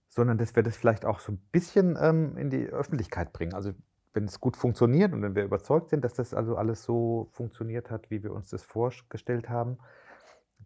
sondern 0.09 0.39
dass 0.39 0.57
wir 0.57 0.63
das 0.63 0.77
vielleicht 0.77 1.05
auch 1.05 1.21
so 1.21 1.33
ein 1.33 1.39
bisschen 1.53 1.99
ähm, 2.01 2.39
in 2.39 2.49
die 2.49 2.67
Öffentlichkeit 2.67 3.35
bringen. 3.35 3.53
Also 3.53 3.73
wenn 4.15 4.25
es 4.25 4.41
gut 4.41 4.57
funktioniert 4.57 5.13
und 5.13 5.21
wenn 5.21 5.35
wir 5.35 5.45
überzeugt 5.45 5.91
sind, 5.91 6.03
dass 6.03 6.15
das 6.15 6.33
also 6.33 6.57
alles 6.57 6.83
so 6.83 7.29
funktioniert 7.33 7.91
hat, 7.91 8.11
wie 8.11 8.23
wir 8.23 8.33
uns 8.33 8.49
das 8.49 8.63
vorgestellt 8.63 9.51
haben, 9.51 9.77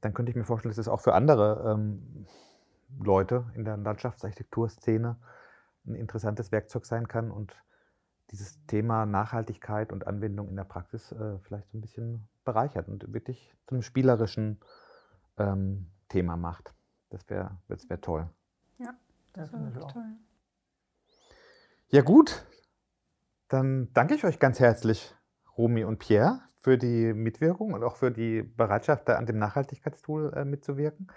dann 0.01 0.15
könnte 0.15 0.31
ich 0.31 0.37
mir 0.37 0.45
vorstellen, 0.45 0.71
dass 0.71 0.77
das 0.77 0.89
auch 0.89 1.01
für 1.01 1.15
andere 1.15 1.75
ähm, 1.75 2.27
Leute 3.03 3.45
in 3.55 3.65
der 3.65 3.77
Landschaftsarchitekturszene 3.77 5.17
ein 5.87 5.95
interessantes 5.95 6.53
Werkzeug 6.53 6.87
sein 6.87 7.09
kann 7.09 7.31
und 7.31 7.57
dieses 8.31 8.65
Thema 8.67 9.07
Nachhaltigkeit 9.07 9.93
und 9.93 10.07
Anwendung 10.07 10.49
in 10.49 10.57
der 10.57 10.65
Praxis 10.65 11.11
äh, 11.13 11.39
vielleicht 11.41 11.69
so 11.71 11.79
ein 11.79 11.81
bisschen 11.81 12.29
bereichert 12.45 12.89
und 12.89 13.13
wirklich 13.13 13.53
zu 13.67 13.75
einem 13.75 13.83
spielerischen 13.83 14.61
ähm, 15.37 15.91
Thema 16.11 16.37
macht. 16.37 16.75
Das 17.09 17.29
wäre 17.31 17.57
das 17.69 17.89
wär 17.89 18.01
toll. 18.01 18.29
Ja, 18.79 18.95
finde 19.47 19.73
ich 19.75 19.83
auch. 19.83 19.95
Ja 21.89 22.03
gut, 22.03 22.47
dann 23.49 23.93
danke 23.95 24.15
ich 24.15 24.25
euch 24.25 24.39
ganz 24.39 24.61
herzlich, 24.61 25.15
Romy 25.57 25.85
und 25.85 25.99
Pierre, 25.99 26.41
für 26.59 26.77
die 26.77 27.15
Mitwirkung 27.15 27.73
und 27.73 27.83
auch 27.83 27.97
für 27.97 28.11
die 28.11 28.43
Bereitschaft, 28.43 29.09
da 29.09 29.17
an 29.17 29.27
dem 29.27 29.39
Nachhaltigkeitstool 29.39 30.33
äh, 30.35 30.45
mitzuwirken. 30.45 31.11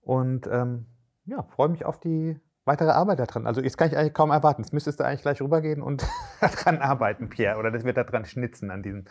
Und 0.00 0.46
ähm, 0.46 0.86
ja, 1.26 1.42
freue 1.42 1.68
mich 1.68 1.84
auf 1.84 2.00
die 2.00 2.40
weitere 2.64 2.90
Arbeit 2.90 3.18
daran. 3.18 3.46
Also 3.46 3.60
jetzt 3.60 3.76
kann 3.76 3.88
ich 3.88 3.96
eigentlich 3.96 4.14
kaum 4.14 4.30
erwarten. 4.30 4.62
Jetzt 4.62 4.72
müsstest 4.72 4.98
du 4.98 5.04
eigentlich 5.04 5.22
gleich 5.22 5.40
rübergehen 5.40 5.82
und 5.82 6.06
daran 6.40 6.78
arbeiten, 6.78 7.28
Pierre. 7.28 7.58
Oder 7.58 7.70
das 7.70 7.84
wird 7.84 7.96
daran 7.96 8.24
schnitzen, 8.24 8.70
an 8.70 8.82
diesen, 8.82 9.08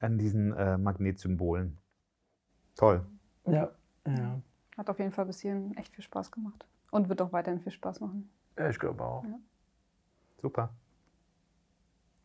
an 0.00 0.18
diesen 0.18 0.52
äh, 0.54 0.78
Magnetsymbolen. 0.78 1.78
Toll. 2.76 3.04
Ja, 3.54 3.70
ja. 4.06 4.40
Hat 4.76 4.90
auf 4.90 4.98
jeden 4.98 5.12
Fall 5.12 5.26
bis 5.26 5.40
hierhin 5.40 5.76
echt 5.76 5.94
viel 5.94 6.04
Spaß 6.04 6.30
gemacht. 6.30 6.66
Und 6.90 7.08
wird 7.08 7.20
auch 7.20 7.32
weiterhin 7.32 7.60
viel 7.60 7.72
Spaß 7.72 8.00
machen. 8.00 8.30
Ja, 8.56 8.70
ich 8.70 8.78
glaube 8.78 9.04
auch. 9.04 9.24
Super. 10.40 10.70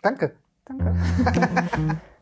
Danke. 0.02 0.36
Danke. 0.66 0.96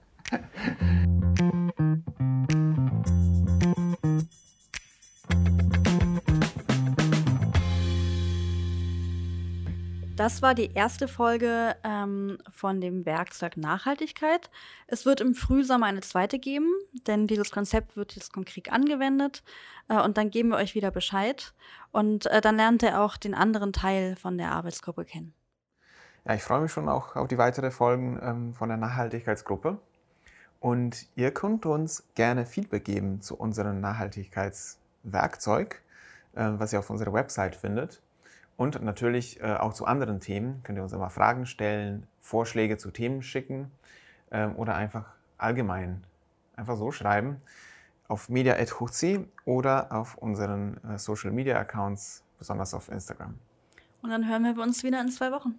Das 10.22 10.44
war 10.44 10.54
die 10.54 10.76
erste 10.76 11.08
Folge 11.08 11.76
ähm, 11.84 12.38
von 12.52 12.80
dem 12.80 13.08
Werkzeug 13.08 13.58
Nachhaltigkeit. 13.58 14.52
Es 14.86 15.08
wird 15.08 15.20
im 15.20 15.34
Frühsommer 15.34 15.88
eine 15.88 16.02
zweite 16.02 16.38
geben, 16.38 16.72
denn 17.08 17.26
dieses 17.26 17.50
Konzept 17.50 17.98
wird 17.98 18.14
jetzt 18.14 18.32
konkret 18.32 18.72
angewendet. 18.72 19.42
Äh, 19.90 20.00
und 20.00 20.20
dann 20.20 20.30
geben 20.30 20.50
wir 20.50 20.58
euch 20.58 20.76
wieder 20.76 20.92
Bescheid. 20.92 21.56
Und 21.92 22.28
äh, 22.28 22.40
dann 22.40 22.58
lernt 22.58 22.84
ihr 22.84 23.02
auch 23.02 23.18
den 23.18 23.34
anderen 23.34 23.74
Teil 23.74 24.16
von 24.16 24.38
der 24.38 24.52
Arbeitsgruppe 24.52 25.06
kennen. 25.06 25.34
Ja, 26.26 26.36
ich 26.36 26.44
freue 26.44 26.62
mich 26.62 26.72
schon 26.72 26.88
auch 26.88 27.16
auf 27.16 27.28
die 27.28 27.40
weiteren 27.40 27.72
Folgen 27.72 28.20
ähm, 28.22 28.54
von 28.54 28.70
der 28.70 28.78
Nachhaltigkeitsgruppe. 28.78 29.80
Und 30.60 31.08
ihr 31.16 31.32
könnt 31.32 31.66
uns 31.66 32.04
gerne 32.14 32.46
Feedback 32.46 32.86
geben 32.86 33.22
zu 33.22 33.36
unserem 33.36 33.82
Nachhaltigkeitswerkzeug, 33.82 35.82
äh, 36.36 36.52
was 36.58 36.74
ihr 36.74 36.78
auf 36.78 36.92
unserer 36.92 37.12
Website 37.12 37.56
findet. 37.56 38.04
Und 38.58 38.82
natürlich 38.84 39.42
äh, 39.42 39.56
auch 39.56 39.74
zu 39.74 39.86
anderen 39.86 40.20
Themen 40.20 40.62
könnt 40.64 40.78
ihr 40.78 40.84
uns 40.84 40.94
immer 40.94 41.10
Fragen 41.10 41.46
stellen, 41.46 42.06
Vorschläge 42.20 42.78
zu 42.78 42.92
Themen 42.92 43.22
schicken 43.22 43.72
ähm, 44.32 44.56
oder 44.56 44.76
einfach 44.76 45.06
allgemein 45.38 46.04
einfach 46.56 46.78
so 46.78 46.92
schreiben 46.92 47.42
auf 48.08 48.30
media.hochc 48.30 49.26
oder 49.46 49.92
auf 49.92 50.16
unseren 50.18 50.78
äh, 50.84 51.00
Social 51.00 51.32
Media 51.32 51.58
Accounts, 51.58 52.24
besonders 52.38 52.74
auf 52.74 52.90
Instagram. 52.90 53.36
Und 54.02 54.10
dann 54.10 54.28
hören 54.28 54.44
wir 54.44 54.62
uns 54.62 54.84
wieder 54.84 55.00
in 55.00 55.10
zwei 55.10 55.32
Wochen. 55.32 55.58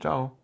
Ciao. 0.00 0.36